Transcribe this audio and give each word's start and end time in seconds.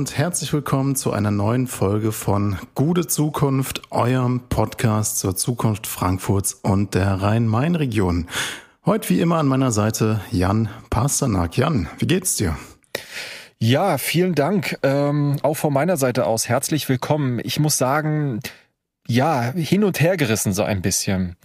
und 0.00 0.16
herzlich 0.16 0.50
willkommen 0.54 0.96
zu 0.96 1.12
einer 1.12 1.30
neuen 1.30 1.66
Folge 1.66 2.10
von 2.10 2.56
Gute 2.74 3.06
Zukunft, 3.06 3.82
eurem 3.90 4.48
Podcast 4.48 5.18
zur 5.18 5.36
Zukunft 5.36 5.86
Frankfurts 5.86 6.54
und 6.54 6.94
der 6.94 7.20
Rhein-Main-Region. 7.20 8.26
Heute 8.86 9.10
wie 9.10 9.20
immer 9.20 9.36
an 9.36 9.46
meiner 9.46 9.72
Seite 9.72 10.22
Jan 10.30 10.70
Pasternak. 10.88 11.58
Jan, 11.58 11.86
wie 11.98 12.06
geht's 12.06 12.36
dir? 12.36 12.56
Ja, 13.58 13.98
vielen 13.98 14.34
Dank. 14.34 14.78
Ähm, 14.82 15.36
auch 15.42 15.58
von 15.58 15.74
meiner 15.74 15.98
Seite 15.98 16.24
aus 16.24 16.48
herzlich 16.48 16.88
willkommen. 16.88 17.38
Ich 17.44 17.60
muss 17.60 17.76
sagen, 17.76 18.40
ja, 19.06 19.52
hin 19.52 19.84
und 19.84 20.00
her 20.00 20.16
gerissen 20.16 20.54
so 20.54 20.62
ein 20.62 20.80
bisschen. 20.80 21.36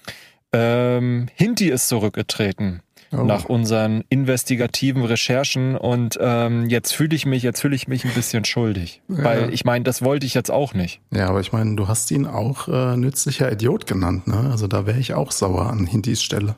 Ähm, 0.54 1.28
Hinti 1.36 1.68
ist 1.68 1.90
zurückgetreten 1.90 2.82
oh. 3.18 3.24
nach 3.24 3.46
unseren 3.46 4.04
investigativen 4.10 5.04
Recherchen 5.04 5.76
und 5.76 6.18
ähm, 6.22 6.70
jetzt 6.70 6.94
fühle 6.94 7.16
ich 7.16 7.26
mich, 7.26 7.44
jetzt 7.44 7.62
fühle 7.62 7.76
ich 7.76 7.88
mich 7.88 8.06
ein 8.06 8.12
bisschen 8.14 8.46
schuldig, 8.46 9.02
ja. 9.08 9.24
weil 9.24 9.54
ich 9.54 9.66
meine, 9.66 9.84
das 9.84 10.02
wollte 10.02 10.26
ich 10.26 10.34
jetzt 10.34 10.52
auch 10.52 10.74
nicht. 10.74 11.02
Ja, 11.12 11.28
aber 11.30 11.40
ich 11.40 11.52
meine, 11.52 11.76
du 11.76 11.88
hast 11.88 12.12
ihn 12.12 12.26
auch 12.26 12.68
äh, 12.68 12.98
nützlicher 12.98 13.52
Idiot 13.52 13.88
genannt, 13.88 14.28
ne? 14.28 14.50
Also 14.52 14.68
da 14.68 14.86
wäre 14.86 15.00
ich 15.00 15.14
auch 15.14 15.32
sauer 15.32 15.70
an 15.70 15.86
Hintis 15.86 16.24
Stelle. 16.24 16.56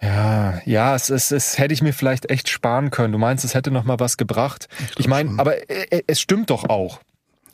Ja, 0.00 0.60
ja, 0.64 0.94
es, 0.94 1.10
es, 1.10 1.32
es 1.32 1.58
hätte 1.58 1.74
ich 1.74 1.82
mir 1.82 1.92
vielleicht 1.92 2.30
echt 2.30 2.48
sparen 2.48 2.90
können. 2.90 3.12
Du 3.12 3.18
meinst, 3.18 3.44
es 3.44 3.54
hätte 3.54 3.70
noch 3.70 3.84
mal 3.84 3.98
was 3.98 4.16
gebracht. 4.16 4.68
Ich, 4.90 5.00
ich 5.00 5.08
meine, 5.08 5.38
aber 5.38 5.68
äh, 5.68 6.02
es 6.06 6.20
stimmt 6.20 6.50
doch 6.50 6.68
auch. 6.68 7.00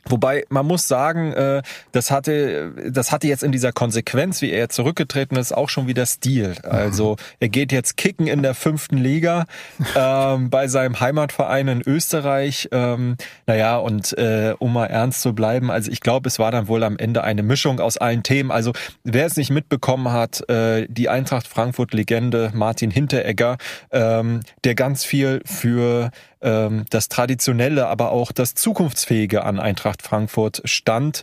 Wobei 0.08 0.44
man 0.48 0.66
muss 0.66 0.88
sagen, 0.88 1.32
äh, 1.32 1.62
das 1.92 2.10
hatte, 2.10 2.72
das 2.90 3.12
hatte 3.12 3.28
jetzt 3.28 3.42
in 3.42 3.52
dieser 3.52 3.72
Konsequenz, 3.72 4.42
wie 4.42 4.50
er 4.50 4.68
zurückgetreten 4.68 5.36
ist, 5.36 5.52
auch 5.52 5.68
schon 5.68 5.86
wieder 5.86 6.06
Stil. 6.06 6.56
Also 6.62 7.16
er 7.40 7.48
geht 7.48 7.72
jetzt 7.72 7.96
kicken 7.96 8.26
in 8.26 8.42
der 8.42 8.54
fünften 8.54 8.96
Liga 8.96 9.46
ähm, 9.96 10.50
bei 10.54 10.68
seinem 10.68 11.00
Heimatverein 11.00 11.68
in 11.68 11.82
Österreich. 11.86 12.68
Ähm, 12.72 13.16
naja, 13.46 13.76
und 13.78 14.16
äh, 14.18 14.54
um 14.58 14.72
mal 14.72 14.86
ernst 14.86 15.22
zu 15.22 15.34
bleiben, 15.34 15.70
also 15.70 15.90
ich 15.90 16.00
glaube, 16.00 16.28
es 16.28 16.38
war 16.38 16.50
dann 16.50 16.68
wohl 16.68 16.82
am 16.82 16.96
Ende 16.98 17.24
eine 17.24 17.42
Mischung 17.42 17.80
aus 17.80 17.96
allen 17.96 18.22
Themen. 18.22 18.50
Also 18.50 18.72
wer 19.02 19.26
es 19.26 19.36
nicht 19.36 19.50
mitbekommen 19.50 20.12
hat, 20.12 20.48
äh, 20.48 20.86
die 20.88 21.08
Eintracht 21.08 21.48
Frankfurt-Legende 21.48 22.50
Martin 22.54 22.90
Hinteregger, 22.90 23.58
ähm, 23.90 24.40
der 24.64 24.74
ganz 24.74 25.04
viel 25.04 25.40
für 25.44 26.10
das 26.44 27.08
Traditionelle, 27.08 27.86
aber 27.86 28.12
auch 28.12 28.30
das 28.30 28.54
Zukunftsfähige 28.54 29.44
an 29.44 29.58
Eintracht 29.58 30.02
Frankfurt 30.02 30.60
stand 30.66 31.22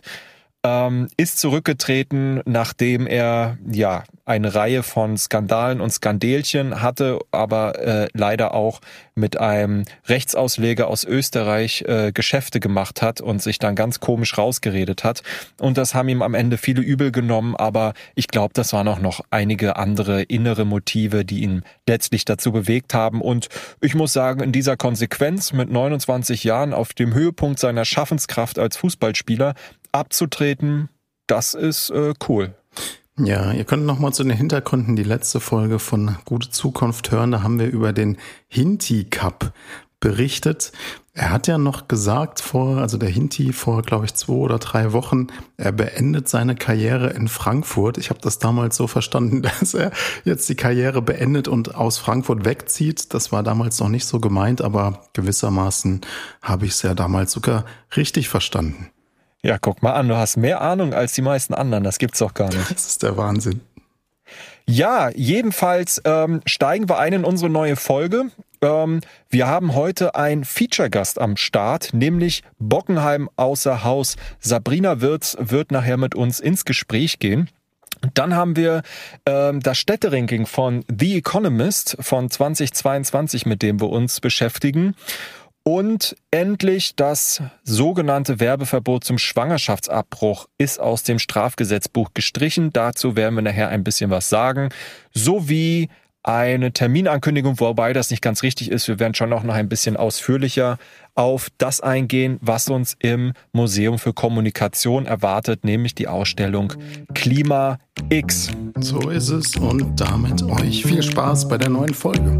ähm, 0.64 1.08
ist 1.16 1.38
zurückgetreten, 1.38 2.40
nachdem 2.44 3.06
er 3.06 3.58
ja 3.68 4.04
eine 4.24 4.54
Reihe 4.54 4.84
von 4.84 5.16
Skandalen 5.18 5.80
und 5.80 5.90
Skandelchen 5.90 6.80
hatte, 6.80 7.18
aber 7.32 7.78
äh, 7.80 8.08
leider 8.14 8.54
auch 8.54 8.80
mit 9.16 9.38
einem 9.38 9.84
Rechtsausleger 10.06 10.86
aus 10.86 11.02
Österreich 11.02 11.82
äh, 11.88 12.12
Geschäfte 12.12 12.60
gemacht 12.60 13.02
hat 13.02 13.20
und 13.20 13.42
sich 13.42 13.58
dann 13.58 13.74
ganz 13.74 13.98
komisch 13.98 14.38
rausgeredet 14.38 15.02
hat. 15.02 15.22
Und 15.60 15.76
das 15.76 15.94
haben 15.94 16.08
ihm 16.08 16.22
am 16.22 16.34
Ende 16.34 16.56
viele 16.56 16.82
übel 16.82 17.10
genommen, 17.10 17.56
aber 17.56 17.94
ich 18.14 18.28
glaube, 18.28 18.54
das 18.54 18.72
waren 18.72 18.86
auch 18.86 19.00
noch 19.00 19.20
einige 19.30 19.74
andere 19.76 20.22
innere 20.22 20.64
Motive, 20.64 21.24
die 21.24 21.42
ihn 21.42 21.64
letztlich 21.88 22.24
dazu 22.24 22.52
bewegt 22.52 22.94
haben. 22.94 23.20
Und 23.20 23.48
ich 23.80 23.96
muss 23.96 24.12
sagen, 24.12 24.40
in 24.40 24.52
dieser 24.52 24.76
Konsequenz 24.76 25.52
mit 25.52 25.68
29 25.68 26.44
Jahren 26.44 26.72
auf 26.72 26.94
dem 26.94 27.12
Höhepunkt 27.12 27.58
seiner 27.58 27.84
Schaffenskraft 27.84 28.60
als 28.60 28.76
Fußballspieler 28.76 29.54
abzutreten, 29.92 30.88
das 31.26 31.54
ist 31.54 31.90
äh, 31.90 32.14
cool. 32.28 32.54
Ja, 33.18 33.52
ihr 33.52 33.64
könnt 33.64 33.84
noch 33.84 33.98
mal 33.98 34.12
zu 34.12 34.24
den 34.24 34.36
Hintergründen 34.36 34.96
die 34.96 35.02
letzte 35.02 35.38
Folge 35.38 35.78
von 35.78 36.16
Gute 36.24 36.50
Zukunft 36.50 37.10
hören. 37.10 37.30
Da 37.30 37.42
haben 37.42 37.58
wir 37.58 37.68
über 37.68 37.92
den 37.92 38.16
Hinti 38.48 39.04
Cup 39.04 39.52
berichtet. 40.00 40.72
Er 41.14 41.30
hat 41.30 41.46
ja 41.46 41.58
noch 41.58 41.88
gesagt 41.88 42.40
vor, 42.40 42.78
also 42.78 42.96
der 42.96 43.10
Hinti 43.10 43.52
vor, 43.52 43.82
glaube 43.82 44.06
ich, 44.06 44.14
zwei 44.14 44.32
oder 44.32 44.58
drei 44.58 44.92
Wochen, 44.92 45.26
er 45.58 45.72
beendet 45.72 46.28
seine 46.28 46.54
Karriere 46.54 47.10
in 47.10 47.28
Frankfurt. 47.28 47.98
Ich 47.98 48.08
habe 48.08 48.20
das 48.22 48.38
damals 48.38 48.76
so 48.76 48.86
verstanden, 48.86 49.42
dass 49.60 49.74
er 49.74 49.92
jetzt 50.24 50.48
die 50.48 50.54
Karriere 50.54 51.02
beendet 51.02 51.48
und 51.48 51.74
aus 51.74 51.98
Frankfurt 51.98 52.46
wegzieht. 52.46 53.12
Das 53.12 53.30
war 53.30 53.42
damals 53.42 53.78
noch 53.78 53.90
nicht 53.90 54.06
so 54.06 54.20
gemeint, 54.20 54.62
aber 54.62 55.04
gewissermaßen 55.12 56.00
habe 56.40 56.64
ich 56.64 56.72
es 56.72 56.82
ja 56.82 56.94
damals 56.94 57.32
sogar 57.32 57.66
richtig 57.94 58.30
verstanden. 58.30 58.88
Ja, 59.44 59.58
guck 59.58 59.82
mal 59.82 59.92
an, 59.92 60.08
du 60.08 60.16
hast 60.16 60.36
mehr 60.36 60.60
Ahnung 60.60 60.94
als 60.94 61.14
die 61.14 61.22
meisten 61.22 61.52
anderen. 61.52 61.82
Das 61.82 61.98
gibt's 61.98 62.20
doch 62.20 62.34
gar 62.34 62.48
nicht. 62.48 62.70
Das 62.70 62.86
ist 62.86 63.02
der 63.02 63.16
Wahnsinn. 63.16 63.60
Ja, 64.66 65.10
jedenfalls 65.10 66.00
ähm, 66.04 66.40
steigen 66.46 66.88
wir 66.88 66.98
ein 66.98 67.12
in 67.12 67.24
unsere 67.24 67.50
neue 67.50 67.74
Folge. 67.74 68.26
Ähm, 68.62 69.00
wir 69.28 69.48
haben 69.48 69.74
heute 69.74 70.14
einen 70.14 70.44
Feature-Gast 70.44 71.20
am 71.20 71.36
Start, 71.36 71.92
nämlich 71.92 72.44
Bockenheim 72.60 73.28
außer 73.34 73.82
Haus. 73.82 74.16
Sabrina 74.38 75.00
Wirz 75.00 75.36
wird 75.40 75.72
nachher 75.72 75.96
mit 75.96 76.14
uns 76.14 76.38
ins 76.38 76.64
Gespräch 76.64 77.18
gehen. 77.18 77.50
Dann 78.14 78.34
haben 78.34 78.56
wir 78.56 78.82
ähm, 79.26 79.60
das 79.60 79.78
Städteranking 79.78 80.46
von 80.46 80.84
The 80.88 81.18
Economist 81.18 81.96
von 82.00 82.30
2022, 82.30 83.46
mit 83.46 83.62
dem 83.62 83.80
wir 83.80 83.90
uns 83.90 84.20
beschäftigen. 84.20 84.94
Und 85.64 86.16
endlich 86.30 86.96
das 86.96 87.42
sogenannte 87.62 88.40
Werbeverbot 88.40 89.04
zum 89.04 89.18
Schwangerschaftsabbruch 89.18 90.46
ist 90.58 90.80
aus 90.80 91.04
dem 91.04 91.18
Strafgesetzbuch 91.18 92.10
gestrichen. 92.14 92.72
Dazu 92.72 93.14
werden 93.14 93.36
wir 93.36 93.42
nachher 93.42 93.68
ein 93.68 93.84
bisschen 93.84 94.10
was 94.10 94.28
sagen. 94.28 94.70
Sowie 95.14 95.88
eine 96.24 96.72
Terminankündigung, 96.72 97.58
wobei 97.58 97.92
das 97.92 98.10
nicht 98.10 98.22
ganz 98.22 98.42
richtig 98.42 98.70
ist. 98.70 98.86
Wir 98.86 99.00
werden 99.00 99.14
schon 99.14 99.30
noch 99.30 99.44
ein 99.44 99.68
bisschen 99.68 99.96
ausführlicher 99.96 100.78
auf 101.14 101.48
das 101.58 101.80
eingehen, 101.80 102.38
was 102.40 102.68
uns 102.68 102.96
im 103.00 103.32
Museum 103.52 103.98
für 103.98 104.12
Kommunikation 104.12 105.06
erwartet, 105.06 105.64
nämlich 105.64 105.94
die 105.94 106.08
Ausstellung 106.08 106.74
Klima 107.14 107.78
X. 108.08 108.50
So 108.78 109.10
ist 109.10 109.30
es 109.30 109.56
und 109.56 110.00
damit 110.00 110.42
euch 110.42 110.84
viel 110.84 111.02
Spaß 111.02 111.48
bei 111.48 111.58
der 111.58 111.68
neuen 111.68 111.94
Folge. 111.94 112.38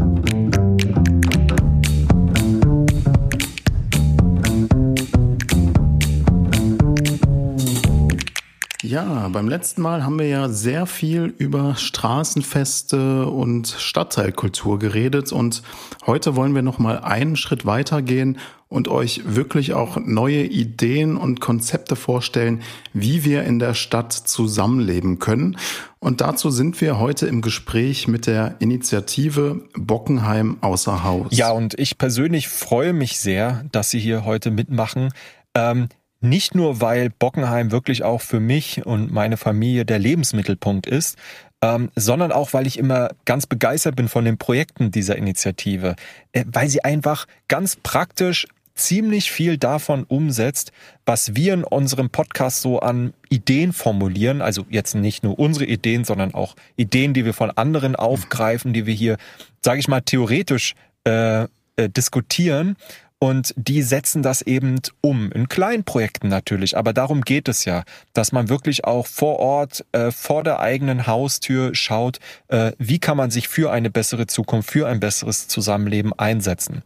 Ja, 8.93 9.27
beim 9.29 9.49
letzten 9.49 9.81
Mal 9.81 10.03
haben 10.03 10.19
wir 10.19 10.27
ja 10.27 10.49
sehr 10.49 10.85
viel 10.85 11.33
über 11.39 11.75
Straßenfeste 11.75 13.25
und 13.25 13.67
Stadtteilkultur 13.67 14.77
geredet 14.77 15.31
und 15.31 15.63
heute 16.05 16.35
wollen 16.35 16.53
wir 16.53 16.61
noch 16.61 16.77
mal 16.77 16.99
einen 16.99 17.35
Schritt 17.35 17.65
weitergehen 17.65 18.37
und 18.69 18.89
euch 18.89 19.23
wirklich 19.25 19.73
auch 19.73 19.97
neue 19.97 20.43
Ideen 20.43 21.17
und 21.17 21.41
Konzepte 21.41 21.95
vorstellen, 21.95 22.61
wie 22.93 23.25
wir 23.25 23.45
in 23.45 23.57
der 23.57 23.73
Stadt 23.73 24.13
zusammenleben 24.13 25.17
können. 25.17 25.57
Und 25.97 26.21
dazu 26.21 26.51
sind 26.51 26.79
wir 26.79 26.99
heute 26.99 27.25
im 27.25 27.41
Gespräch 27.41 28.07
mit 28.07 28.27
der 28.27 28.57
Initiative 28.59 29.63
Bockenheim 29.75 30.57
außer 30.61 31.03
Haus. 31.03 31.29
Ja, 31.31 31.49
und 31.49 31.79
ich 31.79 31.97
persönlich 31.97 32.47
freue 32.47 32.93
mich 32.93 33.17
sehr, 33.17 33.65
dass 33.71 33.89
Sie 33.89 33.99
hier 33.99 34.23
heute 34.23 34.51
mitmachen. 34.51 35.09
Ähm, 35.55 35.87
nicht 36.23 36.55
nur, 36.55 36.81
weil 36.81 37.09
Bockenheim 37.09 37.71
wirklich 37.71 38.03
auch 38.03 38.21
für 38.21 38.39
mich 38.39 38.85
und 38.85 39.11
meine 39.11 39.37
Familie 39.37 39.85
der 39.85 39.99
Lebensmittelpunkt 39.99 40.87
ist, 40.87 41.17
ähm, 41.61 41.91
sondern 41.95 42.31
auch, 42.31 42.53
weil 42.53 42.67
ich 42.67 42.77
immer 42.77 43.09
ganz 43.25 43.45
begeistert 43.45 43.95
bin 43.95 44.07
von 44.07 44.25
den 44.25 44.37
Projekten 44.37 44.91
dieser 44.91 45.15
Initiative, 45.15 45.95
äh, 46.31 46.43
weil 46.47 46.69
sie 46.69 46.83
einfach 46.83 47.25
ganz 47.47 47.75
praktisch 47.75 48.47
ziemlich 48.75 49.31
viel 49.31 49.57
davon 49.57 50.03
umsetzt, 50.03 50.71
was 51.05 51.35
wir 51.35 51.53
in 51.53 51.63
unserem 51.63 52.09
Podcast 52.09 52.61
so 52.61 52.79
an 52.79 53.13
Ideen 53.29 53.71
formulieren. 53.71 54.41
Also 54.41 54.65
jetzt 54.69 54.95
nicht 54.95 55.23
nur 55.23 55.37
unsere 55.37 55.65
Ideen, 55.65 56.05
sondern 56.05 56.33
auch 56.33 56.55
Ideen, 56.75 57.13
die 57.13 57.25
wir 57.25 57.33
von 57.33 57.51
anderen 57.51 57.95
aufgreifen, 57.95 58.73
die 58.73 58.85
wir 58.85 58.93
hier, 58.93 59.17
sage 59.61 59.79
ich 59.79 59.87
mal, 59.87 60.01
theoretisch 60.01 60.73
äh, 61.05 61.43
äh, 61.43 61.89
diskutieren 61.89 62.75
und 63.23 63.53
die 63.55 63.83
setzen 63.83 64.21
das 64.21 64.41
eben 64.41 64.81
um, 64.99 65.31
in 65.31 65.47
kleinen 65.47 65.85
Projekten 65.85 66.27
natürlich. 66.27 66.75
Aber 66.75 66.91
darum 66.91 67.21
geht 67.21 67.47
es 67.47 67.63
ja, 67.63 67.85
dass 68.11 68.33
man 68.33 68.49
wirklich 68.49 68.83
auch 68.83 69.07
vor 69.07 69.39
Ort, 69.39 69.85
äh, 69.93 70.11
vor 70.11 70.43
der 70.43 70.59
eigenen 70.59 71.07
Haustür 71.07 71.73
schaut, 71.73 72.19
äh, 72.49 72.73
wie 72.79 72.99
kann 72.99 73.15
man 73.15 73.31
sich 73.31 73.47
für 73.47 73.71
eine 73.71 73.89
bessere 73.89 74.27
Zukunft, 74.27 74.71
für 74.71 74.89
ein 74.89 74.99
besseres 74.99 75.47
Zusammenleben 75.47 76.11
einsetzen. 76.11 76.83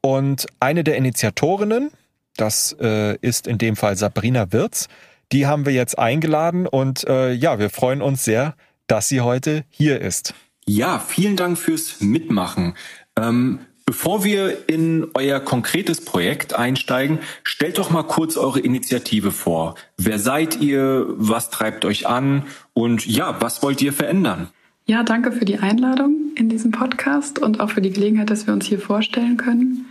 Und 0.00 0.46
eine 0.60 0.84
der 0.84 0.96
Initiatorinnen, 0.96 1.90
das 2.36 2.76
äh, 2.80 3.16
ist 3.16 3.48
in 3.48 3.58
dem 3.58 3.74
Fall 3.74 3.96
Sabrina 3.96 4.52
Wirz, 4.52 4.86
die 5.32 5.48
haben 5.48 5.66
wir 5.66 5.72
jetzt 5.72 5.98
eingeladen 5.98 6.68
und 6.68 7.02
äh, 7.08 7.32
ja, 7.32 7.58
wir 7.58 7.68
freuen 7.68 8.00
uns 8.00 8.24
sehr, 8.24 8.54
dass 8.86 9.08
sie 9.08 9.22
heute 9.22 9.64
hier 9.70 10.00
ist. 10.00 10.34
Ja, 10.66 11.00
vielen 11.00 11.34
Dank 11.34 11.58
fürs 11.58 12.00
Mitmachen. 12.00 12.76
Ähm, 13.16 13.58
Bevor 13.90 14.22
wir 14.22 14.68
in 14.68 15.08
euer 15.14 15.40
konkretes 15.40 16.04
Projekt 16.04 16.54
einsteigen, 16.54 17.18
stellt 17.42 17.76
doch 17.76 17.90
mal 17.90 18.04
kurz 18.04 18.36
eure 18.36 18.60
Initiative 18.60 19.32
vor. 19.32 19.74
Wer 19.96 20.20
seid 20.20 20.60
ihr? 20.60 21.06
Was 21.08 21.50
treibt 21.50 21.84
euch 21.84 22.06
an? 22.06 22.44
Und 22.72 23.04
ja, 23.04 23.40
was 23.40 23.64
wollt 23.64 23.82
ihr 23.82 23.92
verändern? 23.92 24.46
Ja, 24.86 25.02
danke 25.02 25.32
für 25.32 25.44
die 25.44 25.58
Einladung 25.58 26.14
in 26.36 26.48
diesem 26.48 26.70
Podcast 26.70 27.40
und 27.40 27.58
auch 27.58 27.70
für 27.70 27.80
die 27.80 27.90
Gelegenheit, 27.90 28.30
dass 28.30 28.46
wir 28.46 28.54
uns 28.54 28.64
hier 28.64 28.78
vorstellen 28.78 29.36
können. 29.36 29.86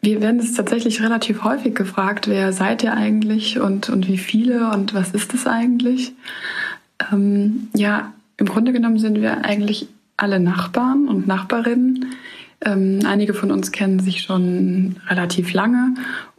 wir 0.00 0.22
werden 0.22 0.40
es 0.40 0.54
tatsächlich 0.54 1.02
relativ 1.02 1.44
häufig 1.44 1.74
gefragt, 1.74 2.28
wer 2.28 2.54
seid 2.54 2.82
ihr 2.82 2.94
eigentlich 2.94 3.60
und, 3.60 3.90
und 3.90 4.08
wie 4.08 4.16
viele 4.16 4.70
und 4.70 4.94
was 4.94 5.10
ist 5.10 5.34
es 5.34 5.46
eigentlich? 5.46 6.12
Ähm, 7.12 7.68
ja, 7.74 8.10
im 8.38 8.46
Grunde 8.46 8.72
genommen 8.72 8.98
sind 8.98 9.20
wir 9.20 9.44
eigentlich 9.44 9.86
alle 10.16 10.40
Nachbarn 10.40 11.08
und 11.08 11.26
Nachbarinnen. 11.26 12.06
Ähm, 12.64 13.00
einige 13.06 13.34
von 13.34 13.50
uns 13.50 13.72
kennen 13.72 14.00
sich 14.00 14.22
schon 14.22 14.96
relativ 15.08 15.52
lange 15.52 15.94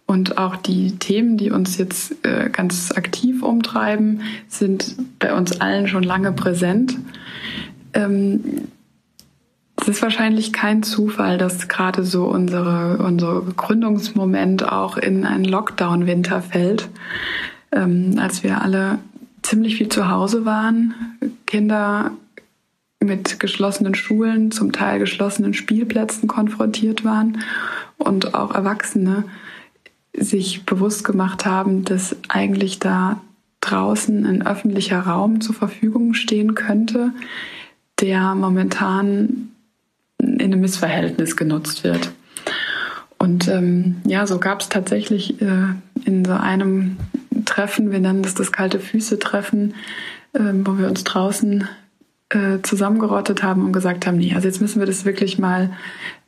und 0.09 0.39
auch 0.39 0.55
die 0.55 0.97
Themen, 0.97 1.37
die 1.37 1.51
uns 1.51 1.77
jetzt 1.77 2.25
äh, 2.25 2.49
ganz 2.49 2.91
aktiv 2.91 3.43
umtreiben, 3.43 4.21
sind 4.47 4.95
bei 5.19 5.35
uns 5.35 5.61
allen 5.61 5.87
schon 5.87 6.01
lange 6.01 6.31
präsent. 6.31 6.97
Ähm, 7.93 8.69
es 9.79 9.87
ist 9.87 10.01
wahrscheinlich 10.01 10.51
kein 10.51 10.81
Zufall, 10.81 11.37
dass 11.37 11.67
gerade 11.67 12.03
so 12.03 12.25
unsere, 12.25 12.97
unser 12.97 13.43
Gründungsmoment 13.55 14.69
auch 14.69 14.97
in 14.97 15.25
einen 15.25 15.45
Lockdown-Winter 15.45 16.41
fällt, 16.41 16.89
ähm, 17.71 18.15
als 18.19 18.43
wir 18.43 18.61
alle 18.61 18.97
ziemlich 19.43 19.75
viel 19.75 19.89
zu 19.89 20.09
Hause 20.09 20.43
waren, 20.43 20.95
Kinder 21.45 22.11
mit 22.99 23.39
geschlossenen 23.39 23.95
Schulen, 23.95 24.51
zum 24.51 24.71
Teil 24.71 24.99
geschlossenen 24.99 25.53
Spielplätzen 25.53 26.27
konfrontiert 26.27 27.05
waren 27.05 27.39
und 27.97 28.33
auch 28.33 28.53
Erwachsene 28.53 29.23
sich 30.13 30.65
bewusst 30.65 31.03
gemacht 31.05 31.45
haben, 31.45 31.85
dass 31.85 32.15
eigentlich 32.27 32.79
da 32.79 33.21
draußen 33.61 34.25
ein 34.25 34.45
öffentlicher 34.45 34.99
Raum 35.01 35.41
zur 35.41 35.55
Verfügung 35.55 36.13
stehen 36.13 36.55
könnte, 36.55 37.11
der 37.99 38.35
momentan 38.35 39.51
in 40.17 40.41
einem 40.41 40.61
Missverhältnis 40.61 41.37
genutzt 41.37 41.83
wird. 41.83 42.11
Und 43.17 43.47
ähm, 43.47 43.97
ja, 44.05 44.25
so 44.25 44.39
gab 44.39 44.61
es 44.61 44.69
tatsächlich 44.69 45.41
äh, 45.41 45.73
in 46.05 46.23
so 46.25 46.33
einem 46.33 46.97
Treffen, 47.45 47.91
wir 47.91 47.99
nennen 47.99 48.23
das 48.23 48.33
das 48.33 48.51
kalte 48.51 48.79
Füße-Treffen, 48.79 49.73
äh, 50.33 50.39
wo 50.63 50.77
wir 50.77 50.87
uns 50.87 51.03
draußen 51.03 51.67
äh, 52.29 52.61
zusammengerottet 52.61 53.43
haben 53.43 53.65
und 53.65 53.73
gesagt 53.73 54.05
haben, 54.05 54.17
nee, 54.17 54.33
also 54.35 54.47
jetzt 54.47 54.61
müssen 54.61 54.79
wir 54.79 54.85
das 54.85 55.05
wirklich 55.05 55.39
mal 55.39 55.71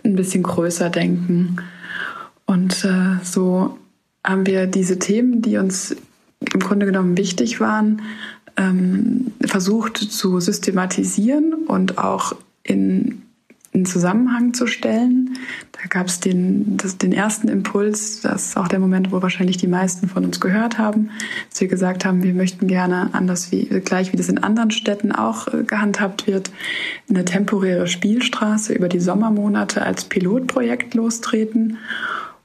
ein 0.03 0.15
bisschen 0.15 0.43
größer 0.43 0.89
denken. 0.89 1.57
Und 2.45 2.83
äh, 2.83 3.23
so 3.23 3.77
haben 4.23 4.45
wir 4.45 4.67
diese 4.67 4.99
Themen, 4.99 5.41
die 5.41 5.57
uns 5.57 5.95
im 6.53 6.59
Grunde 6.59 6.85
genommen 6.85 7.17
wichtig 7.17 7.59
waren, 7.59 8.01
ähm, 8.57 9.31
versucht 9.45 9.97
zu 9.97 10.39
systematisieren 10.39 11.53
und 11.67 11.97
auch 11.97 12.35
in 12.63 13.21
in 13.73 13.85
Zusammenhang 13.85 14.53
zu 14.53 14.67
stellen. 14.67 15.37
Da 15.71 15.87
gab 15.87 16.07
es 16.07 16.19
den, 16.19 16.77
den 17.01 17.13
ersten 17.13 17.47
Impuls, 17.47 18.21
das 18.21 18.47
ist 18.47 18.57
auch 18.57 18.67
der 18.67 18.79
Moment, 18.79 19.11
wo 19.11 19.21
wahrscheinlich 19.21 19.57
die 19.57 19.67
meisten 19.67 20.09
von 20.09 20.25
uns 20.25 20.39
gehört 20.41 20.77
haben, 20.77 21.09
dass 21.49 21.61
wir 21.61 21.67
gesagt 21.69 22.03
haben, 22.03 22.21
wir 22.21 22.33
möchten 22.33 22.67
gerne 22.67 23.09
anders 23.13 23.51
wie 23.51 23.65
gleich 23.65 24.11
wie 24.11 24.17
das 24.17 24.29
in 24.29 24.39
anderen 24.39 24.71
Städten 24.71 25.11
auch 25.11 25.47
äh, 25.47 25.63
gehandhabt 25.63 26.27
wird, 26.27 26.51
eine 27.09 27.23
temporäre 27.23 27.87
Spielstraße 27.87 28.73
über 28.73 28.89
die 28.89 28.99
Sommermonate 28.99 29.81
als 29.81 30.03
Pilotprojekt 30.03 30.93
lostreten 30.93 31.77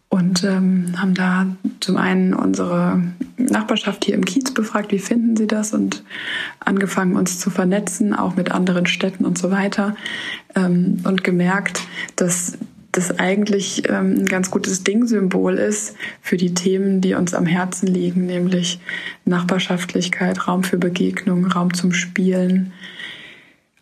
und 0.09 0.45
ähm, 0.45 0.95
haben 0.97 1.15
da 1.15 1.47
zum 1.81 1.97
einen 1.97 2.33
unsere 2.33 3.03
Nachbarschaft 3.37 4.05
hier 4.05 4.15
im 4.15 4.25
Kiez 4.25 4.53
befragt, 4.53 4.93
wie 4.93 4.99
finden 4.99 5.37
sie 5.37 5.47
das 5.47 5.75
und 5.75 6.05
angefangen 6.61 7.17
uns 7.17 7.39
zu 7.39 7.51
vernetzen, 7.51 8.15
auch 8.15 8.37
mit 8.37 8.51
anderen 8.51 8.87
Städten 8.87 9.25
und 9.25 9.37
so 9.37 9.51
weiter 9.51 9.97
ähm, 10.55 10.99
und 11.05 11.25
gemerkt, 11.25 11.83
dass 12.15 12.57
das 12.93 13.19
eigentlich 13.19 13.89
ähm, 13.91 14.21
ein 14.21 14.27
ganz 14.27 14.51
gutes 14.51 14.83
Ding-Symbol 14.85 15.59
ist 15.59 15.97
für 16.23 16.37
die 16.39 16.55
Themen, 16.55 17.01
die 17.03 17.15
uns 17.15 17.35
am 17.35 17.45
Herzen 17.45 17.87
liegen, 17.87 18.25
nämlich 18.25 18.81
Nachbarschaftlichkeit, 19.27 20.49
Raum 20.49 20.63
für 20.63 20.79
Begegnung, 20.79 21.45
Raum 21.47 21.75
zum 21.75 21.93
Spielen. 21.93 22.73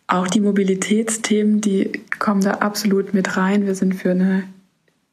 Auch 0.07 0.27
die 0.27 0.41
Mobilitätsthemen, 0.41 1.61
die 1.61 1.91
kommen 2.19 2.41
da 2.41 2.55
absolut 2.55 3.13
mit 3.13 3.37
rein. 3.37 3.65
Wir 3.65 3.75
sind 3.75 3.95
für 3.95 4.11
eine 4.11 4.43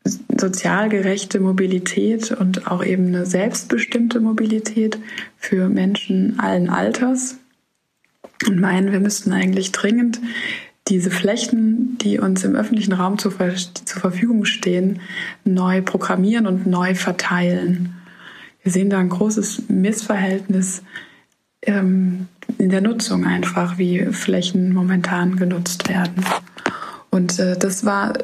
sozial 0.05 0.89
gerechte 0.89 1.41
Mobilität 1.41 2.33
und 2.33 2.67
auch 2.71 2.85
eben 2.85 3.07
eine 3.09 3.27
selbstbestimmte 3.27 4.21
Mobilität 4.21 4.99
für 5.37 5.69
Menschen 5.69 6.41
allen 6.41 6.69
Alters 6.69 7.39
und 8.47 8.61
meinen, 8.61 8.93
wir 8.93 9.01
müssten 9.01 9.33
eigentlich 9.33 9.73
dringend 9.73 10.21
diese 10.89 11.11
Flächen, 11.11 11.97
die 11.99 12.19
uns 12.19 12.43
im 12.43 12.57
öffentlichen 12.57 12.93
Raum 12.93 13.19
zur, 13.19 13.33
zur 13.33 14.01
Verfügung 14.01 14.45
stehen, 14.45 15.01
neu 15.45 15.81
programmieren 15.81 16.47
und 16.47 16.67
neu 16.67 16.95
verteilen. 16.95 17.95
Wir 18.63 18.73
sehen 18.73 18.91
da 18.91 18.99
ein 18.99 19.09
großes 19.09 19.69
Missverhältnis 19.69 20.83
ähm, 21.63 22.27
in 22.59 22.71
der 22.71 22.81
Nutzung 22.81 23.25
einfach, 23.25 23.79
wie 23.79 24.07
Flächen 24.07 24.73
momentan 24.73 25.37
genutzt 25.37 25.89
werden. 25.89 26.25
Und 27.11 27.39
äh, 27.39 27.57
das 27.57 27.85
war 27.85 28.15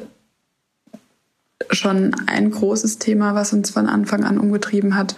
schon 1.71 2.15
ein 2.27 2.51
großes 2.51 2.99
Thema, 2.99 3.35
was 3.35 3.53
uns 3.53 3.69
von 3.69 3.87
Anfang 3.87 4.23
an 4.23 4.37
umgetrieben 4.37 4.95
hat, 4.95 5.15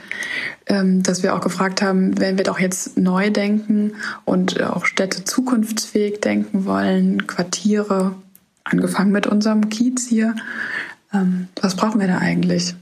ähm, 0.67 1.03
dass 1.03 1.23
wir 1.23 1.35
auch 1.35 1.41
gefragt 1.41 1.81
haben, 1.81 2.19
wenn 2.19 2.37
wir 2.37 2.43
doch 2.43 2.59
jetzt 2.59 2.97
neu 2.97 3.29
denken 3.29 3.93
und 4.25 4.61
auch 4.61 4.85
Städte 4.85 5.23
zukunftsfähig 5.23 6.19
denken 6.19 6.65
wollen, 6.65 7.27
Quartiere, 7.27 8.15
angefangen 8.63 9.11
mit 9.11 9.27
unserem 9.27 9.69
Kiez 9.69 10.07
hier, 10.07 10.35
ähm, 11.13 11.47
was 11.61 11.75
brauchen 11.75 11.99
wir 11.99 12.07
da 12.07 12.19
eigentlich? 12.19 12.75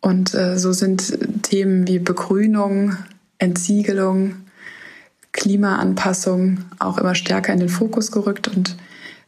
Und 0.00 0.34
äh, 0.34 0.58
so 0.58 0.72
sind 0.72 1.42
Themen 1.42 1.86
wie 1.86 1.98
Begrünung, 1.98 2.96
Entsiegelung, 3.38 4.34
Klimaanpassung 5.32 6.58
auch 6.78 6.98
immer 6.98 7.14
stärker 7.14 7.52
in 7.52 7.60
den 7.60 7.68
Fokus 7.68 8.12
gerückt 8.12 8.48
und 8.48 8.76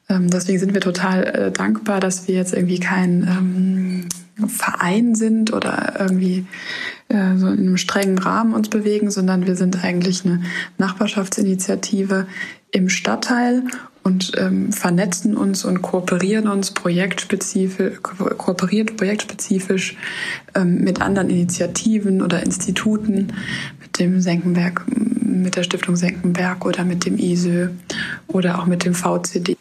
deswegen 0.08 0.58
sind 0.58 0.74
wir 0.74 0.80
total 0.80 1.24
äh, 1.24 1.50
dankbar, 1.50 2.00
dass 2.00 2.28
wir 2.28 2.34
jetzt 2.34 2.52
irgendwie 2.52 2.80
kein 2.80 3.22
ähm, 3.22 4.48
Verein 4.48 5.14
sind 5.14 5.52
oder 5.52 5.94
irgendwie 5.98 6.46
äh, 7.08 7.36
so 7.36 7.46
in 7.46 7.60
einem 7.60 7.76
strengen 7.76 8.18
Rahmen 8.18 8.54
uns 8.54 8.68
bewegen, 8.68 9.10
sondern 9.10 9.46
wir 9.46 9.56
sind 9.56 9.82
eigentlich 9.84 10.24
eine 10.24 10.42
Nachbarschaftsinitiative 10.78 12.26
im 12.72 12.88
Stadtteil 12.88 13.62
und 14.02 14.32
ähm, 14.36 14.72
vernetzen 14.72 15.36
uns 15.36 15.64
und 15.64 15.80
kooperieren 15.80 16.48
uns 16.48 16.72
projektspezifisch, 16.72 18.02
kooperiert 18.02 18.96
projektspezifisch 18.96 19.96
ähm, 20.54 20.82
mit 20.82 21.00
anderen 21.00 21.30
Initiativen 21.30 22.20
oder 22.20 22.42
Instituten, 22.42 23.32
mit 23.80 23.98
dem 23.98 24.20
Senckenberg, 24.20 24.84
mit 25.22 25.56
der 25.56 25.62
Stiftung 25.62 25.96
Senckenberg 25.96 26.66
oder 26.66 26.84
mit 26.84 27.06
dem 27.06 27.16
ISÖ 27.16 27.68
oder 28.26 28.58
auch 28.58 28.66
mit 28.66 28.84
dem 28.84 28.94
VCD. 28.94 29.56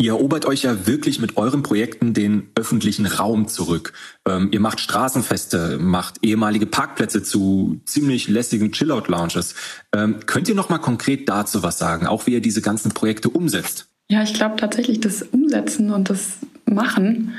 Ihr 0.00 0.12
erobert 0.12 0.46
euch 0.46 0.62
ja 0.62 0.86
wirklich 0.86 1.18
mit 1.18 1.36
euren 1.36 1.64
Projekten 1.64 2.14
den 2.14 2.50
öffentlichen 2.54 3.04
Raum 3.04 3.48
zurück. 3.48 3.94
Ähm, 4.28 4.50
ihr 4.52 4.60
macht 4.60 4.78
Straßenfeste, 4.78 5.78
macht 5.80 6.18
ehemalige 6.22 6.66
Parkplätze 6.66 7.24
zu 7.24 7.80
ziemlich 7.84 8.28
lässigen 8.28 8.70
Chillout-Lounges. 8.70 9.56
Ähm, 9.92 10.20
könnt 10.24 10.48
ihr 10.48 10.54
noch 10.54 10.68
mal 10.68 10.78
konkret 10.78 11.28
dazu 11.28 11.64
was 11.64 11.78
sagen, 11.78 12.06
auch 12.06 12.26
wie 12.26 12.34
ihr 12.34 12.40
diese 12.40 12.62
ganzen 12.62 12.92
Projekte 12.92 13.28
umsetzt? 13.28 13.88
Ja, 14.08 14.22
ich 14.22 14.34
glaube 14.34 14.54
tatsächlich, 14.54 15.00
das 15.00 15.22
Umsetzen 15.22 15.90
und 15.90 16.10
das 16.10 16.38
Machen 16.64 17.34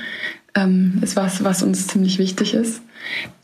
ähm, 0.54 1.00
ist 1.02 1.16
was, 1.16 1.46
was 1.46 1.64
uns 1.64 1.88
ziemlich 1.88 2.20
wichtig 2.20 2.54
ist. 2.54 2.82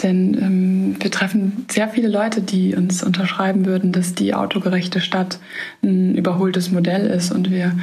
Denn 0.04 0.34
ähm, 0.36 0.96
wir 1.00 1.12
treffen 1.12 1.66
sehr 1.70 1.88
viele 1.90 2.08
Leute, 2.08 2.42
die 2.42 2.76
uns 2.76 3.04
unterschreiben 3.04 3.66
würden, 3.66 3.92
dass 3.92 4.14
die 4.14 4.34
autogerechte 4.34 5.02
Stadt 5.02 5.40
ein 5.84 6.16
überholtes 6.16 6.72
Modell 6.72 7.08
ist. 7.08 7.32
Und 7.32 7.52
wir, 7.52 7.76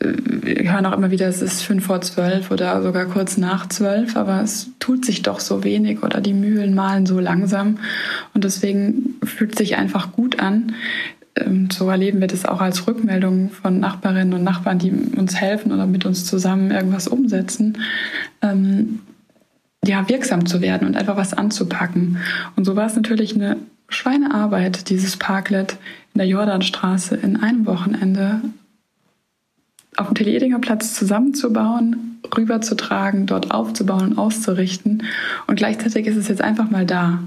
äh, 0.00 0.12
wir 0.24 0.72
hören 0.72 0.86
auch 0.86 0.96
immer 0.96 1.10
wieder, 1.10 1.28
es 1.28 1.42
ist 1.42 1.62
fünf 1.62 1.86
vor 1.86 2.00
zwölf 2.00 2.50
oder 2.50 2.82
sogar 2.82 3.06
kurz 3.06 3.36
nach 3.36 3.68
zwölf, 3.68 4.16
aber 4.16 4.42
es 4.42 4.70
tut 4.78 5.04
sich 5.04 5.22
doch 5.22 5.40
so 5.40 5.64
wenig 5.64 6.02
oder 6.02 6.20
die 6.20 6.34
Mühlen 6.34 6.74
malen 6.74 7.06
so 7.06 7.20
langsam. 7.20 7.78
Und 8.34 8.44
deswegen 8.44 9.16
fühlt 9.24 9.56
sich 9.56 9.76
einfach 9.76 10.12
gut 10.12 10.40
an, 10.40 10.74
ähm, 11.36 11.68
so 11.70 11.88
erleben 11.88 12.20
wir 12.20 12.26
das 12.26 12.44
auch 12.44 12.60
als 12.60 12.86
Rückmeldung 12.86 13.50
von 13.50 13.78
Nachbarinnen 13.78 14.34
und 14.34 14.44
Nachbarn, 14.44 14.78
die 14.78 14.90
uns 14.90 15.36
helfen 15.36 15.72
oder 15.72 15.86
mit 15.86 16.04
uns 16.04 16.24
zusammen 16.24 16.70
irgendwas 16.70 17.08
umsetzen, 17.08 17.78
ähm, 18.42 19.00
ja, 19.84 20.08
wirksam 20.08 20.46
zu 20.46 20.60
werden 20.60 20.86
und 20.86 20.96
einfach 20.96 21.16
was 21.16 21.34
anzupacken. 21.34 22.18
Und 22.56 22.64
so 22.64 22.76
war 22.76 22.86
es 22.86 22.96
natürlich 22.96 23.34
eine 23.34 23.56
Schweinearbeit, 23.88 24.88
dieses 24.90 25.16
Parklet 25.16 25.78
in 26.14 26.18
der 26.18 26.26
Jordanstraße 26.26 27.16
in 27.16 27.36
einem 27.36 27.66
Wochenende 27.66 28.42
auf 29.96 30.06
dem 30.06 30.14
Tele-Edinger 30.14 30.60
Platz 30.60 30.94
zusammenzubauen, 30.94 32.20
rüberzutragen, 32.36 33.26
dort 33.26 33.50
aufzubauen, 33.50 34.18
auszurichten. 34.18 35.02
Und 35.46 35.56
gleichzeitig 35.56 36.06
ist 36.06 36.16
es 36.16 36.28
jetzt 36.28 36.42
einfach 36.42 36.70
mal 36.70 36.86
da. 36.86 37.22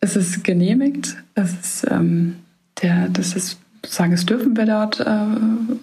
Es 0.00 0.16
ist 0.16 0.42
genehmigt, 0.42 1.16
es 1.34 1.52
ist, 1.52 1.86
ähm, 1.90 2.36
der, 2.82 3.08
das 3.08 3.36
ist, 3.36 3.58
sagen, 3.86 4.12
es 4.12 4.26
dürfen 4.26 4.56
wir 4.56 4.66
dort 4.66 5.00
äh, 5.00 5.26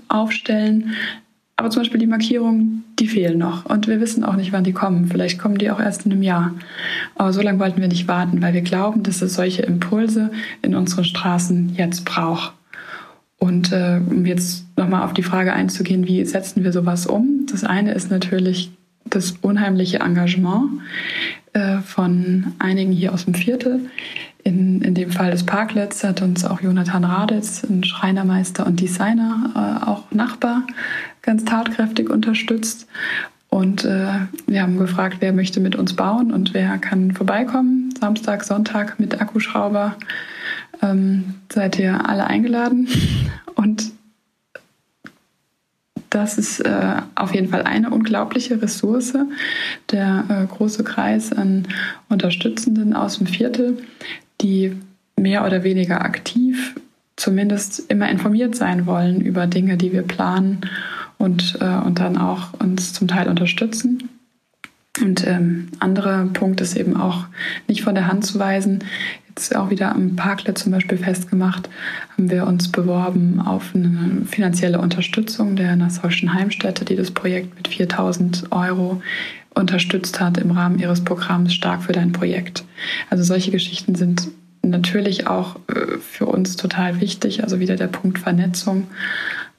aufstellen. 0.07 0.93
Aber 1.57 1.71
zum 1.71 1.81
Beispiel 1.81 1.99
die 1.99 2.07
Markierungen, 2.07 2.83
die 2.99 3.07
fehlen 3.07 3.39
noch. 3.39 3.65
Und 3.65 3.87
wir 3.87 3.99
wissen 3.99 4.23
auch 4.23 4.35
nicht, 4.35 4.51
wann 4.51 4.63
die 4.63 4.73
kommen. 4.73 5.07
Vielleicht 5.07 5.39
kommen 5.39 5.57
die 5.57 5.71
auch 5.71 5.79
erst 5.79 6.05
in 6.05 6.11
einem 6.11 6.21
Jahr. 6.21 6.53
Aber 7.15 7.33
so 7.33 7.41
lange 7.41 7.59
wollten 7.59 7.81
wir 7.81 7.87
nicht 7.87 8.07
warten, 8.07 8.43
weil 8.43 8.53
wir 8.53 8.61
glauben, 8.61 9.01
dass 9.01 9.23
es 9.23 9.33
solche 9.33 9.63
Impulse 9.63 10.31
in 10.61 10.75
unseren 10.75 11.03
Straßen 11.03 11.73
jetzt 11.75 12.05
braucht. 12.05 12.53
Und 13.39 13.71
äh, 13.71 13.99
um 14.07 14.25
jetzt 14.27 14.65
nochmal 14.77 15.03
auf 15.03 15.13
die 15.13 15.23
Frage 15.23 15.51
einzugehen, 15.51 16.07
wie 16.07 16.23
setzen 16.25 16.63
wir 16.63 16.71
sowas 16.71 17.07
um? 17.07 17.47
Das 17.49 17.63
eine 17.63 17.93
ist 17.93 18.11
natürlich 18.11 18.71
das 19.05 19.31
unheimliche 19.41 19.99
Engagement 19.99 20.81
äh, 21.53 21.79
von 21.79 22.53
einigen 22.59 22.91
hier 22.91 23.13
aus 23.13 23.25
dem 23.25 23.33
Viertel. 23.33 23.81
In, 24.43 24.81
in 24.81 24.93
dem 24.93 25.11
Fall 25.11 25.31
des 25.31 25.45
Parklets 25.45 26.03
hat 26.03 26.21
uns 26.21 26.45
auch 26.45 26.61
Jonathan 26.61 27.03
Raditz, 27.03 27.63
ein 27.63 27.83
Schreinermeister 27.83 28.65
und 28.65 28.79
Designer, 28.79 29.51
äh, 29.55 29.89
auch 29.89 30.09
Nachbar, 30.11 30.63
ganz 31.27 31.45
tatkräftig 31.45 32.09
unterstützt. 32.09 32.87
Und 33.49 33.85
äh, 33.85 34.13
wir 34.47 34.61
haben 34.61 34.77
gefragt, 34.77 35.17
wer 35.19 35.33
möchte 35.33 35.59
mit 35.59 35.75
uns 35.75 35.93
bauen 35.93 36.31
und 36.33 36.53
wer 36.53 36.77
kann 36.77 37.11
vorbeikommen. 37.11 37.93
Samstag, 37.99 38.43
Sonntag 38.43 38.99
mit 38.99 39.21
Akkuschrauber. 39.21 39.95
Ähm, 40.81 41.35
seid 41.51 41.77
ihr 41.77 42.09
alle 42.09 42.25
eingeladen. 42.27 42.87
Und 43.55 43.91
das 46.09 46.37
ist 46.37 46.61
äh, 46.61 47.01
auf 47.15 47.35
jeden 47.35 47.49
Fall 47.49 47.63
eine 47.63 47.89
unglaubliche 47.89 48.61
Ressource. 48.61 49.13
Der 49.91 50.23
äh, 50.29 50.45
große 50.45 50.83
Kreis 50.83 51.33
an 51.33 51.67
Unterstützenden 52.09 52.93
aus 52.93 53.17
dem 53.17 53.27
Viertel, 53.27 53.77
die 54.41 54.77
mehr 55.17 55.45
oder 55.45 55.63
weniger 55.63 56.01
aktiv 56.01 56.75
zumindest 57.17 57.91
immer 57.91 58.09
informiert 58.09 58.55
sein 58.55 58.85
wollen 58.85 59.19
über 59.19 59.47
Dinge, 59.47 59.75
die 59.75 59.91
wir 59.91 60.03
planen 60.03 60.61
und, 61.17 61.57
äh, 61.61 61.77
und 61.85 61.99
dann 61.99 62.17
auch 62.17 62.53
uns 62.59 62.93
zum 62.93 63.07
Teil 63.07 63.27
unterstützen. 63.27 64.09
Und 65.01 65.27
ähm, 65.27 65.69
anderer 65.79 66.25
Punkt 66.25 66.61
ist 66.61 66.75
eben 66.75 66.97
auch 66.97 67.25
nicht 67.67 67.83
von 67.83 67.95
der 67.95 68.07
Hand 68.07 68.25
zu 68.25 68.39
weisen. 68.39 68.83
Jetzt 69.29 69.55
auch 69.55 69.69
wieder 69.69 69.93
am 69.93 70.15
Parklet 70.15 70.57
zum 70.57 70.71
Beispiel 70.71 70.97
festgemacht, 70.97 71.69
haben 72.13 72.31
wir 72.31 72.47
uns 72.47 72.71
beworben 72.71 73.39
auf 73.39 73.75
eine 73.75 74.25
finanzielle 74.25 74.79
Unterstützung 74.79 75.55
der 75.55 75.75
Nassauischen 75.75 76.33
Heimstätte, 76.33 76.85
die 76.85 76.95
das 76.95 77.11
Projekt 77.11 77.55
mit 77.55 77.67
4000 77.67 78.51
Euro 78.51 79.01
unterstützt 79.53 80.19
hat 80.19 80.37
im 80.37 80.51
Rahmen 80.51 80.79
ihres 80.79 81.03
Programms 81.03 81.53
Stark 81.53 81.83
für 81.83 81.93
dein 81.93 82.11
Projekt. 82.11 82.63
Also 83.09 83.23
solche 83.23 83.51
Geschichten 83.51 83.95
sind 83.95 84.29
natürlich 84.63 85.27
auch 85.27 85.57
äh, 85.67 85.97
für 85.99 86.25
uns 86.25 86.55
total 86.55 86.99
wichtig. 86.99 87.43
Also 87.43 87.59
wieder 87.59 87.75
der 87.75 87.87
Punkt 87.87 88.19
Vernetzung 88.19 88.87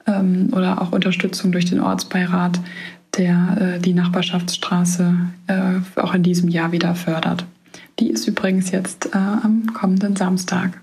ähm, 0.09 0.49
oder 0.53 0.83
auch 0.83 0.93
Unterstützung 0.93 1.53
durch 1.53 1.67
den 1.67 1.81
Ortsbeirat, 1.81 2.59
der 3.17 3.77
äh, 3.77 3.79
die 3.79 3.95
Nachbarschaftsstraße 3.95 5.15
äh, 5.47 6.01
auch 6.01 6.15
in 6.15 6.23
diesem 6.23 6.49
Jahr 6.49 6.73
wieder 6.73 6.95
fördert. 6.95 7.45
Die 8.01 8.11
ist 8.11 8.27
übrigens 8.27 8.71
jetzt 8.71 9.15
äh, 9.15 9.19
am 9.19 9.73
kommenden 9.73 10.17
Samstag. 10.17 10.81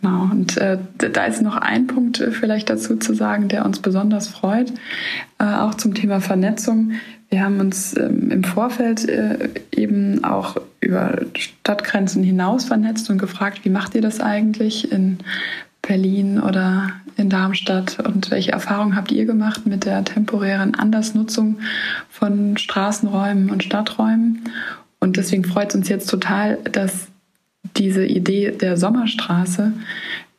Genau, 0.00 0.22
und 0.24 0.56
äh, 0.56 0.78
da 0.98 1.26
ist 1.26 1.42
noch 1.42 1.56
ein 1.56 1.86
Punkt 1.86 2.20
äh, 2.20 2.32
vielleicht 2.32 2.70
dazu 2.70 2.96
zu 2.96 3.14
sagen, 3.14 3.48
der 3.48 3.64
uns 3.64 3.78
besonders 3.78 4.26
freut, 4.26 4.72
äh, 5.38 5.44
auch 5.44 5.74
zum 5.74 5.94
Thema 5.94 6.20
Vernetzung. 6.20 6.92
Wir 7.30 7.44
haben 7.44 7.60
uns 7.60 7.96
ähm, 7.96 8.30
im 8.30 8.44
Vorfeld 8.44 9.08
äh, 9.08 9.48
eben 9.70 10.24
auch 10.24 10.56
über 10.80 11.18
Stadtgrenzen 11.34 12.22
hinaus 12.22 12.64
vernetzt 12.64 13.08
und 13.10 13.18
gefragt, 13.18 13.64
wie 13.64 13.70
macht 13.70 13.94
ihr 13.94 14.02
das 14.02 14.20
eigentlich 14.20 14.92
in 14.92 15.18
Berlin 15.82 16.40
oder 16.40 16.90
in 17.16 17.28
Darmstadt 17.28 17.98
und 18.00 18.30
welche 18.30 18.52
Erfahrungen 18.52 18.96
habt 18.96 19.12
ihr 19.12 19.26
gemacht 19.26 19.66
mit 19.66 19.84
der 19.84 20.04
temporären 20.04 20.74
Andersnutzung 20.74 21.58
von 22.08 22.56
Straßenräumen 22.56 23.50
und 23.50 23.64
Stadträumen? 23.64 24.48
Und 25.00 25.16
deswegen 25.16 25.44
freut 25.44 25.70
es 25.70 25.74
uns 25.74 25.88
jetzt 25.88 26.08
total, 26.08 26.58
dass 26.70 27.08
diese 27.76 28.06
Idee 28.06 28.52
der 28.52 28.76
Sommerstraße 28.76 29.72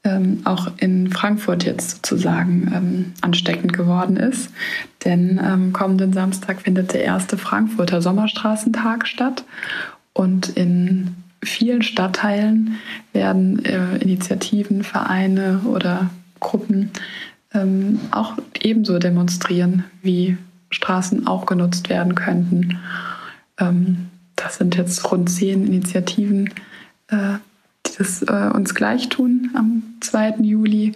ähm, 0.06 0.42
auch 0.46 0.72
in 0.78 1.12
Frankfurt 1.12 1.64
jetzt 1.64 1.92
sozusagen 1.92 2.72
ähm, 2.74 3.14
ansteckend 3.22 3.74
geworden 3.74 4.18
ist. 4.18 4.50
Denn 5.06 5.40
ähm, 5.44 5.74
kommenden 5.74 6.14
Samstag 6.14 6.62
findet 6.62 6.94
der 6.94 7.04
erste 7.04 7.38
Frankfurter 7.38 8.02
Sommerstraßentag 8.02 9.08
statt. 9.08 9.44
Und 10.14 10.50
in 10.50 11.16
vielen 11.44 11.82
Stadtteilen 11.82 12.78
werden 13.12 13.64
äh, 13.66 13.98
Initiativen, 13.98 14.84
Vereine 14.84 15.62
oder 15.66 16.10
Gruppen 16.40 16.92
ähm, 17.54 18.00
auch 18.12 18.36
ebenso 18.60 19.00
demonstrieren, 19.00 19.84
wie 20.02 20.38
Straßen 20.70 21.28
auch 21.28 21.46
genutzt 21.46 21.90
werden 21.90 22.16
könnten. 22.16 22.80
Ähm, 23.60 24.10
das 24.36 24.58
sind 24.58 24.76
jetzt 24.76 25.12
rund 25.12 25.30
zehn 25.30 25.66
Initiativen, 25.68 26.50
äh, 27.08 27.36
die 27.86 27.98
das 27.98 28.24
äh, 28.24 28.50
uns 28.54 28.74
gleich 28.74 29.10
tun 29.10 29.52
am 29.54 29.84
2. 30.02 30.38
Juli 30.42 30.94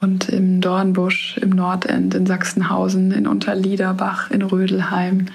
und 0.00 0.28
im 0.28 0.60
Dornbusch, 0.60 1.36
im 1.38 1.50
Nordend, 1.50 2.14
in 2.14 2.26
Sachsenhausen, 2.26 3.12
in 3.12 3.26
Unterliederbach, 3.26 4.30
in 4.30 4.42
Rödelheim 4.42 5.26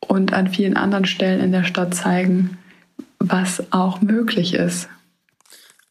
und 0.00 0.32
an 0.32 0.48
vielen 0.48 0.76
anderen 0.76 1.06
Stellen 1.06 1.40
in 1.40 1.52
der 1.52 1.64
Stadt 1.64 1.94
zeigen, 1.94 2.56
was 3.28 3.62
auch 3.72 4.00
möglich 4.00 4.54
ist. 4.54 4.88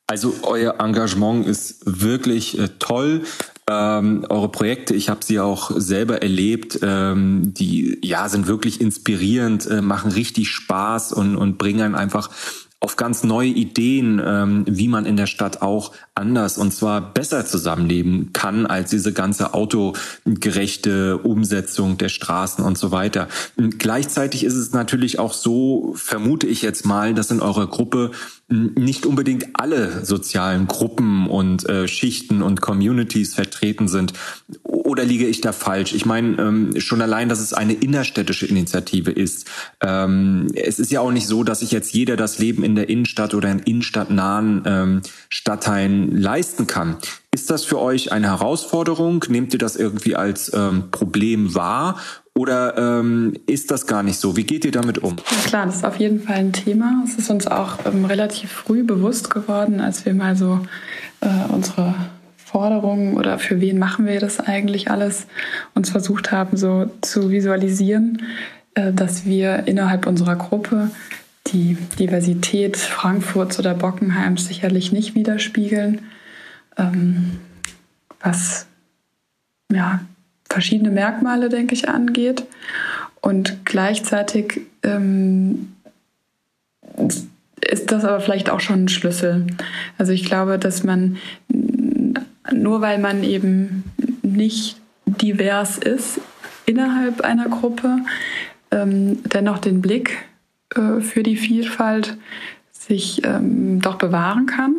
Also 0.07 0.35
euer 0.43 0.79
Engagement 0.79 1.47
ist 1.47 1.81
wirklich 1.85 2.59
äh, 2.59 2.69
toll. 2.77 3.23
Ähm, 3.67 4.23
eure 4.29 4.49
Projekte, 4.49 4.93
ich 4.93 5.09
habe 5.09 5.25
sie 5.25 5.39
auch 5.39 5.71
selber 5.75 6.21
erlebt, 6.21 6.79
ähm, 6.83 7.53
die 7.55 7.97
ja 8.03 8.29
sind 8.29 8.45
wirklich 8.45 8.79
inspirierend, 8.79 9.65
äh, 9.65 9.81
machen 9.81 10.11
richtig 10.11 10.49
Spaß 10.49 11.13
und, 11.13 11.35
und 11.35 11.57
bringen 11.57 11.95
einfach 11.95 12.29
auf 12.79 12.97
ganz 12.97 13.23
neue 13.23 13.49
Ideen, 13.49 14.21
ähm, 14.23 14.65
wie 14.67 14.87
man 14.87 15.05
in 15.05 15.17
der 15.17 15.25
Stadt 15.25 15.61
auch 15.61 15.91
anders 16.13 16.57
und 16.57 16.73
zwar 16.73 17.13
besser 17.13 17.45
zusammenleben 17.45 18.31
kann 18.31 18.65
als 18.65 18.89
diese 18.89 19.11
ganze 19.11 19.53
autogerechte 19.53 21.17
Umsetzung 21.17 21.97
der 21.97 22.09
Straßen 22.09 22.63
und 22.63 22.77
so 22.77 22.91
weiter. 22.91 23.27
Und 23.57 23.79
gleichzeitig 23.79 24.43
ist 24.43 24.55
es 24.55 24.71
natürlich 24.71 25.19
auch 25.19 25.33
so, 25.33 25.93
vermute 25.95 26.47
ich 26.47 26.61
jetzt 26.61 26.85
mal, 26.85 27.13
dass 27.13 27.31
in 27.31 27.41
eurer 27.41 27.67
Gruppe 27.67 28.11
nicht 28.47 29.07
unbedingt 29.07 29.47
alle 29.53 30.05
sozialen 30.05 30.67
Gruppen 30.67 31.27
und 31.27 31.67
äh, 31.67 31.87
Schichten 31.87 32.43
und 32.43 32.61
Communities 32.61 33.33
vertreten 33.33 33.87
sind. 33.87 34.13
Oder 34.61 35.03
liege 35.03 35.25
ich 35.25 35.41
da 35.41 35.51
falsch? 35.51 35.93
Ich 35.93 36.05
meine, 36.05 36.39
ähm, 36.39 36.79
schon 36.79 37.01
allein, 37.01 37.27
dass 37.27 37.39
es 37.39 37.53
eine 37.53 37.73
innerstädtische 37.73 38.45
Initiative 38.45 39.09
ist. 39.09 39.47
Ähm, 39.81 40.47
es 40.53 40.77
ist 40.77 40.91
ja 40.91 41.01
auch 41.01 41.11
nicht 41.11 41.25
so, 41.25 41.43
dass 41.43 41.61
sich 41.61 41.71
jetzt 41.71 41.93
jeder 41.93 42.17
das 42.17 42.37
Leben 42.37 42.63
in 42.65 42.75
der 42.75 42.89
Innenstadt 42.89 43.33
oder 43.33 43.49
in 43.51 43.59
innenstadtnahen 43.59 44.63
ähm, 44.65 45.01
Stadtteilen 45.29 46.19
leisten 46.19 46.67
kann. 46.67 46.97
Ist 47.33 47.49
das 47.49 47.63
für 47.63 47.79
euch 47.79 48.11
eine 48.11 48.27
Herausforderung? 48.27 49.23
Nehmt 49.29 49.53
ihr 49.53 49.59
das 49.59 49.75
irgendwie 49.75 50.15
als 50.15 50.51
ähm, 50.53 50.85
Problem 50.91 51.53
wahr? 51.53 51.99
Oder 52.33 52.77
ähm, 52.77 53.33
ist 53.45 53.71
das 53.71 53.87
gar 53.87 54.03
nicht 54.03 54.19
so? 54.19 54.35
Wie 54.35 54.43
geht 54.43 54.65
ihr 54.65 54.71
damit 54.71 54.97
um? 54.97 55.15
Ja 55.17 55.47
klar, 55.47 55.65
das 55.65 55.77
ist 55.77 55.85
auf 55.85 55.97
jeden 55.97 56.21
Fall 56.21 56.35
ein 56.35 56.53
Thema. 56.53 57.03
Es 57.05 57.15
ist 57.15 57.29
uns 57.29 57.47
auch 57.47 57.77
ähm, 57.85 58.03
relativ 58.03 58.51
früh 58.51 58.83
bewusst 58.83 59.29
geworden, 59.29 59.79
als 59.79 60.05
wir 60.05 60.13
mal 60.13 60.35
so 60.35 60.59
äh, 61.21 61.27
unsere 61.49 61.95
Forderungen 62.35 63.15
oder 63.17 63.37
für 63.37 63.59
wen 63.61 63.79
machen 63.79 64.05
wir 64.05 64.19
das 64.19 64.39
eigentlich 64.39 64.89
alles 64.89 65.27
uns 65.73 65.89
versucht 65.89 66.31
haben, 66.31 66.57
so 66.57 66.89
zu 67.01 67.29
visualisieren, 67.29 68.21
äh, 68.75 68.93
dass 68.93 69.25
wir 69.25 69.67
innerhalb 69.67 70.07
unserer 70.07 70.35
Gruppe 70.35 70.89
die 71.47 71.77
Diversität 71.99 72.77
Frankfurts 72.77 73.59
oder 73.59 73.73
Bockenheims 73.73 74.47
sicherlich 74.47 74.91
nicht 74.91 75.15
widerspiegeln. 75.15 76.01
Ähm, 76.77 77.39
was 78.19 78.65
ja, 79.71 80.01
verschiedene 80.49 80.91
Merkmale, 80.91 81.49
denke 81.49 81.75
ich, 81.75 81.89
angeht. 81.89 82.45
Und 83.21 83.65
gleichzeitig 83.65 84.61
ähm, 84.83 85.73
ist 87.61 87.91
das 87.91 88.05
aber 88.05 88.19
vielleicht 88.19 88.49
auch 88.49 88.59
schon 88.59 88.85
ein 88.85 88.89
Schlüssel. 88.89 89.47
Also 89.97 90.11
ich 90.11 90.25
glaube, 90.25 90.59
dass 90.59 90.83
man 90.83 91.17
nur 92.51 92.81
weil 92.81 92.99
man 92.99 93.23
eben 93.23 93.83
nicht 94.21 94.77
divers 95.05 95.77
ist 95.77 96.19
innerhalb 96.65 97.21
einer 97.21 97.47
Gruppe, 97.47 97.97
ähm, 98.71 99.23
dennoch 99.23 99.59
den 99.59 99.81
Blick 99.81 100.17
äh, 100.75 101.01
für 101.01 101.23
die 101.23 101.37
Vielfalt 101.37 102.17
sich 102.71 103.21
ähm, 103.25 103.81
doch 103.81 103.95
bewahren 103.95 104.45
kann. 104.45 104.75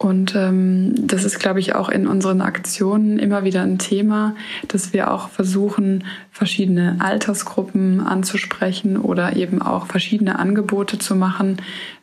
Und 0.00 0.36
ähm, 0.36 0.94
das 1.08 1.24
ist, 1.24 1.40
glaube 1.40 1.58
ich, 1.58 1.74
auch 1.74 1.88
in 1.88 2.06
unseren 2.06 2.40
Aktionen 2.40 3.18
immer 3.18 3.42
wieder 3.42 3.62
ein 3.62 3.78
Thema, 3.78 4.36
dass 4.68 4.92
wir 4.92 5.10
auch 5.10 5.28
versuchen, 5.28 6.04
verschiedene 6.30 6.96
Altersgruppen 7.00 8.00
anzusprechen 8.00 8.96
oder 8.96 9.34
eben 9.34 9.60
auch 9.60 9.86
verschiedene 9.86 10.38
Angebote 10.38 10.98
zu 10.98 11.16
machen, 11.16 11.56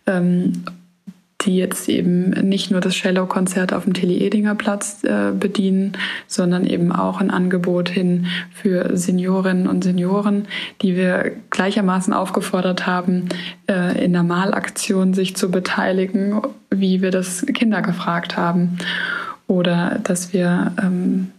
ähm, 0.07 0.65
die 1.45 1.57
jetzt 1.57 1.87
eben 1.87 2.31
nicht 2.31 2.71
nur 2.71 2.81
das 2.81 2.95
Cello-Konzert 2.95 3.73
auf 3.73 3.83
dem 3.83 3.93
Tele-Edinger 3.93 4.55
Platz 4.55 5.03
äh, 5.03 5.31
bedienen, 5.31 5.93
sondern 6.27 6.65
eben 6.65 6.91
auch 6.91 7.21
ein 7.21 7.31
Angebot 7.31 7.89
hin 7.89 8.27
für 8.51 8.97
Seniorinnen 8.97 9.67
und 9.67 9.83
Senioren, 9.83 10.47
die 10.81 10.95
wir 10.95 11.31
gleichermaßen 11.49 12.13
aufgefordert 12.13 12.87
haben, 12.87 13.29
äh, 13.67 14.03
in 14.03 14.13
der 14.13 14.23
Malaktion 14.23 15.13
sich 15.13 15.35
zu 15.35 15.51
beteiligen, 15.51 16.41
wie 16.69 17.01
wir 17.01 17.11
das 17.11 17.45
Kinder 17.45 17.81
gefragt 17.81 18.37
haben. 18.37 18.77
Oder 19.47 19.99
dass 20.03 20.33
wir 20.33 20.73
ähm, 20.81 21.31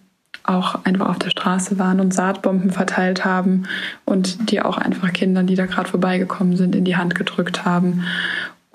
auch 0.45 0.85
einfach 0.85 1.09
auf 1.09 1.19
der 1.19 1.31
Straße 1.31 1.79
waren 1.79 2.01
und 2.01 2.15
Saatbomben 2.15 2.71
verteilt 2.71 3.25
haben 3.25 3.65
und 4.05 4.51
die 4.51 4.63
auch 4.63 4.79
einfach 4.79 5.13
Kindern, 5.13 5.47
die 5.47 5.57
da 5.57 5.67
gerade 5.67 5.89
vorbeigekommen 5.89 6.57
sind, 6.57 6.77
in 6.77 6.85
die 6.85 6.97
Hand 6.97 7.15
gedrückt 7.15 7.65
haben. 7.65 8.05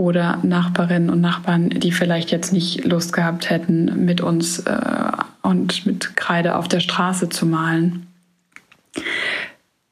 Oder 0.01 0.39
Nachbarinnen 0.41 1.11
und 1.11 1.21
Nachbarn, 1.21 1.69
die 1.69 1.91
vielleicht 1.91 2.31
jetzt 2.31 2.51
nicht 2.51 2.85
Lust 2.85 3.13
gehabt 3.13 3.51
hätten, 3.51 4.03
mit 4.03 4.19
uns 4.19 4.57
äh, 4.57 5.11
und 5.43 5.85
mit 5.85 6.17
Kreide 6.17 6.55
auf 6.55 6.67
der 6.67 6.79
Straße 6.79 7.29
zu 7.29 7.45
malen. 7.45 8.07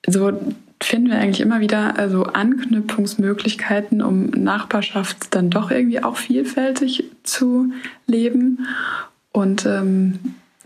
So 0.07 0.31
finden 0.81 1.11
wir 1.11 1.19
eigentlich 1.19 1.41
immer 1.41 1.59
wieder 1.59 1.99
also 1.99 2.23
Anknüpfungsmöglichkeiten, 2.23 4.01
um 4.01 4.31
Nachbarschaft 4.31 5.35
dann 5.35 5.51
doch 5.51 5.69
irgendwie 5.69 6.01
auch 6.01 6.17
vielfältig 6.17 7.03
zu 7.21 7.71
leben. 8.07 8.65
Und 9.31 9.67
ähm, 9.67 10.17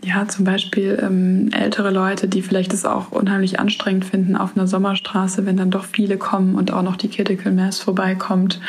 ja, 0.04 0.28
zum 0.28 0.44
Beispiel 0.44 0.98
ähm, 1.02 1.48
ältere 1.52 1.90
Leute, 1.90 2.28
die 2.28 2.42
vielleicht 2.42 2.74
es 2.74 2.84
auch 2.84 3.10
unheimlich 3.10 3.58
anstrengend 3.58 4.04
finden 4.04 4.36
auf 4.36 4.56
einer 4.56 4.66
Sommerstraße, 4.66 5.46
wenn 5.46 5.56
dann 5.56 5.70
doch 5.70 5.84
viele 5.84 6.18
kommen 6.18 6.56
und 6.56 6.72
auch 6.72 6.82
noch 6.82 6.96
die 6.96 7.08
Critical 7.08 7.52
Mass 7.52 7.78
vorbeikommt 7.78 8.60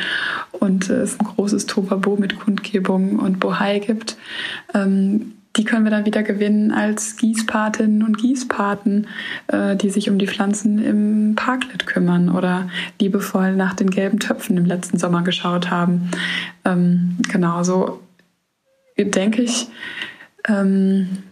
und 0.51 0.89
äh, 0.89 0.93
es 0.93 1.19
ein 1.19 1.25
großes 1.25 1.65
Tobabo 1.65 2.15
mit 2.15 2.39
Kundgebungen 2.39 3.19
und 3.19 3.39
Bohai 3.39 3.79
gibt. 3.79 4.15
Ähm, 4.73 5.33
die 5.57 5.63
können 5.63 5.85
wir 5.85 5.91
dann 5.91 6.05
wieder 6.05 6.23
gewinnen 6.23 6.71
als 6.71 7.17
Gießpatinnen 7.17 8.03
und 8.03 8.17
Gießpaten, 8.17 9.07
äh, 9.47 9.75
die 9.75 9.89
sich 9.89 10.09
um 10.09 10.17
die 10.17 10.27
Pflanzen 10.27 10.83
im 10.83 11.35
Parklet 11.35 11.85
kümmern 11.85 12.29
oder 12.29 12.69
liebevoll 12.99 13.55
nach 13.55 13.73
den 13.73 13.89
gelben 13.89 14.19
Töpfen 14.19 14.57
im 14.57 14.65
letzten 14.65 14.97
Sommer 14.97 15.23
geschaut 15.23 15.69
haben. 15.69 16.11
Ähm, 16.63 17.17
genau 17.29 17.63
so 17.63 17.99
denke 18.97 19.41
ich, 19.41 19.67
ähm, 20.47 21.23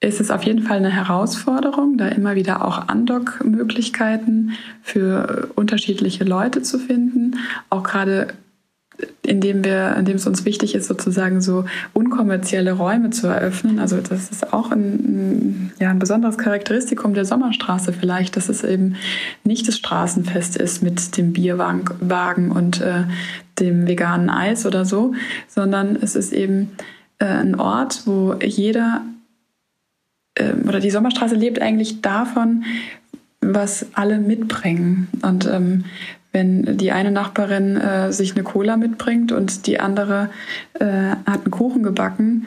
ist 0.00 0.20
es 0.20 0.30
auf 0.30 0.42
jeden 0.42 0.62
Fall 0.62 0.78
eine 0.78 0.90
Herausforderung, 0.90 1.96
da 1.96 2.08
immer 2.08 2.34
wieder 2.34 2.64
auch 2.64 2.88
Andock-Möglichkeiten 2.88 4.52
für 4.82 5.50
unterschiedliche 5.54 6.24
Leute 6.24 6.62
zu 6.62 6.78
finden. 6.78 7.36
Auch 7.70 7.84
gerade 7.84 8.28
indem 9.22 9.64
wir, 9.64 9.96
indem 9.96 10.16
es 10.16 10.26
uns 10.26 10.44
wichtig 10.44 10.74
ist, 10.74 10.86
sozusagen 10.86 11.40
so 11.40 11.64
unkommerzielle 11.92 12.72
Räume 12.72 13.10
zu 13.10 13.26
eröffnen. 13.26 13.78
Also 13.78 13.98
das 13.98 14.30
ist 14.30 14.52
auch 14.52 14.70
ein, 14.70 15.72
ja, 15.80 15.90
ein 15.90 15.98
besonderes 15.98 16.38
Charakteristikum 16.38 17.14
der 17.14 17.24
Sommerstraße 17.24 17.92
vielleicht, 17.92 18.36
dass 18.36 18.48
es 18.48 18.64
eben 18.64 18.96
nicht 19.44 19.66
das 19.66 19.76
Straßenfest 19.76 20.56
ist 20.56 20.82
mit 20.82 21.16
dem 21.16 21.32
Bierwagen 21.32 22.50
und 22.50 22.80
äh, 22.80 23.04
dem 23.58 23.86
veganen 23.86 24.30
Eis 24.30 24.66
oder 24.66 24.84
so, 24.84 25.14
sondern 25.48 25.96
es 25.96 26.16
ist 26.16 26.32
eben 26.32 26.72
äh, 27.22 27.26
ein 27.26 27.54
Ort, 27.54 28.02
wo 28.06 28.34
jeder 28.34 29.02
äh, 30.34 30.52
oder 30.66 30.80
die 30.80 30.90
Sommerstraße 30.90 31.34
lebt 31.34 31.60
eigentlich 31.62 32.00
davon, 32.02 32.64
was 33.40 33.86
alle 33.94 34.18
mitbringen. 34.18 35.08
Und 35.22 35.46
ähm, 35.46 35.84
wenn 36.32 36.78
die 36.78 36.92
eine 36.92 37.10
Nachbarin 37.10 37.76
äh, 37.76 38.12
sich 38.12 38.34
eine 38.34 38.42
Cola 38.42 38.76
mitbringt 38.76 39.32
und 39.32 39.66
die 39.66 39.80
andere 39.80 40.30
äh, 40.74 41.10
hat 41.26 41.42
einen 41.42 41.50
Kuchen 41.50 41.82
gebacken, 41.82 42.46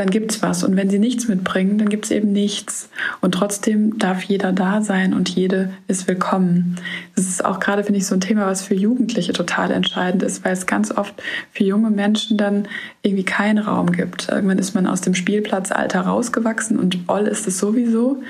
dann 0.00 0.08
gibt's 0.08 0.40
was. 0.40 0.64
Und 0.64 0.76
wenn 0.76 0.88
sie 0.88 0.98
nichts 0.98 1.28
mitbringen, 1.28 1.76
dann 1.76 1.90
gibt's 1.90 2.10
eben 2.10 2.32
nichts. 2.32 2.88
Und 3.20 3.32
trotzdem 3.32 3.98
darf 3.98 4.22
jeder 4.22 4.50
da 4.50 4.80
sein 4.80 5.12
und 5.12 5.28
jede 5.28 5.74
ist 5.88 6.08
willkommen. 6.08 6.76
Das 7.16 7.26
ist 7.26 7.44
auch 7.44 7.60
gerade, 7.60 7.84
finde 7.84 7.98
ich, 7.98 8.06
so 8.06 8.14
ein 8.14 8.22
Thema, 8.22 8.46
was 8.46 8.62
für 8.62 8.74
Jugendliche 8.74 9.34
total 9.34 9.70
entscheidend 9.70 10.22
ist, 10.22 10.42
weil 10.42 10.54
es 10.54 10.64
ganz 10.64 10.90
oft 10.90 11.22
für 11.52 11.64
junge 11.64 11.90
Menschen 11.90 12.38
dann 12.38 12.66
irgendwie 13.02 13.24
keinen 13.24 13.58
Raum 13.58 13.92
gibt. 13.92 14.30
Irgendwann 14.30 14.58
ist 14.58 14.74
man 14.74 14.86
aus 14.86 15.02
dem 15.02 15.14
Spielplatzalter 15.14 16.00
rausgewachsen 16.00 16.78
und 16.78 16.98
all 17.06 17.26
ist 17.26 17.46
es 17.46 17.58
sowieso. 17.58 18.22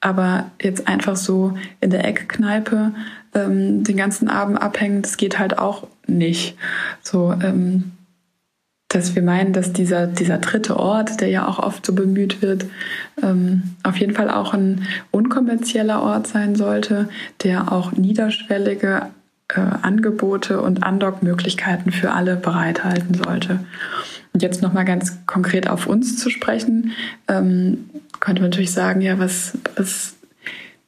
Aber 0.00 0.50
jetzt 0.62 0.88
einfach 0.88 1.16
so 1.16 1.52
in 1.82 1.90
der 1.90 2.06
Eckkneipe 2.06 2.94
ähm, 3.34 3.84
den 3.84 3.98
ganzen 3.98 4.30
Abend 4.30 4.62
abhängen, 4.62 5.02
das 5.02 5.18
geht 5.18 5.38
halt 5.38 5.58
auch 5.58 5.86
nicht. 6.06 6.56
So, 7.02 7.34
ähm, 7.42 7.92
dass 8.90 9.14
wir 9.14 9.22
meinen, 9.22 9.52
dass 9.52 9.72
dieser, 9.72 10.08
dieser 10.08 10.38
dritte 10.38 10.76
Ort, 10.76 11.20
der 11.20 11.28
ja 11.28 11.46
auch 11.46 11.60
oft 11.60 11.86
so 11.86 11.94
bemüht 11.94 12.42
wird, 12.42 12.66
ähm, 13.22 13.62
auf 13.84 13.96
jeden 13.96 14.14
Fall 14.14 14.28
auch 14.28 14.52
ein 14.52 14.86
unkommerzieller 15.12 16.02
Ort 16.02 16.26
sein 16.26 16.56
sollte, 16.56 17.08
der 17.44 17.72
auch 17.72 17.92
niederschwellige 17.92 19.06
äh, 19.48 19.60
Angebote 19.60 20.60
und 20.60 20.82
Andockmöglichkeiten 20.82 21.92
für 21.92 22.10
alle 22.10 22.34
bereithalten 22.34 23.14
sollte. 23.14 23.60
Und 24.32 24.42
jetzt 24.42 24.60
nochmal 24.60 24.84
ganz 24.84 25.24
konkret 25.24 25.70
auf 25.70 25.86
uns 25.86 26.16
zu 26.16 26.28
sprechen, 26.28 26.90
ähm, 27.28 27.90
könnte 28.18 28.42
man 28.42 28.50
natürlich 28.50 28.72
sagen, 28.72 29.02
ja, 29.02 29.20
was, 29.20 29.56
was 29.76 30.16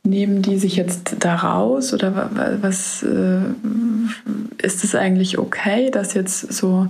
nehmen 0.03 0.43
die 0.43 0.59
sich 0.59 0.75
jetzt 0.75 1.17
da 1.21 1.37
raus 1.37 1.95
oder 1.95 2.59
was 2.61 3.05
äh, 3.05 3.43
ist 4.61 4.83
es 4.83 4.97
eigentlich 4.97 5.39
okay, 5.39 5.93
dass 5.93 6.15
jetzt 6.15 6.53
so 6.53 6.89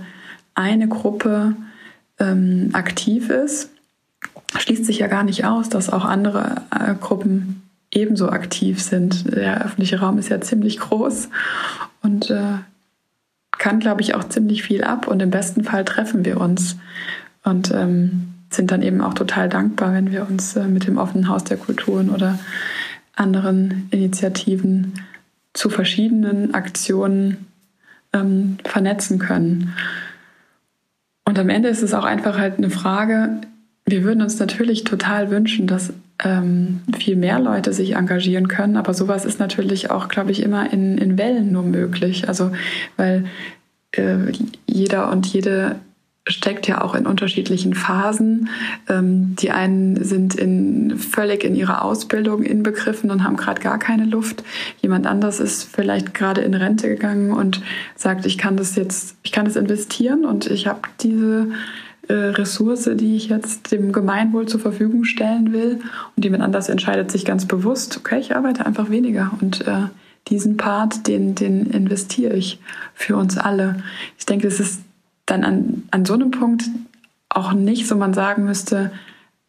eine 0.54 0.88
Gruppe 0.88 1.54
ähm, 2.18 2.70
aktiv 2.72 3.30
ist? 3.30 3.70
Schließt 4.58 4.84
sich 4.84 4.98
ja 4.98 5.06
gar 5.06 5.24
nicht 5.24 5.44
aus, 5.44 5.68
dass 5.68 5.90
auch 5.90 6.04
andere 6.04 6.62
äh, 6.70 6.94
Gruppen 6.94 7.62
ebenso 7.90 8.28
aktiv 8.28 8.82
sind. 8.82 9.34
Der 9.34 9.64
öffentliche 9.64 10.00
Raum 10.00 10.18
ist 10.18 10.28
ja 10.28 10.40
ziemlich 10.40 10.78
groß 10.78 11.28
und 12.02 12.30
äh, 12.30 12.58
kann, 13.58 13.80
glaube 13.80 14.00
ich, 14.00 14.14
auch 14.14 14.24
ziemlich 14.24 14.62
viel 14.62 14.82
ab. 14.82 15.06
Und 15.06 15.20
im 15.20 15.30
besten 15.30 15.64
Fall 15.64 15.84
treffen 15.84 16.24
wir 16.24 16.40
uns 16.40 16.76
und 17.44 17.70
ähm, 17.72 18.34
sind 18.50 18.70
dann 18.70 18.82
eben 18.82 19.00
auch 19.00 19.14
total 19.14 19.48
dankbar, 19.48 19.92
wenn 19.92 20.10
wir 20.10 20.26
uns 20.28 20.56
äh, 20.56 20.66
mit 20.66 20.86
dem 20.86 20.98
offenen 20.98 21.28
Haus 21.28 21.44
der 21.44 21.56
Kulturen 21.56 22.10
oder 22.10 22.38
anderen 23.14 23.88
Initiativen 23.90 24.94
zu 25.52 25.68
verschiedenen 25.68 26.54
Aktionen 26.54 27.46
ähm, 28.12 28.58
vernetzen 28.64 29.18
können. 29.18 29.74
Und 31.24 31.38
am 31.38 31.48
Ende 31.48 31.68
ist 31.68 31.82
es 31.82 31.94
auch 31.94 32.04
einfach 32.04 32.38
halt 32.38 32.58
eine 32.58 32.70
Frage, 32.70 33.40
wir 33.84 34.04
würden 34.04 34.22
uns 34.22 34.38
natürlich 34.38 34.84
total 34.84 35.30
wünschen, 35.30 35.66
dass 35.66 35.92
ähm, 36.22 36.80
viel 36.96 37.16
mehr 37.16 37.40
Leute 37.40 37.72
sich 37.72 37.96
engagieren 37.96 38.48
können, 38.48 38.76
aber 38.76 38.94
sowas 38.94 39.24
ist 39.24 39.40
natürlich 39.40 39.90
auch, 39.90 40.08
glaube 40.08 40.30
ich, 40.30 40.42
immer 40.42 40.72
in, 40.72 40.98
in 40.98 41.18
Wellen 41.18 41.50
nur 41.52 41.64
möglich. 41.64 42.28
Also 42.28 42.52
weil 42.96 43.24
äh, 43.92 44.16
jeder 44.66 45.10
und 45.10 45.26
jede 45.26 45.76
steckt 46.26 46.68
ja 46.68 46.82
auch 46.82 46.94
in 46.94 47.06
unterschiedlichen 47.06 47.74
Phasen. 47.74 48.48
Ähm, 48.88 49.34
die 49.36 49.50
einen 49.50 50.04
sind 50.04 50.34
in, 50.34 50.96
völlig 50.96 51.42
in 51.42 51.56
ihrer 51.56 51.84
Ausbildung 51.84 52.42
inbegriffen 52.42 53.10
und 53.10 53.24
haben 53.24 53.36
gerade 53.36 53.60
gar 53.60 53.78
keine 53.78 54.04
Luft. 54.04 54.44
Jemand 54.80 55.06
anders 55.06 55.40
ist 55.40 55.64
vielleicht 55.64 56.14
gerade 56.14 56.42
in 56.42 56.54
Rente 56.54 56.88
gegangen 56.88 57.32
und 57.32 57.60
sagt, 57.96 58.24
ich 58.26 58.38
kann 58.38 58.56
das 58.56 58.76
jetzt, 58.76 59.16
ich 59.24 59.32
kann 59.32 59.46
das 59.46 59.56
investieren 59.56 60.24
und 60.24 60.46
ich 60.46 60.68
habe 60.68 60.82
diese 61.00 61.48
äh, 62.06 62.14
Ressource, 62.14 62.88
die 62.94 63.16
ich 63.16 63.28
jetzt 63.28 63.72
dem 63.72 63.92
Gemeinwohl 63.92 64.46
zur 64.46 64.60
Verfügung 64.60 65.04
stellen 65.04 65.52
will. 65.52 65.80
Und 66.16 66.24
jemand 66.24 66.44
anders 66.44 66.68
entscheidet 66.68 67.10
sich 67.10 67.24
ganz 67.24 67.46
bewusst, 67.46 67.96
okay, 67.96 68.20
ich 68.20 68.36
arbeite 68.36 68.64
einfach 68.64 68.90
weniger 68.90 69.32
und 69.40 69.66
äh, 69.66 69.88
diesen 70.28 70.56
Part, 70.56 71.08
den, 71.08 71.34
den 71.34 71.66
investiere 71.66 72.34
ich 72.34 72.60
für 72.94 73.16
uns 73.16 73.38
alle. 73.38 73.82
Ich 74.18 74.24
denke, 74.24 74.46
es 74.46 74.60
ist 74.60 74.82
dann 75.26 75.44
an, 75.44 75.82
an 75.90 76.04
so 76.04 76.14
einem 76.14 76.30
Punkt 76.30 76.64
auch 77.28 77.52
nicht 77.52 77.86
so 77.86 77.96
man 77.96 78.14
sagen 78.14 78.44
müsste, 78.44 78.92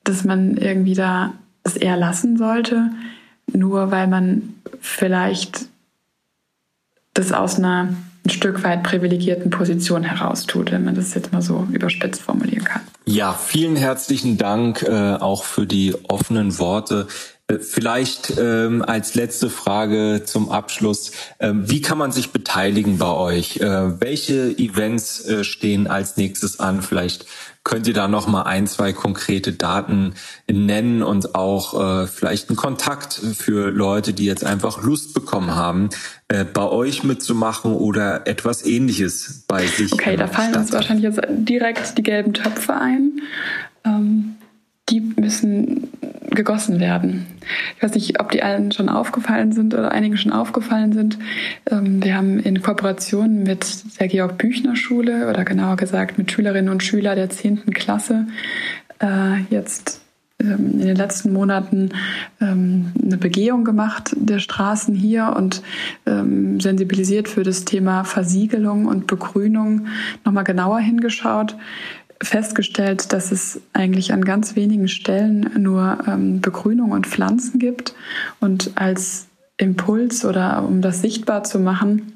dass 0.04 0.24
man 0.24 0.58
irgendwie 0.58 0.96
da 0.96 1.34
es 1.64 1.76
eher 1.76 1.98
lassen 1.98 2.38
sollte, 2.38 2.92
nur 3.52 3.92
weil 3.92 4.08
man 4.08 4.56
vielleicht 4.82 5.68
das 7.14 7.32
aus 7.32 7.58
einer 7.58 7.96
ein 8.26 8.30
Stück 8.30 8.64
weit 8.64 8.84
privilegierten 8.84 9.50
Position 9.50 10.04
heraus 10.04 10.46
tut, 10.46 10.72
wenn 10.72 10.86
man 10.86 10.96
das 10.96 11.14
jetzt 11.14 11.34
mal 11.34 11.42
so 11.42 11.68
überspitzt 11.72 12.22
formulieren 12.22 12.64
kann. 12.64 12.82
Ja, 13.06 13.34
vielen 13.34 13.76
herzlichen 13.76 14.38
Dank 14.38 14.82
äh, 14.84 15.16
auch 15.16 15.44
für 15.44 15.66
die 15.66 15.94
offenen 16.08 16.58
Worte. 16.58 17.08
Äh, 17.48 17.60
vielleicht 17.60 18.34
ähm, 18.38 18.84
als 18.84 19.16
letzte 19.16 19.50
Frage 19.50 20.22
zum 20.26 20.50
Abschluss. 20.50 21.12
Ähm, 21.40 21.70
wie 21.70 21.82
kann 21.82 21.98
man 21.98 22.12
sich 22.12 22.32
beteiligen 22.32 22.98
bei 22.98 23.12
euch? 23.12 23.58
Äh, 23.58 24.00
welche 24.00 24.58
Events 24.58 25.26
äh, 25.26 25.44
stehen 25.44 25.88
als 25.88 26.16
nächstes 26.18 26.60
an? 26.60 26.82
Vielleicht 26.82 27.26
könnt 27.66 27.88
ihr 27.88 27.94
da 27.94 28.08
noch 28.08 28.28
mal 28.28 28.44
ein, 28.44 28.68
zwei 28.68 28.92
konkrete 28.92 29.54
Daten 29.54 30.16
nennen 30.52 31.02
und 31.02 31.34
auch 31.34 32.04
äh, 32.04 32.08
vielleicht 32.08 32.50
einen 32.50 32.58
Kontakt 32.58 33.14
für 33.14 33.72
Leute, 33.72 34.14
die 34.14 34.26
jetzt 34.26 34.46
einfach 34.46 34.84
Lust 34.84 35.14
bekommen 35.14 35.56
haben, 35.56 35.90
äh, 36.28 36.44
bei 36.44 36.66
euch 36.66 37.04
mitzumachen 37.04 37.74
oder 37.74 38.28
etwas 38.28 38.66
Ähnliches 38.66 39.46
bei 39.48 39.66
sich. 39.66 39.94
Okay, 39.94 40.18
da 40.18 40.28
fallen 40.28 40.56
uns 40.56 40.74
wahrscheinlich 40.74 41.06
jetzt 41.06 41.22
direkt 41.30 41.98
die 41.98 42.04
gelben 42.04 42.34
Töpfe 42.34 42.76
ein. 42.76 43.22
Ähm, 43.86 44.36
die 44.90 45.00
müssen 45.00 45.90
gegossen 46.36 46.80
werden. 46.80 47.26
Ich 47.78 47.84
weiß 47.84 47.94
nicht, 47.96 48.20
ob 48.20 48.32
die 48.32 48.44
allen 48.44 48.72
schon 48.72 48.90
aufgefallen 48.90 49.52
sind 49.52 49.74
oder 49.74 49.92
einigen 49.92 50.18
schon 50.18 50.32
aufgefallen 50.32 50.94
sind. 50.94 51.18
Ähm, 51.70 52.04
wir 52.04 52.16
haben 52.16 52.40
in 52.40 52.62
Kooperation 52.62 53.44
mit 53.44 54.00
der 54.00 54.08
Georg 54.08 54.38
Büchner 54.38 54.76
Schule 54.76 55.30
oder 55.30 55.46
genauer 55.46 55.78
gesagt 55.78 56.18
mit 56.18 56.32
Schülerinnen 56.32 56.70
und 56.70 56.84
Schülern 56.84 57.16
der 57.16 57.30
10. 57.30 57.74
Klasse 57.74 58.28
äh, 59.00 59.42
jetzt 59.50 60.02
ähm, 60.40 60.72
in 60.74 60.88
den 60.88 60.96
letzten 60.96 61.34
Monaten 61.34 61.90
ähm, 62.42 62.92
eine 63.02 63.18
Begehung 63.18 63.64
gemacht 63.64 64.16
der 64.16 64.40
Straßen 64.40 64.96
hier 64.96 65.34
und 65.36 65.62
sensibilisiert 66.06 67.28
für 67.28 67.44
das 67.44 67.66
Thema 67.66 68.04
Versiegelung 68.04 68.86
und 68.86 69.08
Begrünung 69.08 69.88
nochmal 70.26 70.44
genauer 70.44 70.80
hingeschaut 70.80 71.56
festgestellt, 72.22 73.14
dass 73.14 73.32
es 73.32 73.62
eigentlich 73.74 74.14
an 74.14 74.24
ganz 74.24 74.56
wenigen 74.56 74.88
Stellen 74.88 75.50
nur 75.58 76.00
ähm, 76.08 76.42
Begrünung 76.42 76.92
und 76.92 77.08
Pflanzen 77.08 77.60
gibt. 77.60 77.94
Und 78.40 78.72
als 78.76 79.28
Impuls 79.58 80.26
oder 80.26 80.64
um 80.64 80.82
das 80.82 81.02
sichtbar 81.02 81.44
zu 81.44 81.60
machen, 81.60 82.14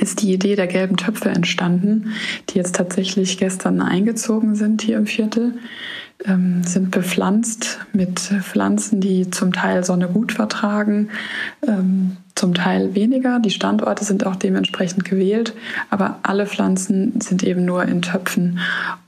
ist 0.00 0.22
die 0.22 0.32
Idee 0.32 0.56
der 0.56 0.66
gelben 0.66 0.96
Töpfe 0.96 1.28
entstanden, 1.28 2.12
die 2.48 2.58
jetzt 2.58 2.76
tatsächlich 2.76 3.38
gestern 3.38 3.82
eingezogen 3.82 4.54
sind 4.54 4.82
hier 4.82 4.96
im 4.96 5.06
Viertel, 5.06 5.54
ähm, 6.24 6.62
sind 6.64 6.90
bepflanzt 6.90 7.78
mit 7.92 8.18
Pflanzen, 8.18 9.00
die 9.00 9.30
zum 9.30 9.52
Teil 9.52 9.84
Sonne 9.84 10.08
gut 10.08 10.32
vertragen, 10.32 11.10
ähm, 11.66 12.16
zum 12.34 12.54
Teil 12.54 12.94
weniger. 12.94 13.38
Die 13.40 13.50
Standorte 13.50 14.04
sind 14.04 14.26
auch 14.26 14.36
dementsprechend 14.36 15.04
gewählt, 15.04 15.54
aber 15.90 16.18
alle 16.22 16.46
Pflanzen 16.46 17.20
sind 17.20 17.42
eben 17.42 17.64
nur 17.64 17.84
in 17.84 18.02
Töpfen 18.02 18.58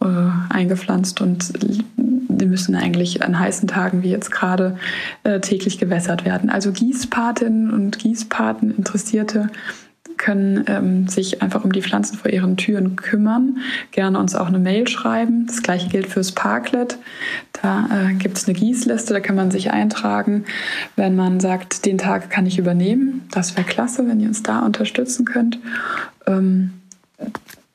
äh, 0.01 0.07
eingepflanzt 0.51 1.21
und 1.21 1.53
die 1.97 2.47
müssen 2.47 2.75
eigentlich 2.75 3.23
an 3.23 3.39
heißen 3.39 3.69
Tagen 3.69 4.03
wie 4.03 4.11
jetzt 4.11 4.31
gerade 4.31 4.77
äh, 5.23 5.41
täglich 5.41 5.79
gewässert 5.79 6.25
werden. 6.25 6.51
Also 6.51 6.73
Gießpatinnen 6.73 7.71
und 7.71 7.99
Gießpaten, 7.99 8.77
Interessierte 8.77 9.51
können 10.23 10.65
ähm, 10.69 11.09
sich 11.09 11.43
einfach 11.43 11.65
um 11.65 11.73
die 11.73 11.83
Pflanzen 11.83 12.17
vor 12.17 12.31
ihren 12.31 12.57
Türen 12.57 12.95
kümmern, 12.95 13.59
gerne 13.91 14.21
uns 14.21 14.37
auch 14.37 14.47
eine 14.47 14.61
Mail 14.61 14.87
schreiben. 14.87 15.47
Das 15.49 15.63
gleiche 15.63 15.89
gilt 15.89 16.07
fürs 16.07 16.31
Parklet. 16.31 16.97
Da 17.61 17.89
äh, 17.91 18.15
gibt 18.15 18.39
es 18.39 18.47
eine 18.47 18.57
Gießliste, 18.57 19.15
da 19.15 19.21
kann 19.21 19.35
man 19.35 19.51
sich 19.51 19.73
eintragen, 19.73 20.45
wenn 20.95 21.17
man 21.17 21.41
sagt, 21.41 21.87
den 21.87 21.99
Tag 21.99 22.31
kann 22.31 22.47
ich 22.47 22.59
übernehmen. 22.59 23.27
Das 23.33 23.57
wäre 23.57 23.67
klasse, 23.67 24.07
wenn 24.07 24.21
ihr 24.21 24.29
uns 24.29 24.45
da 24.45 24.61
unterstützen 24.61 25.25
könnt. 25.25 25.59
Ähm, 26.29 26.71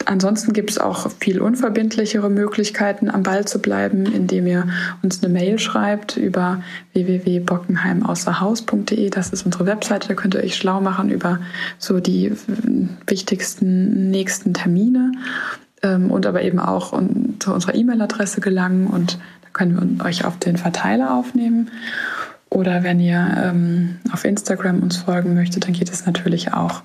Ansonsten 0.07 0.53
gibt 0.53 0.69
es 0.69 0.77
auch 0.77 1.11
viel 1.19 1.41
unverbindlichere 1.41 2.29
Möglichkeiten, 2.29 3.09
am 3.09 3.23
Ball 3.23 3.43
zu 3.45 3.59
bleiben, 3.59 4.05
indem 4.05 4.47
ihr 4.47 4.69
uns 5.03 5.21
eine 5.21 5.33
Mail 5.33 5.59
schreibt 5.59 6.15
über 6.15 6.63
www.bockenheimaußerhaus.de. 6.93 9.09
Das 9.09 9.31
ist 9.31 9.45
unsere 9.45 9.65
Webseite. 9.65 10.07
Da 10.07 10.13
könnt 10.13 10.35
ihr 10.35 10.41
euch 10.41 10.55
schlau 10.55 10.79
machen 10.79 11.09
über 11.09 11.41
so 11.77 11.99
die 11.99 12.31
wichtigsten 13.05 14.09
nächsten 14.09 14.53
Termine 14.53 15.11
ähm, 15.83 16.09
und 16.09 16.25
aber 16.25 16.41
eben 16.41 16.59
auch 16.59 16.97
zu 17.39 17.53
unserer 17.53 17.75
E-Mail-Adresse 17.75 18.39
gelangen 18.39 18.87
und 18.87 19.19
da 19.41 19.49
können 19.51 19.97
wir 19.97 20.05
euch 20.05 20.23
auf 20.23 20.39
den 20.39 20.55
Verteiler 20.55 21.15
aufnehmen. 21.15 21.69
Oder 22.49 22.83
wenn 22.83 23.01
ihr 23.01 23.43
ähm, 23.43 23.97
auf 24.13 24.23
Instagram 24.23 24.81
uns 24.81 24.95
folgen 24.95 25.33
möchtet, 25.33 25.65
dann 25.65 25.73
geht 25.73 25.91
es 25.91 26.05
natürlich 26.05 26.53
auch. 26.53 26.83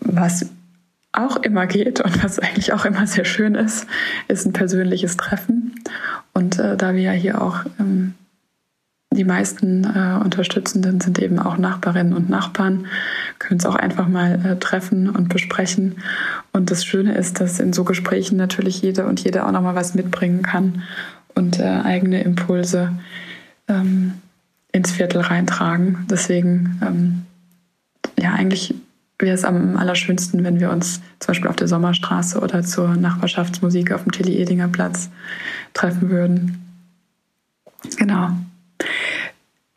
Was 0.00 0.46
auch 1.12 1.36
immer 1.36 1.66
geht 1.66 2.00
und 2.00 2.22
was 2.22 2.38
eigentlich 2.38 2.72
auch 2.72 2.84
immer 2.84 3.06
sehr 3.06 3.24
schön 3.24 3.54
ist, 3.54 3.86
ist 4.28 4.46
ein 4.46 4.52
persönliches 4.52 5.16
Treffen. 5.16 5.74
Und 6.34 6.58
äh, 6.58 6.76
da 6.76 6.94
wir 6.94 7.02
ja 7.02 7.12
hier 7.12 7.42
auch 7.42 7.64
ähm, 7.80 8.14
die 9.10 9.24
meisten 9.24 9.84
äh, 9.84 10.22
Unterstützenden 10.22 11.00
sind 11.00 11.18
eben 11.18 11.38
auch 11.38 11.56
Nachbarinnen 11.56 12.12
und 12.12 12.28
Nachbarn, 12.28 12.86
können 13.38 13.54
uns 13.54 13.66
auch 13.66 13.74
einfach 13.74 14.06
mal 14.06 14.44
äh, 14.44 14.58
treffen 14.58 15.08
und 15.08 15.28
besprechen. 15.30 15.96
Und 16.52 16.70
das 16.70 16.84
Schöne 16.84 17.14
ist, 17.14 17.40
dass 17.40 17.58
in 17.58 17.72
so 17.72 17.84
Gesprächen 17.84 18.36
natürlich 18.36 18.82
jeder 18.82 19.06
und 19.06 19.20
jede 19.20 19.46
auch 19.46 19.50
nochmal 19.50 19.74
was 19.74 19.94
mitbringen 19.94 20.42
kann 20.42 20.82
und 21.34 21.58
äh, 21.58 21.64
eigene 21.64 22.22
Impulse 22.22 22.92
ähm, 23.66 24.14
ins 24.72 24.92
Viertel 24.92 25.22
reintragen. 25.22 26.06
Deswegen, 26.10 26.80
ähm, 26.86 27.26
ja, 28.22 28.34
eigentlich 28.34 28.74
wäre 29.18 29.34
es 29.34 29.44
am 29.44 29.76
allerschönsten, 29.76 30.44
wenn 30.44 30.60
wir 30.60 30.70
uns 30.70 31.00
zum 31.18 31.28
Beispiel 31.28 31.48
auf 31.48 31.56
der 31.56 31.68
Sommerstraße 31.68 32.40
oder 32.40 32.62
zur 32.62 32.96
Nachbarschaftsmusik 32.96 33.92
auf 33.92 34.04
dem 34.04 34.12
Tilly-Edinger 34.12 34.68
Platz 34.68 35.10
treffen 35.74 36.08
würden. 36.08 36.64
Genau. 37.96 38.30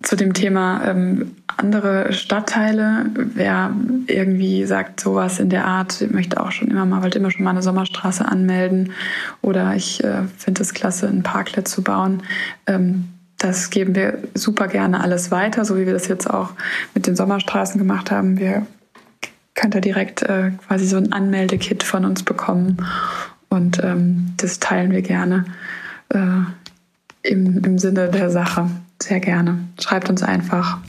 Zu 0.03 0.15
dem 0.15 0.33
Thema 0.33 0.83
ähm, 0.85 1.35
andere 1.57 2.11
Stadtteile, 2.13 3.05
wer 3.13 3.71
irgendwie 4.07 4.65
sagt, 4.65 4.99
sowas 4.99 5.39
in 5.39 5.49
der 5.49 5.65
Art, 5.65 6.05
möchte 6.11 6.41
auch 6.41 6.51
schon 6.51 6.69
immer 6.69 6.85
mal, 6.85 7.03
wollte 7.03 7.19
immer 7.19 7.29
schon 7.29 7.43
mal 7.43 7.51
eine 7.51 7.61
Sommerstraße 7.61 8.25
anmelden 8.25 8.93
oder 9.41 9.75
ich 9.75 10.03
äh, 10.03 10.23
finde 10.37 10.61
es 10.63 10.73
klasse, 10.73 11.07
ein 11.07 11.23
Parklet 11.23 11.67
zu 11.67 11.83
bauen. 11.83 12.23
Ähm, 12.65 13.05
das 13.37 13.71
geben 13.71 13.95
wir 13.95 14.19
super 14.35 14.67
gerne 14.67 15.01
alles 15.01 15.31
weiter, 15.31 15.65
so 15.65 15.77
wie 15.77 15.85
wir 15.85 15.93
das 15.93 16.07
jetzt 16.07 16.29
auch 16.29 16.51
mit 16.93 17.07
den 17.07 17.15
Sommerstraßen 17.15 17.79
gemacht 17.79 18.11
haben. 18.11 18.37
Wir 18.37 18.65
könnt 19.55 19.75
ihr 19.75 19.81
direkt 19.81 20.23
äh, 20.23 20.51
quasi 20.67 20.85
so 20.85 20.97
ein 20.97 21.11
Anmeldekit 21.11 21.83
von 21.83 22.05
uns 22.05 22.23
bekommen. 22.23 22.77
Und 23.49 23.83
ähm, 23.83 24.33
das 24.37 24.59
teilen 24.59 24.91
wir 24.91 25.01
gerne 25.01 25.45
äh, 26.09 26.19
im, 27.23 27.63
im 27.63 27.77
Sinne 27.77 28.09
der 28.09 28.29
Sache. 28.29 28.69
Sehr 29.01 29.19
gerne. 29.19 29.59
Schreibt 29.79 30.09
uns 30.09 30.23
einfach. 30.23 30.79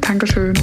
Dankeschön. 0.00 0.54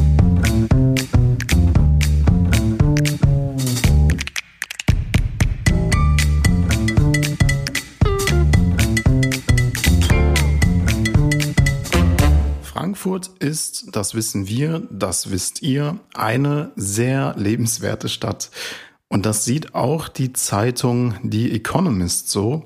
Frankfurt 13.03 13.31
ist, 13.39 13.87
das 13.91 14.15
wissen 14.15 14.47
wir, 14.47 14.87
das 14.89 15.29
wisst 15.29 15.61
ihr, 15.61 15.99
eine 16.13 16.71
sehr 16.77 17.35
lebenswerte 17.37 18.07
Stadt. 18.07 18.49
Und 19.09 19.25
das 19.25 19.43
sieht 19.43 19.75
auch 19.75 20.07
die 20.07 20.31
Zeitung 20.31 21.15
The 21.21 21.51
Economist 21.51 22.29
so. 22.29 22.63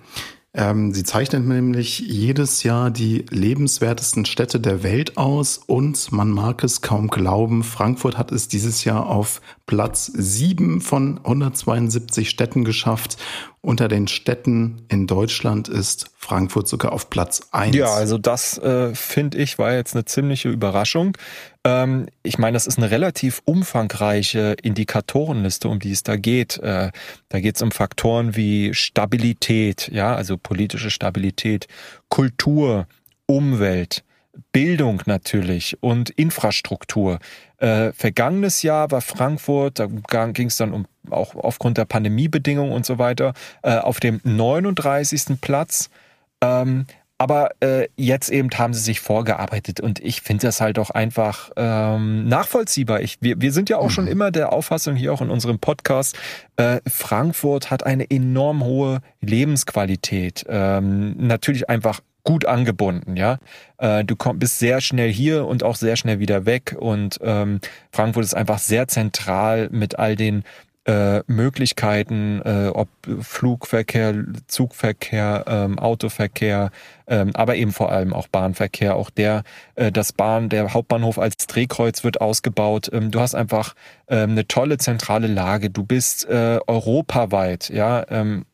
Ähm, 0.54 0.93
sie 0.93 1.04
zeichnet 1.04 1.43
nämlich 1.43 1.97
jedes 1.97 2.62
Jahr 2.62 2.91
die 2.91 3.26
lebenswertesten 3.32 4.26
Städte 4.26 4.60
der 4.60 4.84
Welt 4.84 5.17
aus 5.17 5.58
und 5.58 6.12
man 6.12 6.30
mag 6.30 6.63
es 6.63 6.82
kaum 6.82 7.08
glauben, 7.08 7.63
Frankfurt 7.63 8.19
hat 8.19 8.32
es 8.32 8.47
dieses 8.47 8.84
Jahr 8.84 9.08
auf 9.08 9.41
Platz 9.65 10.06
7 10.13 10.82
von 10.82 11.17
172 11.17 12.30
Städten 12.30 12.63
geschafft. 12.63 13.17
Unter 13.67 13.89
den 13.89 14.08
Städten 14.08 14.86
in 14.88 15.08
Deutschland 15.08 15.67
ist 15.67 16.10
Frankfurt 16.15 16.69
sogar 16.69 16.93
auf 16.93 17.10
Platz 17.10 17.49
1. 17.51 17.75
Ja, 17.75 17.88
also 17.88 18.17
das 18.17 18.58
äh, 18.60 18.95
finde 18.95 19.39
ich 19.39 19.60
war 19.60 19.73
jetzt 19.73 19.93
eine 19.93 20.06
ziemliche 20.06 20.47
Überraschung. 20.47 21.17
Ähm, 21.65 22.06
ich 22.23 22.38
meine, 22.38 22.53
das 22.53 22.65
ist 22.65 22.77
eine 22.77 22.91
relativ 22.91 23.41
umfangreiche 23.43 24.56
Indikatorenliste, 24.63 25.67
um 25.67 25.80
die 25.80 25.91
es 25.91 26.01
da 26.03 26.15
geht. 26.15 26.58
Äh, 26.60 26.91
da 27.27 27.39
geht 27.41 27.58
es 27.58 27.62
um 27.62 27.71
Faktoren 27.71 28.38
wie 28.38 28.73
Stabilität, 28.73 29.89
ja, 29.91 30.15
also 30.15 30.38
politische 30.38 30.89
Stabilität, 30.89 31.67
Kultur, 32.08 32.88
Umwelt, 33.25 34.06
Bildung 34.53 35.01
natürlich 35.08 35.77
und 35.82 36.10
Infrastruktur. 36.12 37.19
Äh, 37.58 37.91
vergangenes 37.91 38.62
Jahr 38.62 38.91
war 38.91 39.01
Frankfurt, 39.01 39.80
da 39.80 39.88
ging 40.27 40.47
es 40.47 40.56
dann 40.56 40.71
um 40.71 40.86
auch 41.12 41.36
aufgrund 41.36 41.78
der 41.78 41.86
Pandemiebedingungen 41.86 42.72
und 42.72 42.86
so 42.86 42.98
weiter, 42.98 43.34
äh, 43.63 43.78
auf 43.78 44.00
dem 44.00 44.22
39. 44.24 45.39
Platz. 45.41 45.89
Ähm, 46.41 46.86
aber 47.20 47.50
äh, 47.62 47.88
jetzt 47.96 48.30
eben 48.30 48.50
haben 48.52 48.74
sie 48.76 48.82
sich 48.82 49.00
vorgearbeitet 49.00 49.80
und 49.80 50.00
ich 50.00 50.22
finde 50.22 50.48
das 50.48 50.62
halt 50.62 50.78
auch 50.78 50.91
einfach 50.91 51.50
ähm, 51.56 52.28
nachvollziehbar. 52.28 53.02
Ich, 53.02 53.17
wir, 53.22 53.41
wir 53.41 53.52
sind 53.52 53.70
ja 53.70 53.78
auch 53.78 53.86
mhm. 53.86 53.91
schon 53.91 54.08
immer 54.08 54.30
der 54.30 54.54
Auffassung 54.54 54.96
hier 54.96 55.13
auch 55.13 55.22
in 55.22 55.32
unserem 55.32 55.58
Podcast, 55.58 56.15
äh, 56.58 56.80
Frankfurt 56.88 57.72
hat 57.72 57.84
eine 57.84 58.10
enorm 58.12 58.63
hohe 58.63 59.00
Lebensqualität. 59.22 60.46
Ähm, 60.48 61.15
natürlich 61.17 61.70
einfach 61.70 62.02
gut 62.24 62.46
angebunden, 62.46 63.15
ja. 63.15 63.39
Äh, 63.78 64.04
du 64.04 64.15
komm, 64.15 64.38
bist 64.38 64.60
sehr 64.60 64.82
schnell 64.82 65.12
hier 65.12 65.48
und 65.48 65.63
auch 65.63 65.78
sehr 65.78 65.96
schnell 65.96 66.20
wieder 66.20 66.46
weg 66.46 66.76
und 66.78 67.20
ähm, 67.24 67.62
Frankfurt 67.91 68.26
ist 68.26 68.36
einfach 68.36 68.60
sehr 68.60 68.89
zentral 68.89 69.70
mit 69.72 69.98
all 69.98 70.17
den 70.17 70.43
äh, 70.88 71.21
Möglichkeiten, 71.28 72.41
äh, 72.45 72.71
ob 72.73 72.88
Flugverkehr, 73.21 74.23
Zugverkehr, 74.47 75.43
ähm, 75.45 75.80
Autoverkehr, 75.80 76.71
ähm, 77.08 77.32
aber 77.36 77.56
eben 77.56 77.73
vor 77.73 77.91
allem 77.91 78.13
auch 78.13 78.28
Bahnverkehr. 78.28 78.95
Auch 78.95 79.10
der, 79.10 79.43
äh, 79.76 79.91
das 79.91 80.13
Bahn, 80.13 80.50
der 80.50 80.73
Hauptbahnhof 80.73 81.19
als 81.19 81.45
Drehkreuz 81.47 82.04
wird 82.04 82.21
ausgebaut. 82.21 82.89
Ähm, 82.93 83.12
du 83.12 83.19
hast 83.19 83.36
einfach 83.36 83.76
ähm, 84.08 84.32
eine 84.32 84.47
tolle 84.47 84.78
zentrale 84.78 85.28
Lage. 85.28 85.69
Du 85.69 85.84
bist 85.84 86.28
äh, 86.30 86.60
europaweit, 86.65 87.69
ja. 87.69 88.06
Ähm, 88.10 88.45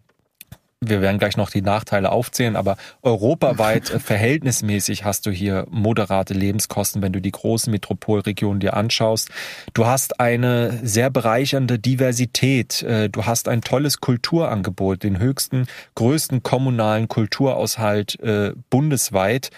wir 0.89 1.02
werden 1.02 1.19
gleich 1.19 1.38
noch 1.38 1.50
die 1.50 1.62
Nachteile 1.62 2.12
aufzählen, 2.12 2.56
aber 2.56 2.78
europaweit 3.02 3.89
äh, 3.89 4.00
verhältnismäßig 4.00 5.04
hast 5.04 5.26
du 5.26 5.32
hier 5.32 5.65
moderate 5.69 6.34
Lebenskosten, 6.34 7.02
wenn 7.02 7.13
du 7.13 7.22
die 7.22 7.32
großen 7.32 7.72
Metropolregionen 7.72 8.60
dir 8.60 8.76
anschaust. 8.76 9.30
Du 9.74 9.86
hast 9.86 10.19
eine 10.19 10.80
sehr 10.84 11.10
bereichernde 11.10 11.80
Diversität. 11.80 12.84
Äh, 12.84 13.10
du 13.10 13.26
hast 13.26 13.48
ein 13.48 13.62
tolles 13.62 14.00
Kulturangebot, 14.00 15.04
den 15.04 15.19
höchsten, 15.19 15.67
größten 15.96 16.43
kommunalen 16.43 17.08
Kulturaushalt 17.08 18.19
äh, 18.19 18.54
bundesweit. 18.69 19.50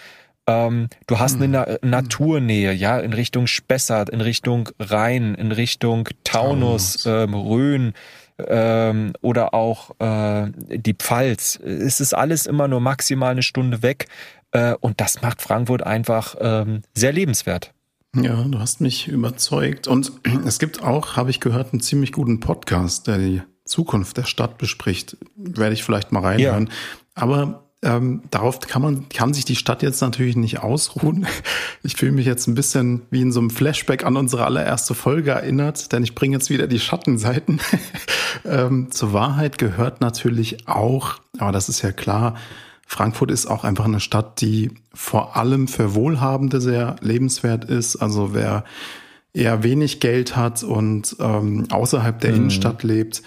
Ähm, 0.46 0.88
du 1.06 1.18
hast 1.18 1.40
eine 1.40 1.66
hm. 1.66 1.78
Na 1.82 2.02
Naturnähe, 2.02 2.72
ja, 2.72 2.98
in 2.98 3.12
Richtung 3.12 3.46
Spessart, 3.46 4.10
in 4.10 4.20
Richtung 4.20 4.68
Rhein, 4.78 5.34
in 5.34 5.52
Richtung 5.52 6.08
Taunus, 6.24 7.02
Taunus. 7.02 7.06
Ähm, 7.06 7.34
Rhön 7.34 7.94
ähm, 8.38 9.12
oder 9.20 9.54
auch 9.54 9.98
äh, 9.98 10.50
die 10.68 10.94
Pfalz. 10.94 11.58
Es 11.62 12.00
ist 12.00 12.14
alles 12.14 12.46
immer 12.46 12.68
nur 12.68 12.80
maximal 12.80 13.30
eine 13.30 13.42
Stunde 13.42 13.82
weg 13.82 14.08
äh, 14.52 14.74
und 14.80 15.00
das 15.00 15.22
macht 15.22 15.42
Frankfurt 15.42 15.82
einfach 15.82 16.34
ähm, 16.40 16.82
sehr 16.94 17.12
lebenswert. 17.12 17.72
Ja, 18.14 18.42
du 18.44 18.58
hast 18.58 18.80
mich 18.80 19.08
überzeugt. 19.08 19.88
Und 19.88 20.12
es 20.46 20.58
gibt 20.58 20.82
auch, 20.82 21.16
habe 21.16 21.30
ich 21.30 21.40
gehört, 21.40 21.72
einen 21.72 21.80
ziemlich 21.80 22.12
guten 22.12 22.40
Podcast, 22.40 23.06
der 23.06 23.18
die 23.18 23.42
Zukunft 23.64 24.16
der 24.16 24.24
Stadt 24.24 24.58
bespricht. 24.58 25.16
Werde 25.36 25.74
ich 25.74 25.84
vielleicht 25.84 26.12
mal 26.12 26.20
reinhören. 26.20 26.66
Ja. 26.66 26.72
Aber 27.14 27.65
ähm, 27.86 28.22
darauf 28.30 28.58
kann 28.58 28.82
man, 28.82 29.08
kann 29.08 29.32
sich 29.32 29.44
die 29.44 29.54
Stadt 29.54 29.82
jetzt 29.82 30.00
natürlich 30.00 30.34
nicht 30.34 30.58
ausruhen. 30.58 31.26
Ich 31.84 31.94
fühle 31.94 32.10
mich 32.10 32.26
jetzt 32.26 32.48
ein 32.48 32.56
bisschen 32.56 33.02
wie 33.10 33.20
in 33.20 33.30
so 33.30 33.38
einem 33.38 33.50
Flashback 33.50 34.04
an 34.04 34.16
unsere 34.16 34.44
allererste 34.44 34.94
Folge 34.94 35.30
erinnert, 35.30 35.92
denn 35.92 36.02
ich 36.02 36.16
bringe 36.16 36.36
jetzt 36.36 36.50
wieder 36.50 36.66
die 36.66 36.80
Schattenseiten. 36.80 37.60
ähm, 38.44 38.90
zur 38.90 39.12
Wahrheit 39.12 39.58
gehört 39.58 40.00
natürlich 40.00 40.66
auch, 40.66 41.20
aber 41.38 41.52
das 41.52 41.68
ist 41.68 41.82
ja 41.82 41.92
klar, 41.92 42.34
Frankfurt 42.88 43.30
ist 43.30 43.46
auch 43.46 43.62
einfach 43.62 43.84
eine 43.84 44.00
Stadt, 44.00 44.40
die 44.40 44.72
vor 44.92 45.36
allem 45.36 45.68
für 45.68 45.94
Wohlhabende 45.94 46.60
sehr 46.60 46.96
lebenswert 47.00 47.64
ist. 47.64 47.96
Also 47.96 48.34
wer 48.34 48.64
eher 49.32 49.62
wenig 49.62 50.00
Geld 50.00 50.34
hat 50.34 50.64
und 50.64 51.16
ähm, 51.20 51.66
außerhalb 51.70 52.18
der 52.20 52.30
mhm. 52.32 52.36
Innenstadt 52.36 52.82
lebt, 52.82 53.22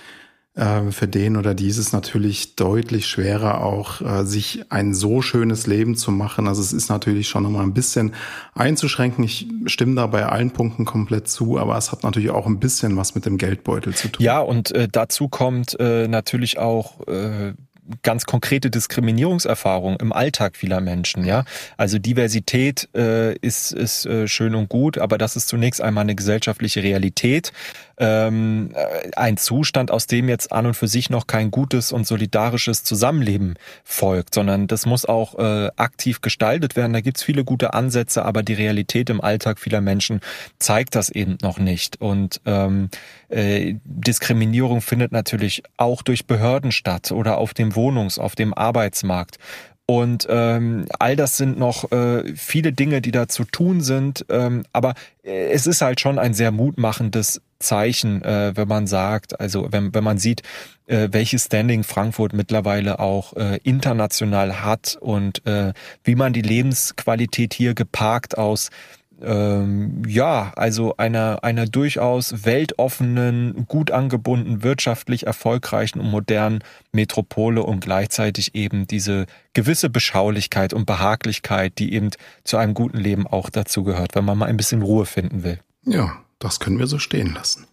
für 0.55 1.07
den 1.07 1.37
oder 1.37 1.53
dieses 1.53 1.93
natürlich 1.93 2.55
deutlich 2.55 3.07
schwerer 3.07 3.63
auch, 3.63 4.01
äh, 4.01 4.25
sich 4.25 4.65
ein 4.69 4.93
so 4.93 5.21
schönes 5.21 5.67
Leben 5.67 5.95
zu 5.95 6.11
machen. 6.11 6.47
Also 6.47 6.61
es 6.61 6.73
ist 6.73 6.89
natürlich 6.89 7.29
schon 7.29 7.43
nochmal 7.43 7.63
ein 7.63 7.73
bisschen 7.73 8.13
einzuschränken. 8.55 9.23
Ich 9.23 9.47
stimme 9.67 9.95
da 9.95 10.07
bei 10.07 10.25
allen 10.25 10.51
Punkten 10.51 10.85
komplett 10.85 11.29
zu, 11.29 11.57
aber 11.59 11.77
es 11.77 11.91
hat 11.91 12.03
natürlich 12.03 12.31
auch 12.31 12.45
ein 12.45 12.59
bisschen 12.59 12.97
was 12.97 13.15
mit 13.15 13.25
dem 13.25 13.37
Geldbeutel 13.37 13.95
zu 13.95 14.09
tun. 14.09 14.25
Ja, 14.25 14.39
und 14.39 14.71
äh, 14.71 14.89
dazu 14.91 15.29
kommt 15.29 15.79
äh, 15.79 16.07
natürlich 16.07 16.57
auch 16.57 17.07
äh, 17.07 17.53
ganz 18.03 18.25
konkrete 18.25 18.69
Diskriminierungserfahrung 18.69 19.97
im 19.97 20.13
Alltag 20.13 20.55
vieler 20.55 20.81
Menschen. 20.81 21.25
Ja, 21.25 21.45
also 21.77 21.99
Diversität 21.99 22.89
äh, 22.95 23.35
ist 23.37 23.71
ist 23.71 24.05
äh, 24.05 24.27
schön 24.27 24.55
und 24.55 24.69
gut, 24.69 24.97
aber 24.97 25.17
das 25.17 25.35
ist 25.35 25.47
zunächst 25.47 25.81
einmal 25.81 26.03
eine 26.03 26.15
gesellschaftliche 26.15 26.83
Realität, 26.83 27.51
ähm, 27.99 28.71
äh, 28.73 29.11
ein 29.15 29.37
Zustand, 29.37 29.91
aus 29.91 30.07
dem 30.07 30.29
jetzt 30.29 30.51
an 30.51 30.65
und 30.65 30.73
für 30.73 30.87
sich 30.87 31.09
noch 31.09 31.27
kein 31.27 31.51
gutes 31.51 31.91
und 31.91 32.07
solidarisches 32.07 32.83
Zusammenleben 32.83 33.55
folgt, 33.83 34.33
sondern 34.35 34.67
das 34.67 34.85
muss 34.85 35.05
auch 35.05 35.37
äh, 35.37 35.69
aktiv 35.75 36.21
gestaltet 36.21 36.75
werden. 36.75 36.93
Da 36.93 37.01
gibt's 37.01 37.23
viele 37.23 37.43
gute 37.43 37.73
Ansätze, 37.73 38.23
aber 38.23 38.41
die 38.41 38.53
Realität 38.53 39.09
im 39.09 39.21
Alltag 39.21 39.59
vieler 39.59 39.81
Menschen 39.81 40.21
zeigt 40.59 40.95
das 40.95 41.09
eben 41.09 41.37
noch 41.41 41.59
nicht. 41.59 41.99
Und 42.01 42.39
ähm, 42.45 42.89
äh, 43.27 43.75
Diskriminierung 43.83 44.81
findet 44.81 45.11
natürlich 45.11 45.63
auch 45.77 46.01
durch 46.01 46.25
Behörden 46.25 46.71
statt 46.71 47.11
oder 47.11 47.37
auf 47.37 47.53
dem 47.53 47.75
Wohnungs-, 47.79 48.19
auf 48.19 48.35
dem 48.35 48.53
Arbeitsmarkt. 48.53 49.37
Und 49.89 50.27
ähm, 50.29 50.85
all 50.99 51.15
das 51.15 51.35
sind 51.37 51.57
noch 51.57 51.91
äh, 51.91 52.35
viele 52.35 52.73
Dinge, 52.73 53.01
die 53.01 53.09
da 53.09 53.27
zu 53.27 53.43
tun 53.43 53.81
sind. 53.81 54.23
Ähm, 54.29 54.63
aber 54.71 54.93
äh, 55.23 55.47
es 55.47 55.65
ist 55.65 55.81
halt 55.81 55.99
schon 55.99 56.19
ein 56.19 56.35
sehr 56.35 56.51
mutmachendes 56.51 57.41
Zeichen, 57.57 58.23
äh, 58.23 58.51
wenn 58.55 58.67
man 58.67 58.85
sagt, 58.85 59.39
also 59.39 59.69
wenn, 59.71 59.91
wenn 59.95 60.03
man 60.03 60.19
sieht, 60.19 60.43
äh, 60.85 61.07
welches 61.11 61.45
Standing 61.45 61.83
Frankfurt 61.83 62.33
mittlerweile 62.33 62.99
auch 62.99 63.33
äh, 63.35 63.57
international 63.63 64.63
hat 64.63 64.95
und 65.01 65.43
äh, 65.47 65.73
wie 66.03 66.15
man 66.15 66.33
die 66.33 66.43
Lebensqualität 66.43 67.55
hier 67.55 67.73
geparkt 67.73 68.37
aus 68.37 68.69
ähm, 69.21 70.03
ja, 70.07 70.51
also 70.55 70.95
einer, 70.97 71.43
einer 71.43 71.65
durchaus 71.65 72.45
weltoffenen, 72.45 73.65
gut 73.67 73.91
angebundenen, 73.91 74.63
wirtschaftlich 74.63 75.27
erfolgreichen 75.27 75.99
und 75.99 76.09
modernen 76.09 76.63
Metropole 76.91 77.63
und 77.63 77.81
gleichzeitig 77.81 78.55
eben 78.55 78.87
diese 78.87 79.25
gewisse 79.53 79.89
Beschaulichkeit 79.89 80.73
und 80.73 80.85
Behaglichkeit, 80.85 81.79
die 81.79 81.93
eben 81.93 82.09
zu 82.43 82.57
einem 82.57 82.73
guten 82.73 82.97
Leben 82.97 83.27
auch 83.27 83.49
dazu 83.49 83.83
gehört, 83.83 84.15
wenn 84.15 84.25
man 84.25 84.37
mal 84.37 84.45
ein 84.45 84.57
bisschen 84.57 84.81
Ruhe 84.81 85.05
finden 85.05 85.43
will. 85.43 85.59
Ja, 85.85 86.17
das 86.39 86.59
können 86.59 86.79
wir 86.79 86.87
so 86.87 86.99
stehen 86.99 87.33
lassen. 87.33 87.68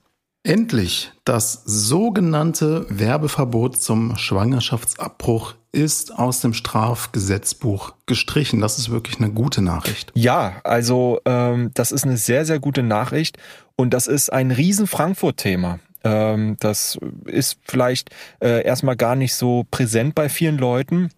Endlich 0.47 1.11
das 1.25 1.65
sogenannte 1.65 2.87
Werbeverbot 2.89 3.83
zum 3.83 4.17
Schwangerschaftsabbruch 4.17 5.55
ist 5.73 6.17
aus 6.17 6.41
dem 6.41 6.55
Strafgesetzbuch 6.55 7.95
gestrichen. 8.07 8.61
Das 8.61 8.79
ist 8.79 8.89
wirklich 8.89 9.19
eine 9.19 9.33
gute 9.33 9.61
Nachricht. 9.61 10.13
Ja, 10.15 10.61
also 10.63 11.21
ähm, 11.25 11.73
das 11.75 11.91
ist 11.91 12.05
eine 12.05 12.17
sehr, 12.17 12.45
sehr 12.45 12.61
gute 12.61 12.85
Nachricht 12.85 13.39
und 13.75 13.93
das 13.93 14.07
ist 14.07 14.33
ein 14.33 14.53
riesen 14.53 14.87
Frankfurt-Thema. 14.87 15.81
Ähm, 16.05 16.57
das 16.61 16.97
ist 17.25 17.59
vielleicht 17.65 18.11
äh, 18.39 18.65
erstmal 18.65 18.95
gar 18.95 19.17
nicht 19.17 19.35
so 19.35 19.65
präsent 19.73 20.15
bei 20.15 20.29
vielen 20.29 20.59
Leuten. 20.59 21.11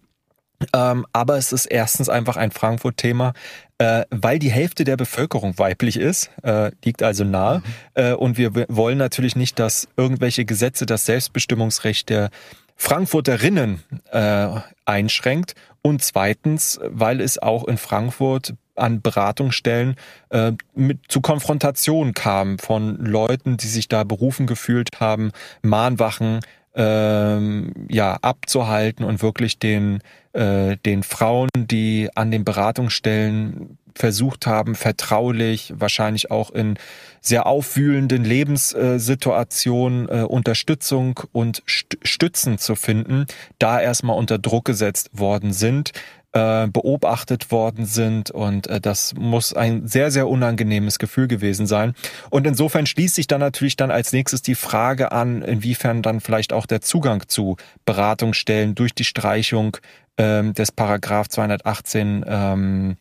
Ähm, 0.73 1.05
aber 1.13 1.37
es 1.37 1.53
ist 1.53 1.65
erstens 1.65 2.09
einfach 2.09 2.37
ein 2.37 2.51
Frankfurt-Thema, 2.51 3.33
äh, 3.77 4.03
weil 4.09 4.39
die 4.39 4.51
Hälfte 4.51 4.83
der 4.83 4.97
Bevölkerung 4.97 5.57
weiblich 5.57 5.97
ist, 5.97 6.29
äh, 6.43 6.71
liegt 6.83 7.01
also 7.01 7.23
nahe. 7.23 7.59
Mhm. 7.59 7.63
Äh, 7.93 8.13
und 8.13 8.37
wir 8.37 8.65
wollen 8.67 8.97
natürlich 8.97 9.35
nicht, 9.35 9.57
dass 9.57 9.87
irgendwelche 9.95 10.45
Gesetze 10.45 10.85
das 10.85 11.05
Selbstbestimmungsrecht 11.05 12.09
der 12.09 12.29
Frankfurterinnen 12.75 13.83
äh, 14.11 14.47
einschränkt. 14.85 15.55
Und 15.81 16.03
zweitens, 16.03 16.79
weil 16.83 17.21
es 17.21 17.37
auch 17.37 17.67
in 17.67 17.77
Frankfurt 17.77 18.53
an 18.75 19.01
Beratungsstellen 19.01 19.95
äh, 20.29 20.53
mit 20.73 20.99
zu 21.09 21.21
Konfrontation 21.21 22.13
kam 22.13 22.57
von 22.59 22.97
Leuten, 22.97 23.57
die 23.57 23.67
sich 23.67 23.87
da 23.87 24.03
berufen 24.03 24.47
gefühlt 24.47 24.99
haben, 24.99 25.31
Mahnwachen 25.61 26.39
ähm, 26.79 27.73
ja 27.89 28.17
abzuhalten 28.21 29.03
und 29.03 29.21
wirklich 29.21 29.59
den 29.59 29.99
äh, 30.31 30.77
den 30.85 31.03
Frauen, 31.03 31.49
die 31.55 32.09
an 32.15 32.31
den 32.31 32.45
Beratungsstellen 32.45 33.77
versucht 33.95 34.47
haben, 34.47 34.75
vertraulich, 34.75 35.73
wahrscheinlich 35.75 36.31
auch 36.31 36.51
in 36.51 36.77
sehr 37.19 37.47
aufwühlenden 37.47 38.23
Lebenssituationen 38.23 40.07
äh, 40.07 40.23
Unterstützung 40.23 41.19
und 41.33 41.63
Stützen 41.65 42.57
zu 42.59 42.75
finden, 42.75 43.25
da 43.57 43.81
erstmal 43.81 44.17
unter 44.17 44.37
Druck 44.37 44.63
gesetzt 44.63 45.09
worden 45.11 45.51
sind 45.51 45.91
äh, 46.31 46.67
beobachtet 46.67 47.51
worden 47.51 47.85
sind 47.85 48.31
und 48.31 48.67
äh, 48.67 48.79
das 48.79 49.13
muss 49.15 49.53
ein 49.53 49.87
sehr, 49.87 50.11
sehr 50.11 50.27
unangenehmes 50.27 50.99
Gefühl 50.99 51.27
gewesen 51.27 51.65
sein. 51.65 51.93
Und 52.29 52.45
insofern 52.45 52.85
schließt 52.85 53.15
sich 53.15 53.27
dann 53.27 53.39
natürlich 53.39 53.75
dann 53.75 53.91
als 53.91 54.13
nächstes 54.13 54.41
die 54.41 54.55
Frage 54.55 55.11
an, 55.11 55.41
inwiefern 55.41 56.01
dann 56.01 56.19
vielleicht 56.19 56.53
auch 56.53 56.65
der 56.65 56.81
Zugang 56.81 57.27
zu 57.27 57.57
Beratungsstellen 57.85 58.75
durch 58.75 58.93
die 58.93 59.05
Streichung 59.05 59.77
ähm, 60.17 60.53
des 60.53 60.71
Paragraph 60.71 61.29
218 61.29 62.25
ähm, 62.27 62.97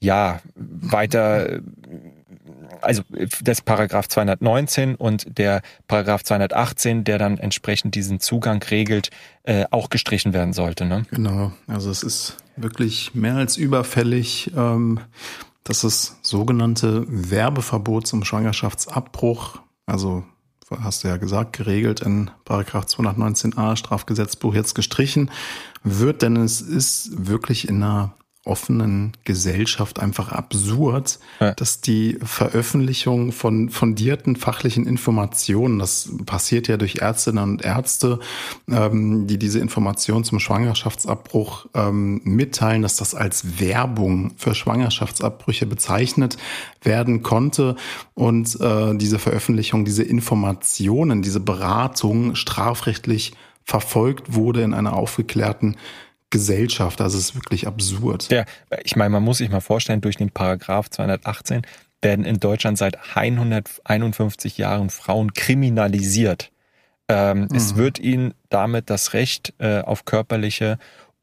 ja 0.00 0.40
weiter 0.54 1.60
also 2.80 3.02
des 3.40 3.60
Paragraph 3.60 4.08
219 4.08 4.94
und 4.94 5.38
der 5.38 5.62
Paragraph 5.86 6.22
218, 6.22 7.04
der 7.04 7.18
dann 7.18 7.38
entsprechend 7.38 7.94
diesen 7.94 8.20
Zugang 8.20 8.62
regelt, 8.62 9.10
äh, 9.42 9.66
auch 9.70 9.90
gestrichen 9.90 10.32
werden 10.32 10.52
sollte. 10.52 10.86
Ne? 10.86 11.04
Genau, 11.10 11.52
also 11.66 11.90
es 11.90 12.02
ist 12.02 12.36
wirklich 12.62 13.14
mehr 13.14 13.36
als 13.36 13.56
überfällig, 13.56 14.52
ähm, 14.56 15.00
dass 15.64 15.82
das 15.82 16.18
sogenannte 16.22 17.04
Werbeverbot 17.08 18.06
zum 18.06 18.24
Schwangerschaftsabbruch, 18.24 19.60
also 19.86 20.24
hast 20.78 21.04
du 21.04 21.08
ja 21.08 21.16
gesagt, 21.16 21.56
geregelt 21.56 22.00
in 22.00 22.30
Paragraph 22.44 22.84
219a 22.86 23.76
Strafgesetzbuch 23.76 24.54
jetzt 24.54 24.74
gestrichen. 24.74 25.30
Wird, 25.82 26.22
denn 26.22 26.36
es 26.36 26.60
ist 26.60 27.26
wirklich 27.26 27.68
in 27.68 27.82
einer 27.82 28.14
offenen 28.46 29.12
Gesellschaft 29.24 30.00
einfach 30.00 30.32
absurd, 30.32 31.18
ja. 31.40 31.52
dass 31.52 31.82
die 31.82 32.18
Veröffentlichung 32.22 33.32
von 33.32 33.68
fundierten 33.68 34.34
fachlichen 34.34 34.86
Informationen, 34.86 35.78
das 35.78 36.10
passiert 36.24 36.66
ja 36.66 36.78
durch 36.78 36.96
Ärztinnen 36.96 37.44
und 37.44 37.64
Ärzte, 37.64 38.18
ähm, 38.70 39.26
die 39.26 39.38
diese 39.38 39.58
Informationen 39.58 40.24
zum 40.24 40.40
Schwangerschaftsabbruch 40.40 41.66
ähm, 41.74 42.22
mitteilen, 42.24 42.80
dass 42.80 42.96
das 42.96 43.14
als 43.14 43.60
Werbung 43.60 44.32
für 44.38 44.54
Schwangerschaftsabbrüche 44.54 45.66
bezeichnet 45.66 46.38
werden 46.82 47.22
konnte 47.22 47.76
und 48.14 48.58
äh, 48.58 48.96
diese 48.96 49.18
Veröffentlichung, 49.18 49.84
diese 49.84 50.02
Informationen, 50.02 51.20
diese 51.20 51.40
Beratung 51.40 52.34
strafrechtlich 52.36 53.32
verfolgt 53.64 54.34
wurde 54.34 54.62
in 54.62 54.72
einer 54.72 54.94
aufgeklärten 54.94 55.76
Gesellschaft. 56.30 57.00
Also 57.00 57.18
es 57.18 57.30
ist 57.30 57.34
wirklich 57.34 57.66
absurd. 57.66 58.30
Ja, 58.30 58.44
ich 58.84 58.96
meine, 58.96 59.10
man 59.10 59.22
muss 59.22 59.38
sich 59.38 59.50
mal 59.50 59.60
vorstellen, 59.60 60.00
durch 60.00 60.16
den 60.16 60.30
Paragraph 60.30 60.88
218 60.88 61.62
werden 62.02 62.24
in 62.24 62.40
Deutschland 62.40 62.78
seit 62.78 63.16
151 63.16 64.56
Jahren 64.58 64.90
Frauen 64.90 65.34
kriminalisiert. 65.34 66.50
Ähm, 67.08 67.40
mhm. 67.42 67.56
Es 67.56 67.76
wird 67.76 67.98
ihnen 67.98 68.34
damit 68.48 68.88
das 68.88 69.12
Recht 69.12 69.52
äh, 69.58 69.80
auf 69.80 70.04
körperliche 70.04 70.78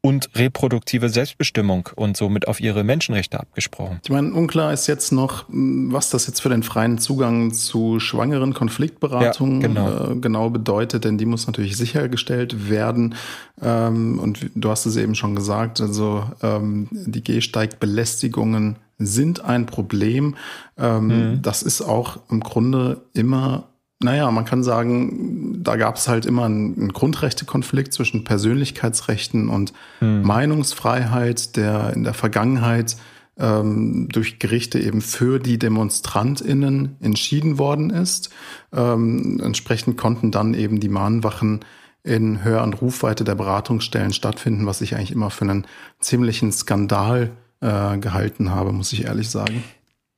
und 0.08 0.30
reproduktive 0.34 1.10
Selbstbestimmung 1.10 1.90
und 1.94 2.16
somit 2.16 2.48
auf 2.48 2.60
ihre 2.60 2.82
Menschenrechte 2.82 3.38
abgesprochen. 3.38 4.00
Ich 4.02 4.08
meine, 4.08 4.32
unklar 4.32 4.72
ist 4.72 4.86
jetzt 4.86 5.12
noch, 5.12 5.44
was 5.48 6.08
das 6.08 6.26
jetzt 6.26 6.40
für 6.40 6.48
den 6.48 6.62
freien 6.62 6.96
Zugang 6.96 7.52
zu 7.52 8.00
schwangeren 8.00 8.54
Konfliktberatungen 8.54 9.60
ja, 9.60 9.68
genau. 9.68 10.12
Äh, 10.12 10.16
genau. 10.16 10.48
bedeutet, 10.48 11.04
denn 11.04 11.18
die 11.18 11.26
muss 11.26 11.46
natürlich 11.46 11.76
sichergestellt 11.76 12.70
werden. 12.70 13.16
Ähm, 13.60 14.18
und 14.18 14.48
du 14.54 14.70
hast 14.70 14.86
es 14.86 14.96
eben 14.96 15.14
schon 15.14 15.34
gesagt, 15.34 15.82
also 15.82 16.24
ähm, 16.42 16.88
die 16.90 17.22
Gehsteigbelästigungen 17.22 18.76
sind 18.96 19.44
ein 19.44 19.66
Problem. 19.66 20.36
Ähm, 20.78 21.06
mhm. 21.06 21.42
Das 21.42 21.62
ist 21.62 21.82
auch 21.82 22.18
im 22.30 22.40
Grunde 22.40 23.02
immer 23.12 23.68
naja, 24.00 24.30
man 24.30 24.44
kann 24.44 24.62
sagen, 24.62 25.62
da 25.62 25.76
gab 25.76 25.96
es 25.96 26.06
halt 26.06 26.24
immer 26.24 26.44
einen, 26.44 26.92
Grundrechtekonflikt 26.92 27.92
zwischen 27.92 28.24
Persönlichkeitsrechten 28.24 29.48
und 29.48 29.72
hm. 29.98 30.22
Meinungsfreiheit, 30.22 31.56
der 31.56 31.92
in 31.94 32.04
der 32.04 32.14
Vergangenheit 32.14 32.96
ähm, 33.38 34.08
durch 34.10 34.38
Gerichte 34.38 34.78
eben 34.78 35.00
für 35.00 35.38
die 35.38 35.58
DemonstrantInnen 35.58 36.96
entschieden 37.00 37.58
worden 37.58 37.90
ist. 37.90 38.30
Ähm, 38.72 39.40
entsprechend 39.42 39.96
konnten 39.96 40.30
dann 40.30 40.54
eben 40.54 40.80
die 40.80 40.88
Mahnwachen 40.88 41.64
in 42.04 42.44
Hör- 42.44 42.62
und 42.62 42.80
Rufweite 42.80 43.24
der 43.24 43.34
Beratungsstellen 43.34 44.12
stattfinden, 44.12 44.66
was 44.66 44.80
ich 44.80 44.94
eigentlich 44.94 45.12
immer 45.12 45.30
für 45.30 45.44
einen 45.44 45.66
ziemlichen 46.00 46.52
Skandal 46.52 47.32
äh, 47.60 47.98
gehalten 47.98 48.50
habe, 48.50 48.72
muss 48.72 48.92
ich 48.92 49.04
ehrlich 49.04 49.28
sagen. 49.28 49.64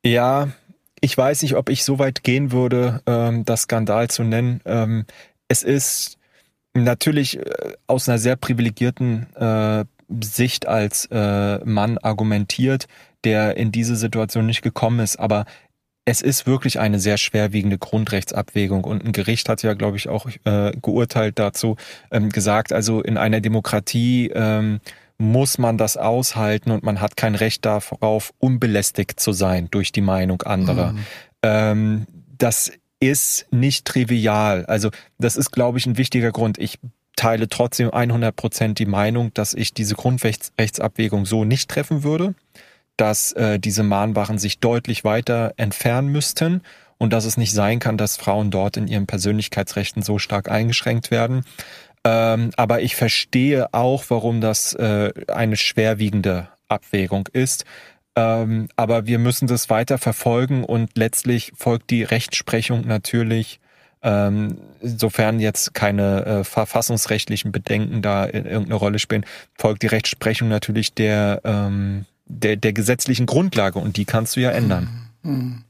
Ja, 0.04 0.48
ich 1.00 1.16
weiß 1.16 1.42
nicht, 1.42 1.56
ob 1.56 1.68
ich 1.68 1.84
so 1.84 1.98
weit 1.98 2.22
gehen 2.22 2.52
würde, 2.52 3.02
ähm, 3.06 3.44
das 3.44 3.62
Skandal 3.62 4.08
zu 4.08 4.22
nennen. 4.22 4.60
Ähm, 4.64 5.04
es 5.48 5.62
ist 5.62 6.18
natürlich 6.74 7.38
äh, 7.38 7.74
aus 7.86 8.08
einer 8.08 8.18
sehr 8.18 8.36
privilegierten 8.36 9.26
äh, 9.34 9.84
Sicht 10.22 10.66
als 10.66 11.06
äh, 11.10 11.64
Mann 11.64 11.98
argumentiert, 11.98 12.86
der 13.24 13.56
in 13.56 13.72
diese 13.72 13.96
Situation 13.96 14.46
nicht 14.46 14.62
gekommen 14.62 15.00
ist, 15.00 15.18
aber 15.18 15.44
es 16.04 16.22
ist 16.22 16.46
wirklich 16.46 16.80
eine 16.80 16.98
sehr 16.98 17.18
schwerwiegende 17.18 17.78
Grundrechtsabwägung 17.78 18.84
und 18.84 19.04
ein 19.04 19.12
Gericht 19.12 19.48
hat 19.48 19.62
ja, 19.62 19.74
glaube 19.74 19.96
ich, 19.96 20.08
auch 20.08 20.28
äh, 20.44 20.72
geurteilt 20.80 21.38
dazu, 21.38 21.76
ähm, 22.10 22.30
gesagt, 22.30 22.72
also 22.72 23.00
in 23.00 23.16
einer 23.16 23.40
Demokratie 23.40 24.30
ähm, 24.34 24.80
muss 25.20 25.58
man 25.58 25.76
das 25.76 25.96
aushalten 25.96 26.70
und 26.70 26.82
man 26.82 27.00
hat 27.00 27.16
kein 27.16 27.34
Recht 27.34 27.66
darauf, 27.66 28.32
unbelästigt 28.38 29.20
zu 29.20 29.32
sein 29.32 29.68
durch 29.70 29.92
die 29.92 30.00
Meinung 30.00 30.42
anderer. 30.42 30.92
Mhm. 30.92 30.98
Ähm, 31.42 32.06
das 32.38 32.72
ist 33.00 33.46
nicht 33.50 33.84
trivial. 33.84 34.64
Also 34.66 34.90
das 35.18 35.36
ist, 35.36 35.50
glaube 35.50 35.78
ich, 35.78 35.86
ein 35.86 35.98
wichtiger 35.98 36.32
Grund. 36.32 36.58
Ich 36.58 36.78
teile 37.16 37.48
trotzdem 37.50 37.90
100 37.90 38.34
Prozent 38.34 38.78
die 38.78 38.86
Meinung, 38.86 39.32
dass 39.34 39.52
ich 39.52 39.74
diese 39.74 39.94
Grundrechtsabwägung 39.94 41.26
so 41.26 41.44
nicht 41.44 41.68
treffen 41.68 42.02
würde, 42.02 42.34
dass 42.96 43.32
äh, 43.32 43.58
diese 43.58 43.82
Mahnwachen 43.82 44.38
sich 44.38 44.58
deutlich 44.58 45.04
weiter 45.04 45.52
entfernen 45.58 46.08
müssten 46.08 46.62
und 46.96 47.12
dass 47.12 47.26
es 47.26 47.36
nicht 47.36 47.52
sein 47.52 47.78
kann, 47.78 47.98
dass 47.98 48.16
Frauen 48.16 48.50
dort 48.50 48.78
in 48.78 48.88
ihren 48.88 49.06
Persönlichkeitsrechten 49.06 50.02
so 50.02 50.18
stark 50.18 50.50
eingeschränkt 50.50 51.10
werden. 51.10 51.44
Ähm, 52.04 52.50
aber 52.56 52.80
ich 52.80 52.96
verstehe 52.96 53.72
auch, 53.74 54.04
warum 54.08 54.40
das 54.40 54.72
äh, 54.74 55.12
eine 55.28 55.56
schwerwiegende 55.56 56.48
Abwägung 56.68 57.28
ist. 57.32 57.64
Ähm, 58.16 58.68
aber 58.76 59.06
wir 59.06 59.18
müssen 59.18 59.46
das 59.46 59.70
weiter 59.70 59.98
verfolgen 59.98 60.64
und 60.64 60.96
letztlich 60.96 61.52
folgt 61.56 61.90
die 61.90 62.02
Rechtsprechung 62.02 62.86
natürlich, 62.86 63.60
ähm, 64.02 64.58
sofern 64.80 65.40
jetzt 65.40 65.74
keine 65.74 66.24
äh, 66.24 66.44
verfassungsrechtlichen 66.44 67.52
Bedenken 67.52 68.02
da 68.02 68.24
in 68.24 68.46
irgendeine 68.46 68.76
Rolle 68.76 68.98
spielen, 68.98 69.26
folgt 69.56 69.82
die 69.82 69.88
Rechtsprechung 69.88 70.48
natürlich 70.48 70.94
der, 70.94 71.42
ähm, 71.44 72.06
der, 72.24 72.56
der 72.56 72.72
gesetzlichen 72.72 73.26
Grundlage 73.26 73.78
und 73.78 73.96
die 73.96 74.06
kannst 74.06 74.36
du 74.36 74.40
ja 74.40 74.50
ändern. 74.50 75.10
Mhm. 75.22 75.64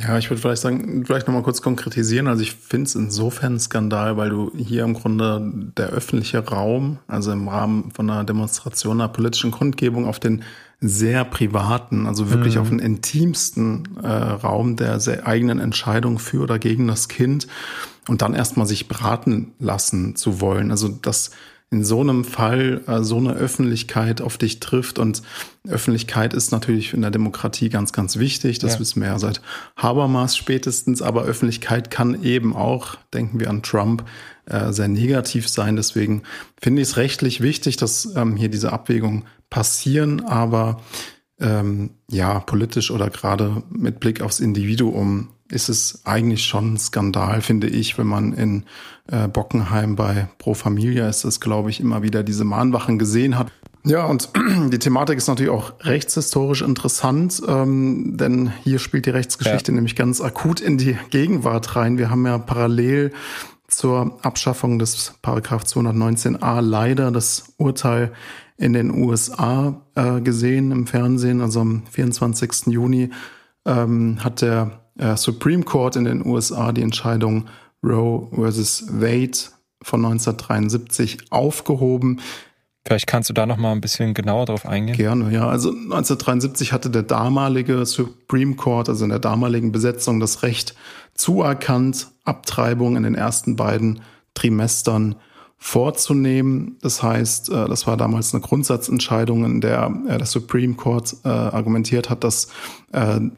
Ja, 0.00 0.16
ich 0.16 0.30
würde 0.30 0.40
vielleicht 0.40 0.62
sagen, 0.62 1.04
vielleicht 1.04 1.26
nochmal 1.26 1.42
kurz 1.42 1.60
konkretisieren. 1.60 2.26
Also 2.26 2.42
ich 2.42 2.54
finde 2.54 2.86
es 2.86 2.94
insofern 2.94 3.54
ein 3.54 3.60
Skandal, 3.60 4.16
weil 4.16 4.30
du 4.30 4.50
hier 4.56 4.84
im 4.84 4.94
Grunde 4.94 5.52
der 5.76 5.88
öffentliche 5.88 6.38
Raum, 6.38 6.98
also 7.06 7.32
im 7.32 7.48
Rahmen 7.48 7.90
von 7.92 8.08
einer 8.08 8.24
Demonstration, 8.24 9.00
einer 9.00 9.08
politischen 9.08 9.50
Kundgebung 9.50 10.06
auf 10.06 10.18
den 10.18 10.42
sehr 10.80 11.24
privaten, 11.24 12.06
also 12.06 12.30
wirklich 12.30 12.54
mhm. 12.54 12.60
auf 12.62 12.68
den 12.70 12.78
intimsten 12.78 13.98
äh, 14.02 14.06
Raum 14.06 14.76
der 14.76 14.98
sehr 14.98 15.26
eigenen 15.26 15.58
Entscheidung 15.58 16.18
für 16.18 16.40
oder 16.40 16.58
gegen 16.58 16.86
das 16.86 17.08
Kind 17.08 17.46
und 18.08 18.22
dann 18.22 18.32
erstmal 18.32 18.66
sich 18.66 18.88
beraten 18.88 19.52
lassen 19.58 20.16
zu 20.16 20.40
wollen. 20.40 20.70
Also 20.70 20.88
das 20.88 21.32
in 21.72 21.84
so 21.84 22.00
einem 22.00 22.24
Fall 22.24 22.82
äh, 22.88 23.02
so 23.02 23.16
eine 23.16 23.32
Öffentlichkeit 23.32 24.20
auf 24.20 24.38
dich 24.38 24.58
trifft. 24.58 24.98
Und 24.98 25.22
Öffentlichkeit 25.68 26.34
ist 26.34 26.50
natürlich 26.50 26.92
in 26.94 27.02
der 27.02 27.12
Demokratie 27.12 27.68
ganz, 27.68 27.92
ganz 27.92 28.18
wichtig. 28.18 28.58
Das 28.58 28.74
ja. 28.74 28.80
wissen 28.80 29.00
wir 29.00 29.08
ja 29.08 29.18
seit 29.20 29.40
Habermas 29.76 30.36
spätestens. 30.36 31.00
Aber 31.00 31.22
Öffentlichkeit 31.22 31.90
kann 31.90 32.24
eben 32.24 32.56
auch, 32.56 32.96
denken 33.14 33.38
wir 33.38 33.48
an 33.48 33.62
Trump, 33.62 34.04
äh, 34.46 34.72
sehr 34.72 34.88
negativ 34.88 35.48
sein. 35.48 35.76
Deswegen 35.76 36.22
finde 36.60 36.82
ich 36.82 36.88
es 36.88 36.96
rechtlich 36.96 37.40
wichtig, 37.40 37.76
dass 37.76 38.16
ähm, 38.16 38.34
hier 38.34 38.48
diese 38.48 38.72
Abwägungen 38.72 39.26
passieren. 39.48 40.22
Aber 40.22 40.82
ähm, 41.38 41.90
ja, 42.10 42.40
politisch 42.40 42.90
oder 42.90 43.10
gerade 43.10 43.62
mit 43.70 44.00
Blick 44.00 44.22
aufs 44.22 44.40
Individuum 44.40 45.28
ist 45.50 45.68
es 45.68 46.02
eigentlich 46.04 46.44
schon 46.44 46.74
ein 46.74 46.78
Skandal, 46.78 47.40
finde 47.40 47.66
ich, 47.66 47.98
wenn 47.98 48.06
man 48.06 48.32
in 48.32 48.64
äh, 49.10 49.28
Bockenheim 49.28 49.96
bei 49.96 50.28
Pro 50.38 50.54
Familia 50.54 51.08
ist 51.08 51.24
es, 51.24 51.40
glaube 51.40 51.70
ich, 51.70 51.80
immer 51.80 52.02
wieder 52.02 52.22
diese 52.22 52.44
Mahnwachen 52.44 52.98
gesehen 52.98 53.38
hat. 53.38 53.50
Ja, 53.84 54.04
und 54.04 54.30
die 54.72 54.78
Thematik 54.78 55.18
ist 55.18 55.28
natürlich 55.28 55.50
auch 55.50 55.72
rechtshistorisch 55.80 56.62
interessant, 56.62 57.42
ähm, 57.48 58.16
denn 58.16 58.52
hier 58.62 58.78
spielt 58.78 59.06
die 59.06 59.10
Rechtsgeschichte 59.10 59.72
ja. 59.72 59.74
nämlich 59.74 59.96
ganz 59.96 60.20
akut 60.20 60.60
in 60.60 60.78
die 60.78 60.96
Gegenwart 61.10 61.76
rein. 61.76 61.98
Wir 61.98 62.10
haben 62.10 62.26
ja 62.26 62.38
parallel 62.38 63.12
zur 63.68 64.18
Abschaffung 64.22 64.78
des 64.78 65.14
Paragraph 65.22 65.62
219a 65.62 66.60
leider 66.60 67.10
das 67.10 67.54
Urteil 67.56 68.12
in 68.56 68.72
den 68.74 68.90
USA 68.90 69.80
äh, 69.94 70.20
gesehen 70.20 70.70
im 70.70 70.86
Fernsehen. 70.86 71.40
Also 71.40 71.60
am 71.60 71.82
24. 71.90 72.66
Juni 72.66 73.10
ähm, 73.64 74.18
hat 74.22 74.42
der 74.42 74.80
äh, 75.00 75.16
Supreme 75.16 75.64
Court 75.64 75.96
in 75.96 76.04
den 76.04 76.24
USA 76.24 76.72
die 76.72 76.82
Entscheidung 76.82 77.46
Roe 77.82 78.28
versus 78.34 78.86
Wade 78.88 79.38
von 79.82 80.04
1973 80.04 81.30
aufgehoben. 81.30 82.20
Vielleicht 82.86 83.06
kannst 83.06 83.28
du 83.28 83.34
da 83.34 83.46
noch 83.46 83.56
mal 83.56 83.72
ein 83.72 83.80
bisschen 83.80 84.14
genauer 84.14 84.46
drauf 84.46 84.66
eingehen. 84.66 84.96
Gerne, 84.96 85.32
ja. 85.32 85.48
Also 85.48 85.70
1973 85.70 86.72
hatte 86.72 86.90
der 86.90 87.02
damalige 87.02 87.84
Supreme 87.84 88.56
Court, 88.56 88.88
also 88.88 89.04
in 89.04 89.10
der 89.10 89.18
damaligen 89.18 89.72
Besetzung, 89.72 90.20
das 90.20 90.42
Recht 90.42 90.74
zuerkannt, 91.14 92.08
Abtreibung 92.24 92.96
in 92.96 93.02
den 93.02 93.14
ersten 93.14 93.56
beiden 93.56 94.00
Trimestern 94.34 95.16
vorzunehmen. 95.62 96.78
Das 96.80 97.02
heißt, 97.02 97.50
äh, 97.50 97.68
das 97.68 97.86
war 97.86 97.98
damals 97.98 98.34
eine 98.34 98.40
Grundsatzentscheidung, 98.40 99.44
in 99.44 99.60
der 99.60 99.94
äh, 100.08 100.16
der 100.16 100.26
Supreme 100.26 100.74
Court 100.74 101.14
äh, 101.22 101.28
argumentiert 101.28 102.10
hat, 102.10 102.24
dass 102.24 102.48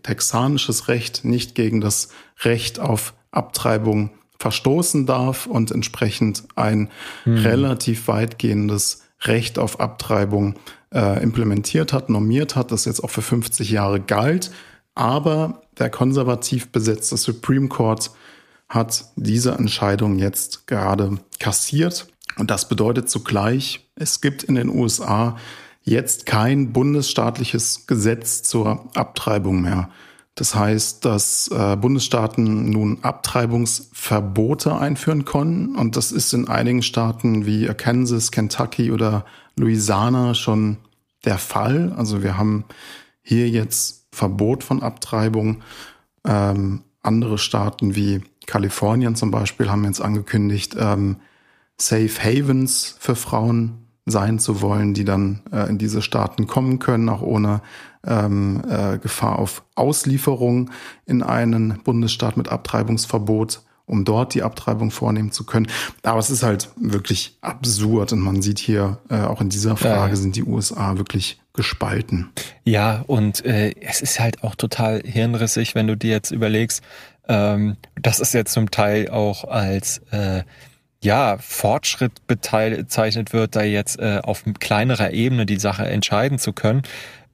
texanisches 0.02 0.88
Recht 0.88 1.26
nicht 1.26 1.54
gegen 1.54 1.82
das 1.82 2.08
Recht 2.42 2.80
auf 2.80 3.12
Abtreibung 3.32 4.08
verstoßen 4.38 5.04
darf 5.04 5.44
und 5.44 5.70
entsprechend 5.70 6.44
ein 6.56 6.88
hm. 7.24 7.36
relativ 7.36 8.08
weitgehendes 8.08 9.02
Recht 9.20 9.58
auf 9.58 9.78
Abtreibung 9.78 10.54
implementiert 10.90 11.92
hat, 11.92 12.08
normiert 12.08 12.56
hat, 12.56 12.72
das 12.72 12.86
jetzt 12.86 13.04
auch 13.04 13.10
für 13.10 13.20
50 13.20 13.70
Jahre 13.70 14.00
galt. 14.00 14.50
Aber 14.94 15.60
der 15.78 15.90
konservativ 15.90 16.72
besetzte 16.72 17.18
Supreme 17.18 17.68
Court 17.68 18.10
hat 18.70 19.04
diese 19.16 19.52
Entscheidung 19.52 20.18
jetzt 20.18 20.66
gerade 20.66 21.18
kassiert 21.38 22.06
und 22.36 22.50
das 22.50 22.68
bedeutet 22.68 23.10
zugleich, 23.10 23.88
es 23.94 24.20
gibt 24.20 24.42
in 24.42 24.54
den 24.54 24.68
USA 24.68 25.36
jetzt 25.82 26.26
kein 26.26 26.72
bundesstaatliches 26.72 27.86
Gesetz 27.86 28.42
zur 28.42 28.88
Abtreibung 28.94 29.60
mehr. 29.60 29.90
Das 30.34 30.54
heißt, 30.54 31.04
dass 31.04 31.48
äh, 31.48 31.76
Bundesstaaten 31.76 32.70
nun 32.70 32.98
Abtreibungsverbote 33.02 34.76
einführen 34.76 35.26
können. 35.26 35.76
Und 35.76 35.96
das 35.96 36.10
ist 36.10 36.32
in 36.32 36.48
einigen 36.48 36.82
Staaten 36.82 37.44
wie 37.44 37.66
Kansas, 37.66 38.30
Kentucky 38.30 38.92
oder 38.92 39.26
Louisiana 39.56 40.34
schon 40.34 40.78
der 41.26 41.36
Fall. 41.36 41.92
Also 41.96 42.22
wir 42.22 42.38
haben 42.38 42.64
hier 43.22 43.48
jetzt 43.48 44.06
Verbot 44.10 44.64
von 44.64 44.82
Abtreibung. 44.82 45.62
Ähm, 46.24 46.82
andere 47.02 47.36
Staaten 47.36 47.94
wie 47.94 48.22
Kalifornien 48.46 49.14
zum 49.14 49.30
Beispiel 49.30 49.70
haben 49.70 49.84
jetzt 49.84 50.00
angekündigt, 50.00 50.76
ähm, 50.78 51.16
Safe 51.86 52.10
Havens 52.22 52.96
für 52.98 53.16
Frauen 53.16 53.82
sein 54.06 54.38
zu 54.38 54.60
wollen, 54.60 54.94
die 54.94 55.04
dann 55.04 55.42
äh, 55.52 55.68
in 55.68 55.78
diese 55.78 56.02
Staaten 56.02 56.46
kommen 56.46 56.78
können, 56.78 57.08
auch 57.08 57.22
ohne 57.22 57.62
ähm, 58.06 58.62
äh, 58.68 58.98
Gefahr 58.98 59.38
auf 59.38 59.62
Auslieferung 59.74 60.70
in 61.06 61.22
einen 61.22 61.80
Bundesstaat 61.84 62.36
mit 62.36 62.48
Abtreibungsverbot, 62.48 63.62
um 63.86 64.04
dort 64.04 64.34
die 64.34 64.42
Abtreibung 64.42 64.90
vornehmen 64.90 65.30
zu 65.30 65.44
können. 65.44 65.68
Aber 66.02 66.18
es 66.18 66.30
ist 66.30 66.42
halt 66.42 66.70
wirklich 66.76 67.38
absurd 67.42 68.12
und 68.12 68.20
man 68.20 68.42
sieht 68.42 68.58
hier 68.58 68.98
äh, 69.08 69.20
auch 69.20 69.40
in 69.40 69.50
dieser 69.50 69.76
Frage 69.76 70.16
sind 70.16 70.34
die 70.34 70.44
USA 70.44 70.98
wirklich 70.98 71.40
gespalten. 71.52 72.30
Ja, 72.64 73.04
und 73.06 73.44
äh, 73.44 73.74
es 73.80 74.00
ist 74.00 74.18
halt 74.18 74.42
auch 74.42 74.54
total 74.54 75.02
hirnrissig, 75.04 75.74
wenn 75.74 75.86
du 75.86 75.96
dir 75.96 76.10
jetzt 76.10 76.30
überlegst, 76.30 76.82
ähm, 77.28 77.76
das 78.00 78.18
ist 78.20 78.34
jetzt 78.34 78.52
zum 78.52 78.70
Teil 78.70 79.08
auch 79.10 79.44
als 79.44 79.98
äh, 80.10 80.42
ja, 81.02 81.36
Fortschritt 81.38 82.26
bezeichnet 82.26 83.32
wird, 83.32 83.56
da 83.56 83.62
jetzt 83.62 83.98
äh, 83.98 84.20
auf 84.22 84.44
kleinerer 84.60 85.10
Ebene 85.10 85.46
die 85.46 85.58
Sache 85.58 85.84
entscheiden 85.86 86.38
zu 86.38 86.52
können. 86.52 86.82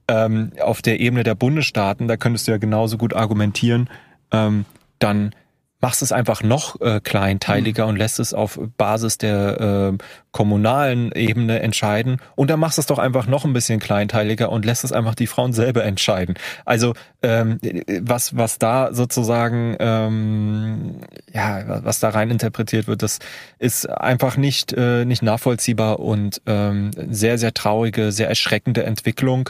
Ähm, 0.07 0.51
auf 0.59 0.81
der 0.81 0.99
Ebene 0.99 1.23
der 1.23 1.35
Bundesstaaten, 1.35 2.07
da 2.07 2.17
könntest 2.17 2.47
du 2.47 2.51
ja 2.51 2.57
genauso 2.57 2.97
gut 2.97 3.13
argumentieren, 3.13 3.89
ähm, 4.31 4.65
dann 4.97 5.35
machst 5.81 6.01
es 6.01 6.11
einfach 6.11 6.43
noch 6.43 6.79
äh, 6.81 6.99
kleinteiliger 7.01 7.83
mhm. 7.83 7.89
und 7.89 7.95
lässt 7.97 8.19
es 8.19 8.33
auf 8.33 8.59
Basis 8.77 9.17
der 9.17 9.91
äh, 9.93 9.97
kommunalen 10.31 11.11
Ebene 11.13 11.61
entscheiden. 11.61 12.17
Und 12.35 12.49
dann 12.49 12.59
machst 12.59 12.77
du 12.77 12.81
es 12.81 12.85
doch 12.85 12.99
einfach 12.99 13.27
noch 13.27 13.45
ein 13.45 13.53
bisschen 13.53 13.79
kleinteiliger 13.79 14.51
und 14.51 14.65
lässt 14.65 14.83
es 14.83 14.91
einfach 14.91 15.15
die 15.15 15.27
Frauen 15.27 15.53
selber 15.53 15.83
entscheiden. 15.83 16.35
Also 16.65 16.93
ähm, 17.23 17.59
was, 18.01 18.35
was 18.35 18.59
da 18.59 18.93
sozusagen, 18.93 19.75
ähm, 19.79 20.99
ja, 21.33 21.83
was 21.83 21.99
da 21.99 22.09
rein 22.09 22.29
interpretiert 22.29 22.87
wird, 22.87 23.01
das 23.01 23.19
ist 23.57 23.89
einfach 23.89 24.37
nicht, 24.37 24.73
äh, 24.73 25.05
nicht 25.05 25.23
nachvollziehbar 25.23 25.99
und 25.99 26.41
ähm, 26.45 26.91
sehr, 27.09 27.37
sehr 27.37 27.53
traurige, 27.53 28.11
sehr 28.11 28.27
erschreckende 28.27 28.83
Entwicklung. 28.83 29.49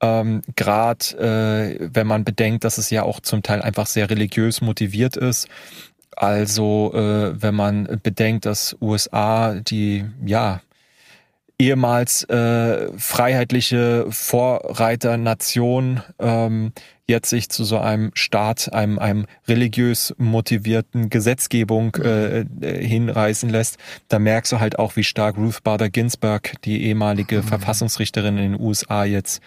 Ähm, 0.00 0.42
Gerade 0.56 1.78
äh, 1.80 1.88
wenn 1.92 2.06
man 2.06 2.24
bedenkt, 2.24 2.64
dass 2.64 2.78
es 2.78 2.90
ja 2.90 3.02
auch 3.02 3.20
zum 3.20 3.42
Teil 3.42 3.62
einfach 3.62 3.86
sehr 3.86 4.08
religiös 4.10 4.60
motiviert 4.60 5.16
ist. 5.16 5.48
Also 6.16 6.92
äh, 6.94 7.40
wenn 7.40 7.54
man 7.54 8.00
bedenkt, 8.02 8.46
dass 8.46 8.76
USA 8.80 9.54
die 9.54 10.04
ja 10.24 10.60
ehemals 11.58 12.24
äh, 12.24 12.88
freiheitliche 12.96 14.06
Vorreiternation 14.10 16.02
ähm, 16.18 16.72
jetzt 17.08 17.30
sich 17.30 17.48
zu 17.48 17.64
so 17.64 17.78
einem 17.78 18.10
Staat, 18.14 18.72
einem, 18.72 18.98
einem 18.98 19.26
religiös 19.48 20.14
motivierten 20.18 21.08
Gesetzgebung 21.08 21.94
äh, 21.96 22.40
äh, 22.40 22.86
hinreißen 22.86 23.48
lässt, 23.48 23.78
da 24.08 24.18
merkst 24.18 24.52
du 24.52 24.60
halt 24.60 24.78
auch, 24.78 24.94
wie 24.94 25.04
stark 25.04 25.36
Ruth 25.36 25.62
Bader 25.64 25.88
Ginsburg, 25.88 26.52
die 26.64 26.84
ehemalige 26.84 27.38
mhm. 27.38 27.44
Verfassungsrichterin 27.44 28.36
in 28.38 28.52
den 28.52 28.60
USA, 28.60 29.04
jetzt 29.04 29.40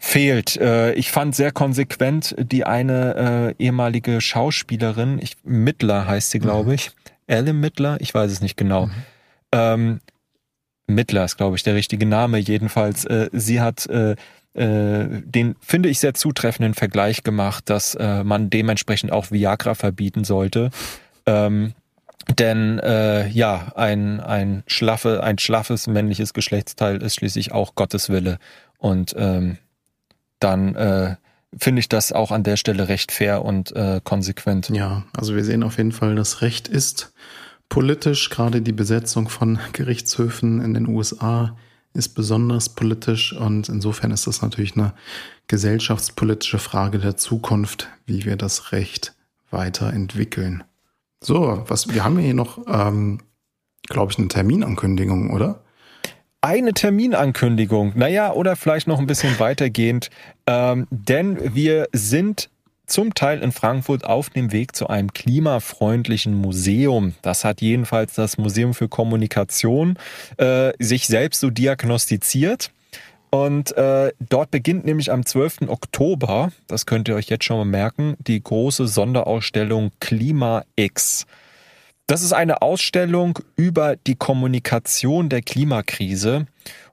fehlt. 0.00 0.56
Äh, 0.56 0.94
ich 0.94 1.12
fand 1.12 1.36
sehr 1.36 1.52
konsequent 1.52 2.34
die 2.38 2.64
eine 2.64 3.54
äh, 3.58 3.62
ehemalige 3.62 4.20
Schauspielerin, 4.20 5.20
ich, 5.22 5.36
Mittler 5.44 6.08
heißt 6.08 6.30
sie, 6.30 6.40
glaube 6.40 6.70
mhm. 6.70 6.74
ich. 6.74 6.90
Ellen 7.28 7.60
Mittler, 7.60 7.98
ich 8.00 8.12
weiß 8.12 8.32
es 8.32 8.40
nicht 8.40 8.56
genau. 8.56 8.86
Mhm. 8.86 8.92
Ähm, 9.52 10.00
Mittler 10.88 11.24
ist, 11.24 11.36
glaube 11.36 11.54
ich, 11.54 11.62
der 11.62 11.74
richtige 11.74 12.06
Name. 12.06 12.38
Jedenfalls, 12.38 13.04
äh, 13.04 13.28
sie 13.32 13.60
hat 13.60 13.86
äh, 13.86 14.16
äh, 14.54 15.06
den, 15.22 15.54
finde 15.60 15.90
ich, 15.90 16.00
sehr 16.00 16.14
zutreffenden 16.14 16.74
Vergleich 16.74 17.22
gemacht, 17.22 17.70
dass 17.70 17.94
äh, 17.94 18.24
man 18.24 18.50
dementsprechend 18.50 19.12
auch 19.12 19.30
Viagra 19.30 19.74
verbieten 19.74 20.24
sollte. 20.24 20.70
Ähm, 21.26 21.74
denn 22.38 22.78
äh, 22.80 23.28
ja, 23.28 23.72
ein, 23.76 24.18
ein, 24.20 24.62
schlaffe, 24.66 25.22
ein 25.22 25.38
schlaffes 25.38 25.86
männliches 25.86 26.32
Geschlechtsteil 26.32 27.02
ist 27.02 27.16
schließlich 27.16 27.52
auch 27.52 27.74
Gottes 27.74 28.08
Wille. 28.08 28.38
Und 28.78 29.14
ähm, 29.16 29.58
dann 30.40 30.74
äh, 30.74 31.16
finde 31.56 31.80
ich 31.80 31.88
das 31.88 32.12
auch 32.12 32.30
an 32.30 32.42
der 32.42 32.56
Stelle 32.56 32.88
recht 32.88 33.12
fair 33.12 33.44
und 33.44 33.74
äh, 33.76 34.00
konsequent. 34.02 34.68
Ja, 34.70 35.04
also 35.16 35.34
wir 35.34 35.44
sehen 35.44 35.62
auf 35.62 35.78
jeden 35.78 35.92
Fall, 35.92 36.14
das 36.14 36.42
Recht 36.42 36.68
ist 36.68 37.12
politisch. 37.68 38.30
Gerade 38.30 38.62
die 38.62 38.72
Besetzung 38.72 39.28
von 39.28 39.58
Gerichtshöfen 39.72 40.60
in 40.60 40.74
den 40.74 40.88
USA 40.88 41.56
ist 41.92 42.10
besonders 42.10 42.68
politisch 42.68 43.32
und 43.32 43.68
insofern 43.68 44.12
ist 44.12 44.26
das 44.26 44.42
natürlich 44.42 44.76
eine 44.76 44.92
gesellschaftspolitische 45.48 46.60
Frage 46.60 46.98
der 46.98 47.16
Zukunft, 47.16 47.88
wie 48.06 48.24
wir 48.24 48.36
das 48.36 48.70
Recht 48.70 49.14
weiterentwickeln. 49.50 50.62
So, 51.20 51.64
was 51.66 51.92
wir 51.92 52.04
haben 52.04 52.18
hier 52.18 52.34
noch, 52.34 52.64
ähm, 52.68 53.20
glaube 53.88 54.12
ich, 54.12 54.18
eine 54.18 54.28
Terminankündigung, 54.28 55.30
oder? 55.30 55.64
Eine 56.40 56.72
Terminankündigung. 56.72 57.92
Naja, 57.96 58.32
oder 58.32 58.56
vielleicht 58.56 58.86
noch 58.86 58.98
ein 58.98 59.06
bisschen 59.06 59.38
weitergehend, 59.38 60.10
ähm, 60.46 60.86
denn 60.90 61.54
wir 61.54 61.88
sind 61.92 62.48
zum 62.86 63.14
Teil 63.14 63.42
in 63.42 63.52
Frankfurt 63.52 64.04
auf 64.04 64.30
dem 64.30 64.50
Weg 64.50 64.74
zu 64.74 64.88
einem 64.88 65.12
klimafreundlichen 65.12 66.34
Museum. 66.34 67.14
Das 67.22 67.44
hat 67.44 67.60
jedenfalls 67.60 68.14
das 68.14 68.36
Museum 68.36 68.74
für 68.74 68.88
Kommunikation 68.88 69.96
äh, 70.38 70.72
sich 70.78 71.06
selbst 71.06 71.40
so 71.40 71.50
diagnostiziert. 71.50 72.72
Und 73.30 73.76
äh, 73.76 74.12
dort 74.18 74.50
beginnt 74.50 74.84
nämlich 74.84 75.12
am 75.12 75.24
12. 75.24 75.68
Oktober, 75.68 76.50
das 76.66 76.84
könnt 76.84 77.06
ihr 77.08 77.14
euch 77.14 77.28
jetzt 77.28 77.44
schon 77.44 77.58
mal 77.58 77.64
merken, 77.64 78.16
die 78.18 78.42
große 78.42 78.88
Sonderausstellung 78.88 79.92
Klima 80.00 80.64
X. 80.74 81.26
Das 82.10 82.22
ist 82.22 82.32
eine 82.32 82.60
Ausstellung 82.60 83.38
über 83.54 83.94
die 83.94 84.16
Kommunikation 84.16 85.28
der 85.28 85.42
Klimakrise 85.42 86.46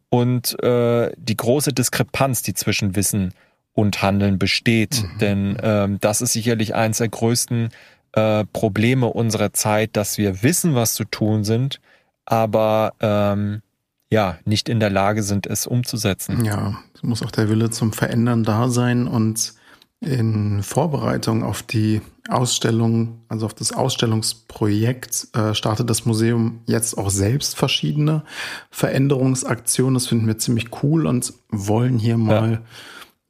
und 0.09 0.61
äh, 0.61 1.11
die 1.17 1.35
große 1.35 1.73
Diskrepanz, 1.73 2.43
die 2.43 2.53
zwischen 2.53 2.95
Wissen 2.95 3.33
und 3.73 4.03
Handeln 4.03 4.37
besteht. 4.37 5.01
Mhm. 5.01 5.17
Denn 5.17 5.57
ähm, 5.63 5.97
das 6.01 6.21
ist 6.21 6.33
sicherlich 6.33 6.75
eines 6.75 6.99
der 6.99 7.09
größten 7.09 7.69
äh, 8.11 8.45
Probleme 8.53 9.07
unserer 9.07 9.53
Zeit, 9.53 9.95
dass 9.95 10.19
wir 10.19 10.43
wissen, 10.43 10.75
was 10.75 10.93
zu 10.93 11.03
tun 11.03 11.43
sind, 11.43 11.81
aber 12.25 12.93
ähm, 12.99 13.63
ja, 14.11 14.37
nicht 14.45 14.69
in 14.69 14.79
der 14.79 14.91
Lage 14.91 15.23
sind, 15.23 15.47
es 15.47 15.65
umzusetzen. 15.65 16.45
Ja, 16.45 16.77
es 16.93 17.01
muss 17.01 17.23
auch 17.23 17.31
der 17.31 17.49
Wille 17.49 17.71
zum 17.71 17.91
Verändern 17.91 18.43
da 18.43 18.69
sein 18.69 19.07
und 19.07 19.55
in 19.99 20.61
Vorbereitung 20.61 21.43
auf 21.43 21.63
die 21.63 22.01
Ausstellung, 22.29 23.21
also 23.29 23.45
auf 23.45 23.53
das 23.53 23.71
Ausstellungsprojekt, 23.71 25.29
äh, 25.33 25.53
startet 25.53 25.89
das 25.89 26.05
Museum 26.05 26.61
jetzt 26.65 26.97
auch 26.97 27.09
selbst 27.09 27.55
verschiedene 27.55 28.23
Veränderungsaktionen. 28.69 29.95
Das 29.95 30.07
finden 30.07 30.27
wir 30.27 30.37
ziemlich 30.37 30.67
cool 30.83 31.07
und 31.07 31.33
wollen 31.49 31.97
hier 31.97 32.17
mal, 32.17 32.61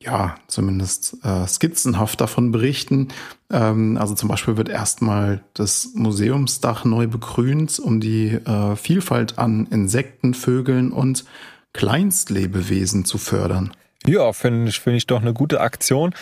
ja, 0.02 0.28
ja 0.28 0.36
zumindest 0.48 1.18
äh, 1.24 1.48
skizzenhaft 1.48 2.20
davon 2.20 2.52
berichten. 2.52 3.10
Ähm, 3.50 3.98
also 3.98 4.14
zum 4.14 4.28
Beispiel 4.28 4.58
wird 4.58 4.68
erstmal 4.68 5.44
das 5.54 5.92
Museumsdach 5.94 6.84
neu 6.84 7.08
begrünt, 7.08 7.80
um 7.80 8.02
die 8.02 8.32
äh, 8.34 8.76
Vielfalt 8.76 9.40
an 9.40 9.68
Insekten, 9.68 10.34
Vögeln 10.34 10.92
und 10.92 11.24
Kleinstlebewesen 11.72 13.06
zu 13.06 13.18
fördern. 13.18 13.72
Ja, 14.06 14.32
finde 14.34 14.70
ich, 14.70 14.80
finde 14.80 14.98
ich 14.98 15.08
doch 15.08 15.22
eine 15.22 15.34
gute 15.34 15.62
Aktion. 15.62 16.14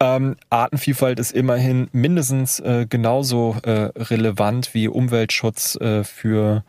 Ähm, 0.00 0.36
Artenvielfalt 0.48 1.18
ist 1.18 1.32
immerhin 1.32 1.88
mindestens 1.92 2.60
äh, 2.60 2.86
genauso 2.88 3.56
äh, 3.64 3.90
relevant 3.96 4.72
wie 4.72 4.86
Umweltschutz 4.86 5.74
äh, 5.76 6.04
für 6.04 6.64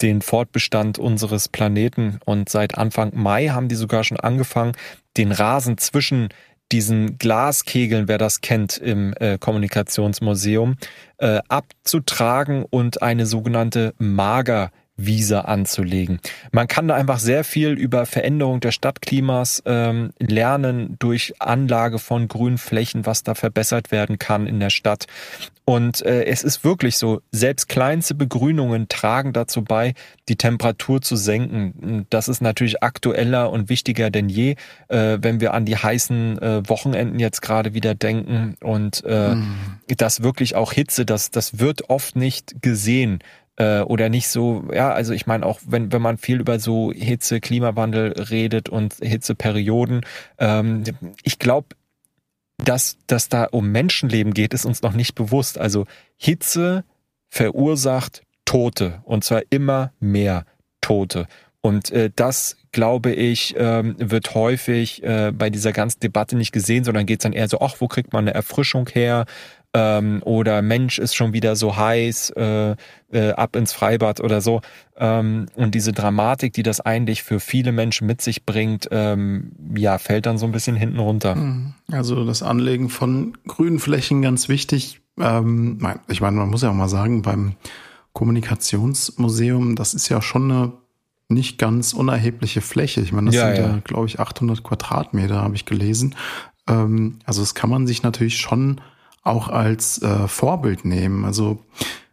den 0.00 0.22
Fortbestand 0.22 0.98
unseres 0.98 1.48
Planeten. 1.48 2.20
Und 2.24 2.48
seit 2.48 2.78
Anfang 2.78 3.10
Mai 3.14 3.48
haben 3.48 3.68
die 3.68 3.74
sogar 3.74 4.04
schon 4.04 4.20
angefangen, 4.20 4.72
den 5.16 5.32
Rasen 5.32 5.76
zwischen 5.78 6.28
diesen 6.70 7.18
Glaskegeln, 7.18 8.06
wer 8.06 8.18
das 8.18 8.42
kennt, 8.42 8.78
im 8.78 9.14
äh, 9.18 9.38
Kommunikationsmuseum, 9.38 10.76
äh, 11.16 11.40
abzutragen 11.48 12.64
und 12.68 13.02
eine 13.02 13.26
sogenannte 13.26 13.94
Mager 13.98 14.70
Wiese 14.98 15.46
anzulegen. 15.46 16.18
Man 16.50 16.68
kann 16.68 16.88
da 16.88 16.94
einfach 16.96 17.20
sehr 17.20 17.44
viel 17.44 17.70
über 17.70 18.04
Veränderung 18.04 18.60
der 18.60 18.72
Stadtklimas 18.72 19.62
ähm, 19.64 20.10
lernen 20.18 20.96
durch 20.98 21.34
Anlage 21.38 21.98
von 21.98 22.28
grünen 22.28 22.58
Flächen, 22.58 23.06
was 23.06 23.22
da 23.22 23.34
verbessert 23.34 23.92
werden 23.92 24.18
kann 24.18 24.46
in 24.46 24.60
der 24.60 24.70
Stadt. 24.70 25.06
Und 25.68 26.00
äh, 26.00 26.24
es 26.24 26.44
ist 26.44 26.64
wirklich 26.64 26.96
so, 26.96 27.20
selbst 27.30 27.68
kleinste 27.68 28.14
Begrünungen 28.14 28.88
tragen 28.88 29.34
dazu 29.34 29.62
bei, 29.62 29.92
die 30.30 30.36
Temperatur 30.36 31.02
zu 31.02 31.14
senken. 31.14 32.06
Das 32.08 32.28
ist 32.28 32.40
natürlich 32.40 32.82
aktueller 32.82 33.50
und 33.50 33.68
wichtiger 33.68 34.10
denn 34.10 34.30
je, 34.30 34.56
äh, 34.88 35.18
wenn 35.20 35.42
wir 35.42 35.52
an 35.52 35.66
die 35.66 35.76
heißen 35.76 36.38
äh, 36.38 36.62
Wochenenden 36.66 37.18
jetzt 37.18 37.42
gerade 37.42 37.74
wieder 37.74 37.94
denken 37.94 38.56
und 38.62 39.04
äh, 39.04 39.34
mm. 39.34 39.74
das 39.98 40.22
wirklich 40.22 40.56
auch 40.56 40.72
Hitze, 40.72 41.04
das, 41.04 41.30
das 41.30 41.58
wird 41.58 41.90
oft 41.90 42.16
nicht 42.16 42.62
gesehen 42.62 43.18
äh, 43.58 43.80
oder 43.80 44.08
nicht 44.08 44.28
so, 44.28 44.64
ja, 44.72 44.92
also 44.92 45.12
ich 45.12 45.26
meine 45.26 45.44
auch, 45.44 45.60
wenn, 45.66 45.92
wenn 45.92 46.00
man 46.00 46.16
viel 46.16 46.40
über 46.40 46.60
so 46.60 46.92
Hitze, 46.92 47.40
Klimawandel 47.40 48.12
redet 48.12 48.68
und 48.68 48.94
Hitzeperioden, 49.00 50.02
ähm, 50.38 50.84
ich 51.22 51.38
glaube, 51.38 51.68
dass, 52.56 52.98
dass 53.06 53.28
da 53.28 53.44
um 53.44 53.70
Menschenleben 53.70 54.32
geht, 54.32 54.54
ist 54.54 54.64
uns 54.64 54.82
noch 54.82 54.92
nicht 54.92 55.14
bewusst. 55.14 55.58
Also 55.58 55.86
Hitze 56.16 56.84
verursacht 57.28 58.22
Tote 58.44 59.00
und 59.04 59.24
zwar 59.24 59.42
immer 59.50 59.92
mehr 60.00 60.44
Tote. 60.80 61.26
Und 61.60 61.90
äh, 61.90 62.10
das, 62.14 62.56
glaube 62.70 63.12
ich, 63.12 63.54
ähm, 63.58 63.96
wird 63.98 64.34
häufig 64.34 65.02
äh, 65.02 65.32
bei 65.32 65.50
dieser 65.50 65.72
ganzen 65.72 66.00
Debatte 66.00 66.36
nicht 66.36 66.52
gesehen, 66.52 66.84
sondern 66.84 67.04
geht 67.04 67.20
es 67.20 67.24
dann 67.24 67.32
eher 67.32 67.48
so, 67.48 67.60
ach, 67.60 67.76
wo 67.80 67.88
kriegt 67.88 68.12
man 68.12 68.24
eine 68.24 68.34
Erfrischung 68.34 68.88
her? 68.88 69.26
Ähm, 69.78 70.22
oder 70.24 70.60
Mensch 70.60 70.98
ist 70.98 71.14
schon 71.14 71.32
wieder 71.32 71.54
so 71.54 71.76
heiß, 71.76 72.30
äh, 72.30 72.74
äh, 73.12 73.30
ab 73.32 73.54
ins 73.54 73.72
Freibad 73.72 74.20
oder 74.20 74.40
so. 74.40 74.60
Ähm, 74.96 75.46
und 75.54 75.74
diese 75.74 75.92
Dramatik, 75.92 76.52
die 76.52 76.64
das 76.64 76.80
eigentlich 76.80 77.22
für 77.22 77.38
viele 77.38 77.70
Menschen 77.70 78.06
mit 78.06 78.20
sich 78.20 78.44
bringt, 78.44 78.88
ähm, 78.90 79.52
ja, 79.76 79.98
fällt 79.98 80.26
dann 80.26 80.36
so 80.36 80.46
ein 80.46 80.52
bisschen 80.52 80.74
hinten 80.74 80.98
runter. 80.98 81.36
Mhm. 81.36 81.74
Also 81.92 82.24
das 82.24 82.42
Anlegen 82.42 82.88
von 82.88 83.38
grünen 83.46 83.78
Flächen 83.78 84.20
ganz 84.20 84.48
wichtig. 84.48 85.00
Ähm, 85.18 85.78
ich 86.08 86.20
meine, 86.20 86.36
man 86.36 86.50
muss 86.50 86.62
ja 86.62 86.70
auch 86.70 86.74
mal 86.74 86.88
sagen, 86.88 87.22
beim 87.22 87.54
Kommunikationsmuseum, 88.14 89.76
das 89.76 89.94
ist 89.94 90.08
ja 90.08 90.20
schon 90.20 90.50
eine 90.50 90.72
nicht 91.28 91.58
ganz 91.58 91.92
unerhebliche 91.92 92.62
Fläche. 92.62 93.00
Ich 93.00 93.12
meine, 93.12 93.26
das 93.26 93.36
ja, 93.36 93.54
sind 93.54 93.64
ja, 93.64 93.70
ja 93.70 93.80
glaube 93.84 94.06
ich, 94.06 94.18
800 94.18 94.64
Quadratmeter, 94.64 95.36
habe 95.36 95.54
ich 95.54 95.66
gelesen. 95.66 96.16
Ähm, 96.66 97.20
also 97.24 97.42
das 97.42 97.54
kann 97.54 97.70
man 97.70 97.86
sich 97.86 98.02
natürlich 98.02 98.38
schon 98.38 98.80
auch 99.28 99.48
als 99.48 100.02
äh, 100.02 100.28
Vorbild 100.28 100.84
nehmen. 100.84 101.24
Also 101.24 101.58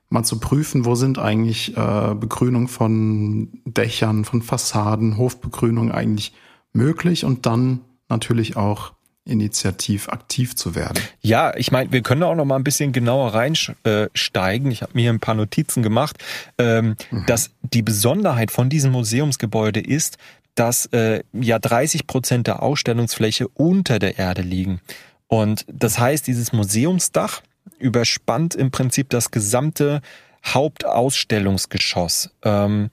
mal 0.10 0.24
zu 0.24 0.40
prüfen, 0.40 0.86
wo 0.86 0.96
sind 0.96 1.18
eigentlich 1.18 1.76
äh, 1.76 2.16
Begrünung 2.16 2.68
von 2.68 3.50
Dächern, 3.66 4.26
von 4.26 4.42
Fassaden, 4.42 5.18
Hofbegrünung 5.18 5.92
eigentlich 5.92 6.34
möglich 6.74 7.26
und 7.26 7.46
dann 7.46 7.82
natürlich 8.10 8.56
auch 8.56 8.94
initiativ 9.28 10.08
aktiv 10.10 10.56
zu 10.56 10.76
werden. 10.76 11.02
Ja, 11.22 11.56
ich 11.58 11.72
meine, 11.72 11.92
wir 11.92 12.02
können 12.02 12.22
auch 12.22 12.36
noch 12.36 12.46
mal 12.46 12.58
ein 12.58 12.64
bisschen 12.64 12.92
genauer 12.92 13.34
reinsteigen. 13.34 14.70
Ich 14.70 14.84
habe 14.84 14.92
mir 14.94 15.12
ein 15.12 15.20
paar 15.20 15.34
Notizen 15.34 15.82
gemacht, 15.82 16.24
ähm, 16.60 16.96
mhm. 17.10 17.26
dass 17.26 17.50
die 17.62 17.82
Besonderheit 17.82 18.52
von 18.52 18.70
diesem 18.70 18.92
Museumsgebäude 18.92 19.80
ist, 19.80 20.18
dass 20.54 20.86
äh, 20.88 21.24
ja 21.34 21.58
30 21.58 22.06
Prozent 22.06 22.48
der 22.48 22.62
Ausstellungsfläche 22.62 23.48
unter 23.48 23.98
der 23.98 24.20
Erde 24.20 24.44
liegen. 24.44 24.80
Und 25.28 25.66
das 25.68 26.00
heißt, 26.00 26.28
dieses 26.28 26.54
Museumsdach 26.54 27.42
überspannt 27.80 28.56
im 28.56 28.72
Prinzip 28.72 29.10
das 29.10 29.32
gesamte 29.32 30.02
Hauptausstellungsgeschoss. 30.46 32.32
Ähm, 32.44 32.90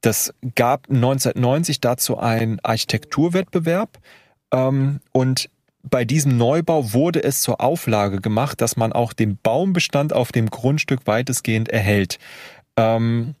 das 0.00 0.34
gab 0.54 0.88
1990 0.90 1.80
dazu 1.80 2.18
einen 2.18 2.60
Architekturwettbewerb 2.60 3.98
ähm, 4.52 5.00
und 5.12 5.50
bei 5.82 6.04
diesem 6.04 6.38
Neubau 6.38 6.94
wurde 6.94 7.22
es 7.22 7.42
zur 7.42 7.60
Auflage 7.60 8.20
gemacht, 8.20 8.60
dass 8.60 8.76
man 8.76 8.92
auch 8.92 9.12
den 9.12 9.36
Baumbestand 9.36 10.14
auf 10.14 10.32
dem 10.32 10.48
Grundstück 10.48 11.06
weitestgehend 11.06 11.68
erhält. 11.68 12.18
Ähm, 12.76 13.34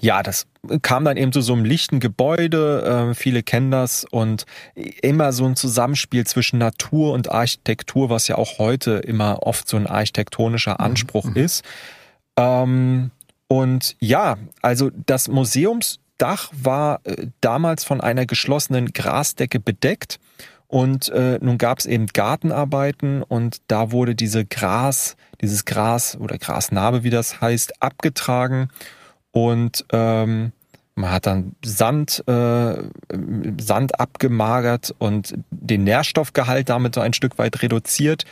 ja, 0.00 0.22
das 0.22 0.46
kam 0.82 1.04
dann 1.04 1.16
eben 1.16 1.32
zu 1.32 1.40
so 1.40 1.54
einem 1.54 1.64
lichten 1.64 1.98
Gebäude. 1.98 3.10
Äh, 3.10 3.14
viele 3.14 3.42
kennen 3.42 3.70
das 3.70 4.04
und 4.04 4.44
immer 4.74 5.32
so 5.32 5.46
ein 5.46 5.56
Zusammenspiel 5.56 6.26
zwischen 6.26 6.58
Natur 6.58 7.12
und 7.12 7.30
Architektur, 7.30 8.10
was 8.10 8.28
ja 8.28 8.36
auch 8.36 8.58
heute 8.58 8.92
immer 8.92 9.42
oft 9.44 9.68
so 9.68 9.76
ein 9.76 9.86
architektonischer 9.86 10.72
mhm, 10.72 10.84
Anspruch 10.84 11.24
mhm. 11.24 11.36
ist. 11.36 11.64
Ähm, 12.36 13.10
und 13.48 13.96
ja, 13.98 14.36
also 14.60 14.90
das 15.06 15.28
Museumsdach 15.28 16.50
war 16.52 17.00
äh, 17.04 17.28
damals 17.40 17.84
von 17.84 18.00
einer 18.00 18.26
geschlossenen 18.26 18.92
Grasdecke 18.92 19.58
bedeckt. 19.58 20.20
Und 20.70 21.08
äh, 21.08 21.38
nun 21.40 21.56
gab 21.56 21.78
es 21.78 21.86
eben 21.86 22.08
Gartenarbeiten 22.08 23.22
und 23.22 23.62
da 23.68 23.90
wurde 23.90 24.14
diese 24.14 24.44
Gras, 24.44 25.16
dieses 25.40 25.64
Gras 25.64 26.18
oder 26.20 26.36
Grasnarbe, 26.36 27.04
wie 27.04 27.10
das 27.10 27.40
heißt, 27.40 27.82
abgetragen 27.82 28.68
und 29.38 29.84
ähm, 29.92 30.50
man 30.96 31.12
hat 31.12 31.26
dann 31.26 31.54
Sand, 31.64 32.24
äh, 32.26 32.74
Sand 33.60 34.00
abgemagert 34.00 34.92
und 34.98 35.34
den 35.50 35.84
Nährstoffgehalt 35.84 36.68
damit 36.68 36.96
so 36.96 37.00
ein 37.00 37.12
Stück 37.12 37.38
weit 37.38 37.62
reduziert 37.62 38.24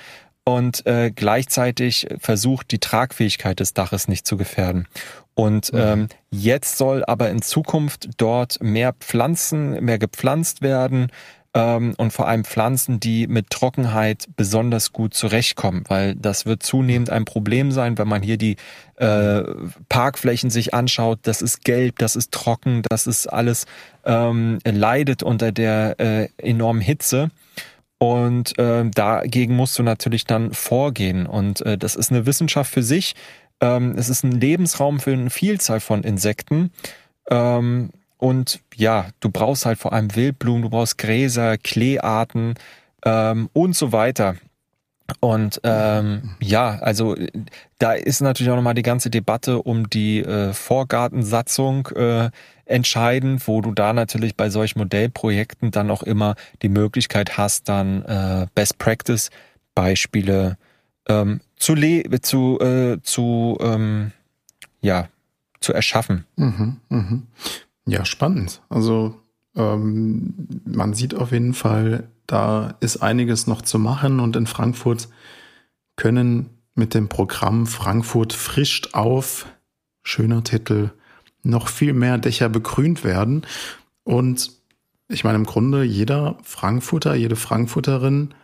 und 0.42 0.84
äh, 0.84 1.12
gleichzeitig 1.14 2.08
versucht, 2.18 2.72
die 2.72 2.80
Tragfähigkeit 2.80 3.60
des 3.60 3.72
Daches 3.72 4.08
nicht 4.08 4.26
zu 4.26 4.36
gefährden. 4.36 4.88
Und 5.34 5.72
mhm. 5.72 5.78
ähm, 5.78 6.08
jetzt 6.30 6.76
soll 6.76 7.04
aber 7.04 7.30
in 7.30 7.40
Zukunft 7.40 8.08
dort 8.16 8.60
mehr 8.60 8.92
Pflanzen, 8.94 9.84
mehr 9.84 10.00
gepflanzt 10.00 10.60
werden, 10.60 11.12
und 11.60 12.12
vor 12.12 12.28
allem 12.28 12.44
Pflanzen, 12.44 13.00
die 13.00 13.26
mit 13.26 13.50
Trockenheit 13.50 14.26
besonders 14.36 14.92
gut 14.92 15.14
zurechtkommen, 15.14 15.84
weil 15.88 16.14
das 16.14 16.44
wird 16.44 16.62
zunehmend 16.62 17.08
ein 17.08 17.24
Problem 17.24 17.72
sein, 17.72 17.96
wenn 17.96 18.08
man 18.08 18.22
hier 18.22 18.36
die 18.36 18.56
äh, 18.96 19.42
Parkflächen 19.88 20.50
sich 20.50 20.74
anschaut. 20.74 21.20
Das 21.22 21.40
ist 21.40 21.64
gelb, 21.64 21.98
das 21.98 22.14
ist 22.16 22.32
trocken, 22.32 22.82
das 22.88 23.06
ist 23.06 23.26
alles 23.26 23.66
ähm, 24.04 24.58
leidet 24.64 25.22
unter 25.22 25.52
der 25.52 25.98
äh, 25.98 26.28
enormen 26.38 26.82
Hitze. 26.82 27.30
Und 27.98 28.58
äh, 28.58 28.84
dagegen 28.90 29.56
musst 29.56 29.78
du 29.78 29.82
natürlich 29.82 30.24
dann 30.24 30.52
vorgehen. 30.52 31.26
Und 31.26 31.62
äh, 31.62 31.78
das 31.78 31.96
ist 31.96 32.10
eine 32.10 32.26
Wissenschaft 32.26 32.70
für 32.70 32.82
sich. 32.82 33.14
Ähm, 33.60 33.94
es 33.96 34.08
ist 34.08 34.22
ein 34.22 34.32
Lebensraum 34.32 35.00
für 35.00 35.12
eine 35.12 35.30
Vielzahl 35.30 35.80
von 35.80 36.02
Insekten. 36.02 36.70
Ähm, 37.30 37.90
und 38.18 38.60
ja, 38.74 39.06
du 39.20 39.30
brauchst 39.30 39.66
halt 39.66 39.78
vor 39.78 39.92
allem 39.92 40.14
Wildblumen, 40.14 40.62
du 40.62 40.70
brauchst 40.70 40.98
Gräser, 40.98 41.58
Kleearten 41.58 42.54
ähm, 43.04 43.48
und 43.52 43.76
so 43.76 43.92
weiter. 43.92 44.36
Und 45.20 45.60
ähm, 45.62 46.30
ja, 46.40 46.78
also 46.80 47.14
da 47.78 47.92
ist 47.92 48.20
natürlich 48.20 48.50
auch 48.50 48.56
nochmal 48.56 48.74
die 48.74 48.82
ganze 48.82 49.08
Debatte 49.08 49.62
um 49.62 49.88
die 49.88 50.18
äh, 50.18 50.52
Vorgartensatzung 50.52 51.86
äh, 51.94 52.30
entscheidend, 52.64 53.46
wo 53.46 53.60
du 53.60 53.72
da 53.72 53.92
natürlich 53.92 54.36
bei 54.36 54.50
solchen 54.50 54.80
Modellprojekten 54.80 55.70
dann 55.70 55.92
auch 55.92 56.02
immer 56.02 56.34
die 56.62 56.68
Möglichkeit 56.68 57.38
hast, 57.38 57.68
dann 57.68 58.02
äh, 58.02 58.46
Best 58.56 58.78
Practice 58.78 59.30
Beispiele 59.76 60.56
ähm, 61.08 61.40
zu 61.56 61.74
le 61.74 62.02
zu 62.20 62.58
äh, 62.60 62.98
zu 63.02 63.58
ähm, 63.60 64.10
ja 64.80 65.08
zu 65.60 65.72
erschaffen. 65.72 66.24
Mhm, 66.36 66.80
mh. 66.88 67.22
Ja, 67.86 68.04
spannend. 68.04 68.62
Also 68.68 69.14
ähm, 69.54 70.34
man 70.64 70.94
sieht 70.94 71.14
auf 71.14 71.32
jeden 71.32 71.54
Fall, 71.54 72.08
da 72.26 72.76
ist 72.80 72.98
einiges 72.98 73.46
noch 73.46 73.62
zu 73.62 73.78
machen 73.78 74.20
und 74.20 74.36
in 74.36 74.46
Frankfurt 74.46 75.08
können 75.96 76.50
mit 76.74 76.94
dem 76.94 77.08
Programm 77.08 77.66
Frankfurt 77.66 78.32
frischt 78.32 78.94
auf, 78.94 79.46
schöner 80.02 80.44
Titel, 80.44 80.90
noch 81.42 81.68
viel 81.68 81.94
mehr 81.94 82.18
Dächer 82.18 82.48
begrünt 82.48 83.02
werden. 83.02 83.42
Und 84.04 84.52
ich 85.08 85.24
meine, 85.24 85.36
im 85.36 85.46
Grunde 85.46 85.84
jeder 85.84 86.36
Frankfurter, 86.42 87.14
jede 87.14 87.36
Frankfurterin, 87.36 88.34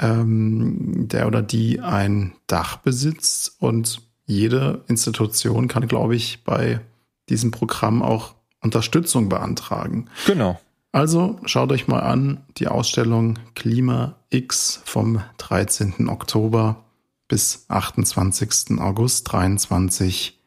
ähm, 0.00 1.08
der 1.08 1.26
oder 1.26 1.42
die 1.42 1.80
ein 1.80 2.32
Dach 2.46 2.76
besitzt 2.76 3.56
und 3.58 4.02
jede 4.26 4.84
Institution 4.88 5.68
kann, 5.68 5.88
glaube 5.88 6.14
ich, 6.14 6.44
bei 6.44 6.80
diesem 7.28 7.50
Programm 7.50 8.02
auch 8.02 8.34
Unterstützung 8.60 9.28
beantragen. 9.28 10.08
Genau. 10.26 10.58
Also 10.92 11.38
schaut 11.44 11.70
euch 11.70 11.86
mal 11.86 12.00
an 12.00 12.40
die 12.56 12.68
Ausstellung 12.68 13.38
Klima 13.54 14.16
X 14.30 14.80
vom 14.84 15.22
13. 15.36 16.08
Oktober 16.08 16.84
bis 17.28 17.66
28. 17.68 18.78
August 18.78 19.30
23. 19.30 20.38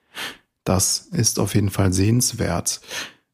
Das 0.64 1.08
ist 1.12 1.40
auf 1.40 1.56
jeden 1.56 1.70
Fall 1.70 1.94
sehenswert. 1.94 2.82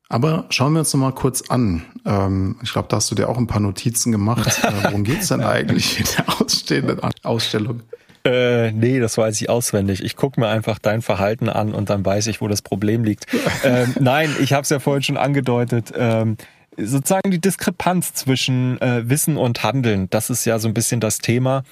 Aber 0.09 0.45
schauen 0.49 0.73
wir 0.73 0.79
uns 0.79 0.93
noch 0.93 1.01
mal 1.01 1.11
kurz 1.11 1.49
an. 1.49 1.85
Ähm, 2.05 2.57
ich 2.63 2.71
glaube, 2.71 2.87
da 2.87 2.97
hast 2.97 3.11
du 3.11 3.15
dir 3.15 3.27
auch 3.27 3.37
ein 3.37 3.47
paar 3.47 3.59
Notizen 3.59 4.11
gemacht. 4.11 4.61
Äh, 4.67 4.83
worum 4.83 5.03
geht's 5.03 5.27
denn 5.29 5.41
eigentlich 5.41 5.99
in 5.99 6.05
der 6.17 6.41
ausstehenden 6.41 6.99
Ausstellung? 7.23 7.81
Äh, 8.27 8.71
nee, 8.73 8.99
das 8.99 9.17
weiß 9.17 9.39
ich 9.39 9.49
auswendig. 9.49 10.03
Ich 10.03 10.17
gucke 10.17 10.39
mir 10.39 10.49
einfach 10.49 10.79
dein 10.79 11.01
Verhalten 11.01 11.47
an 11.47 11.73
und 11.73 11.89
dann 11.89 12.05
weiß 12.05 12.27
ich, 12.27 12.41
wo 12.41 12.49
das 12.49 12.61
Problem 12.61 13.05
liegt. 13.05 13.25
ähm, 13.63 13.95
nein, 13.99 14.35
ich 14.41 14.51
habe 14.51 14.63
es 14.63 14.69
ja 14.69 14.79
vorhin 14.79 15.03
schon 15.03 15.17
angedeutet. 15.17 15.93
Ähm, 15.95 16.35
sozusagen 16.75 17.31
die 17.31 17.39
Diskrepanz 17.39 18.13
zwischen 18.13 18.81
äh, 18.81 19.09
Wissen 19.09 19.37
und 19.37 19.63
Handeln, 19.63 20.09
das 20.09 20.29
ist 20.29 20.43
ja 20.45 20.59
so 20.59 20.67
ein 20.67 20.73
bisschen 20.73 20.99
das 20.99 21.19
Thema. 21.19 21.63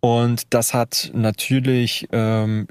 Und 0.00 0.52
das 0.52 0.74
hat 0.74 1.12
natürlich 1.14 2.08
ähm, 2.10 2.66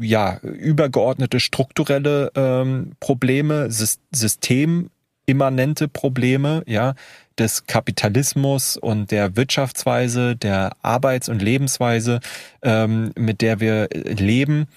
ja 0.00 0.40
übergeordnete 0.40 1.38
strukturelle 1.38 2.32
ähm, 2.34 2.94
Probleme, 2.98 3.70
systemimmanente 3.70 5.86
Probleme, 5.86 6.64
ja, 6.66 6.94
des 7.40 7.66
Kapitalismus 7.66 8.76
und 8.76 9.10
der 9.10 9.36
Wirtschaftsweise, 9.36 10.36
der 10.36 10.76
Arbeits- 10.82 11.28
und 11.28 11.42
Lebensweise, 11.42 12.20
ähm, 12.62 13.12
mit 13.16 13.40
der 13.40 13.60
wir 13.60 13.88
leben. 13.90 14.68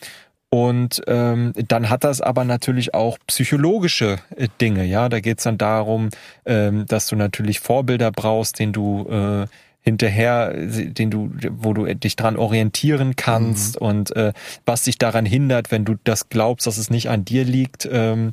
Und 0.50 1.02
ähm, 1.08 1.54
dann 1.68 1.90
hat 1.90 2.04
das 2.04 2.22
aber 2.22 2.44
natürlich 2.44 2.94
auch 2.94 3.18
psychologische 3.26 4.20
äh, 4.36 4.48
Dinge, 4.62 4.86
ja. 4.86 5.10
Da 5.10 5.20
geht's 5.20 5.44
dann 5.44 5.58
darum, 5.58 6.10
ähm, 6.46 6.86
dass 6.86 7.08
du 7.08 7.16
natürlich 7.16 7.60
Vorbilder 7.60 8.12
brauchst, 8.12 8.60
den 8.60 8.72
du 8.72 9.08
äh, 9.10 9.48
hinterher, 9.82 10.54
den 10.54 11.10
du, 11.10 11.32
wo 11.50 11.74
du 11.74 11.94
dich 11.96 12.16
dran 12.16 12.38
orientieren 12.38 13.16
kannst 13.16 13.82
mhm. 13.82 13.88
und 13.88 14.16
äh, 14.16 14.32
was 14.66 14.84
dich 14.84 14.98
daran 14.98 15.26
hindert, 15.26 15.72
wenn 15.72 15.86
du 15.86 15.96
das 16.04 16.30
glaubst, 16.30 16.68
dass 16.68 16.78
es 16.78 16.90
nicht 16.90 17.10
an 17.10 17.26
dir 17.26 17.44
liegt, 17.44 17.90
ähm, 17.92 18.32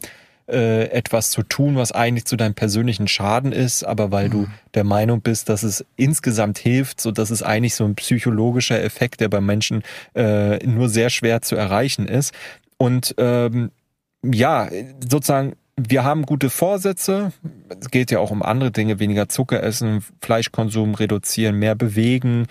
äh, 0.51 0.91
etwas 0.91 1.31
zu 1.31 1.43
tun, 1.43 1.77
was 1.77 1.93
eigentlich 1.93 2.25
zu 2.25 2.37
deinem 2.37 2.55
persönlichen 2.55 3.09
Schaden 3.09 3.53
ist, 3.53 3.85
aber 3.85 4.11
weil 4.11 4.29
mhm. 4.29 4.33
du 4.33 4.47
der 4.75 4.85
Meinung 4.85 5.21
bist, 5.21 5.49
dass 5.49 5.63
es 5.63 5.85
insgesamt 5.97 6.59
hilft, 6.59 7.01
so 7.01 7.11
dass 7.11 7.31
es 7.31 7.43
eigentlich 7.43 7.75
so 7.75 7.85
ein 7.85 7.95
psychologischer 7.95 8.83
Effekt, 8.83 9.21
der 9.21 9.29
bei 9.29 9.41
Menschen 9.41 9.83
äh, 10.15 10.65
nur 10.67 10.89
sehr 10.89 11.11
schwer 11.11 11.43
zu 11.43 11.57
erreichen 11.57 12.07
ist. 12.07 12.35
Und 12.77 13.15
ähm, 13.19 13.71
ja, 14.23 14.69
sozusagen 15.01 15.55
wir 15.89 16.05
haben 16.05 16.27
gute 16.27 16.51
Vorsätze. 16.51 17.33
Es 17.81 17.91
geht 17.91 18.11
ja 18.11 18.19
auch 18.19 18.31
um 18.31 18.43
andere 18.43 18.71
Dinge, 18.71 18.99
weniger 18.99 19.29
Zucker 19.29 19.63
essen, 19.63 20.05
Fleischkonsum 20.21 20.95
reduzieren, 20.95 21.57
mehr 21.59 21.75
bewegen, 21.75 22.47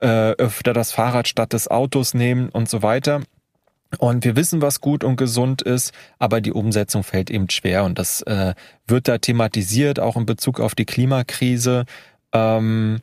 äh, 0.00 0.32
öfter 0.32 0.72
das 0.72 0.90
Fahrrad 0.92 1.28
statt 1.28 1.52
des 1.52 1.68
Autos 1.68 2.14
nehmen 2.14 2.48
und 2.48 2.68
so 2.68 2.82
weiter. 2.82 3.20
Und 3.98 4.24
wir 4.24 4.36
wissen, 4.36 4.62
was 4.62 4.80
gut 4.80 5.04
und 5.04 5.16
gesund 5.16 5.62
ist, 5.62 5.92
aber 6.18 6.40
die 6.40 6.52
Umsetzung 6.52 7.02
fällt 7.02 7.30
eben 7.30 7.50
schwer. 7.50 7.84
Und 7.84 7.98
das 7.98 8.22
äh, 8.22 8.54
wird 8.86 9.08
da 9.08 9.18
thematisiert, 9.18 10.00
auch 10.00 10.16
in 10.16 10.26
Bezug 10.26 10.60
auf 10.60 10.74
die 10.74 10.86
Klimakrise. 10.86 11.84
Ähm, 12.32 13.00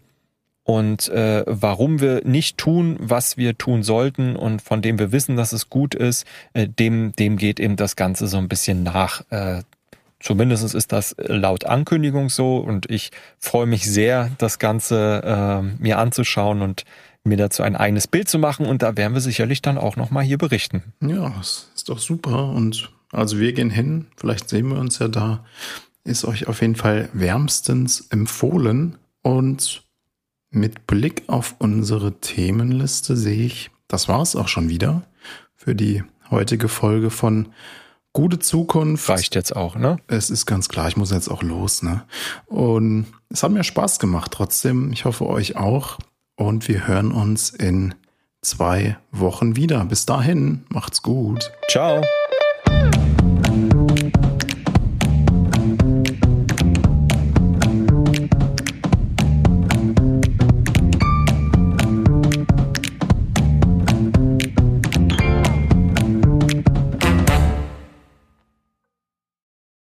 und 0.64 1.10
äh, 1.10 1.44
warum 1.48 2.00
wir 2.00 2.22
nicht 2.26 2.60
tun, 2.60 2.98
was 3.00 3.38
wir 3.38 3.58
tun 3.58 3.82
sollten 3.82 4.36
und 4.36 4.62
von 4.62 4.84
dem 4.84 5.00
wir 5.00 5.12
wissen, 5.12 5.36
dass 5.36 5.52
es 5.52 5.70
gut 5.70 5.96
ist, 5.96 6.28
äh, 6.54 6.68
dem, 6.68 7.16
dem 7.16 7.38
geht 7.38 7.60
eben 7.60 7.76
das 7.76 7.96
Ganze 7.96 8.28
so 8.28 8.38
ein 8.38 8.48
bisschen 8.48 8.84
nach. 8.84 9.24
Äh, 9.32 9.64
zumindest 10.20 10.76
ist 10.76 10.92
das 10.92 11.16
laut 11.18 11.66
Ankündigung 11.66 12.30
so 12.30 12.58
und 12.58 12.90
ich 12.90 13.10
freue 13.40 13.66
mich 13.66 13.90
sehr, 13.90 14.30
das 14.38 14.60
Ganze 14.60 15.24
äh, 15.24 15.82
mir 15.82 15.98
anzuschauen 15.98 16.62
und 16.62 16.86
mir 17.24 17.38
dazu 17.38 17.64
ein 17.64 17.76
eigenes 17.76 18.08
Bild 18.08 18.30
zu 18.30 18.40
machen 18.40 18.66
und 18.66 18.82
da 18.82 18.96
werden 18.98 19.14
wir 19.14 19.22
sicherlich 19.22 19.62
dann 19.62 19.78
auch 19.78 19.96
nochmal 19.96 20.24
hier 20.24 20.38
berichten. 20.38 20.84
Ja, 21.02 21.30
das 21.38 21.70
ist 21.76 21.90
doch 21.90 22.00
super 22.00 22.50
und 22.50 22.92
also 23.12 23.40
wir 23.40 23.54
gehen 23.54 23.70
hin, 23.70 24.08
vielleicht 24.16 24.50
sehen 24.50 24.70
wir 24.70 24.80
uns 24.80 25.00
ja 25.00 25.08
da, 25.08 25.46
ist 26.04 26.26
euch 26.26 26.48
auf 26.48 26.62
jeden 26.62 26.76
Fall 26.76 27.10
wärmstens 27.14 28.08
empfohlen 28.10 28.98
und 29.22 29.84
mit 30.52 30.88
Blick 30.88 31.24
auf 31.28 31.56
unsere 31.60 32.20
Themenliste 32.20 33.16
sehe 33.16 33.46
ich, 33.46 33.72
das 33.88 34.08
war 34.08 34.22
es 34.22 34.36
auch 34.36 34.48
schon 34.48 34.70
wieder 34.70 35.04
für 35.56 35.76
die 35.76 36.04
heutige 36.32 36.68
Folge 36.68 37.10
von 37.10 37.50
Gute 38.12 38.40
Zukunft. 38.40 39.08
Reicht 39.08 39.36
jetzt 39.36 39.56
auch, 39.56 39.76
ne? 39.76 39.98
Es 40.08 40.32
ist 40.32 40.48
ganz 40.48 40.68
klar, 40.68 40.88
ich 40.88 40.98
muss 40.98 41.12
jetzt 41.12 41.30
auch 41.30 41.44
los, 41.44 41.84
ne? 41.84 42.04
Und 42.48 43.06
es 43.30 43.44
hat 43.44 43.52
mir 43.52 43.64
Spaß 43.64 44.00
gemacht 44.00 44.32
trotzdem. 44.32 44.92
Ich 44.92 45.06
hoffe 45.06 45.28
euch 45.28 45.58
auch 45.58 46.00
und 46.40 46.68
wir 46.68 46.88
hören 46.88 47.12
uns 47.12 47.50
in 47.50 47.94
zwei 48.42 48.98
Wochen 49.12 49.56
wieder. 49.56 49.84
Bis 49.86 50.06
dahin, 50.06 50.64
macht's 50.70 51.02
gut. 51.02 51.52
Ciao. 51.70 52.02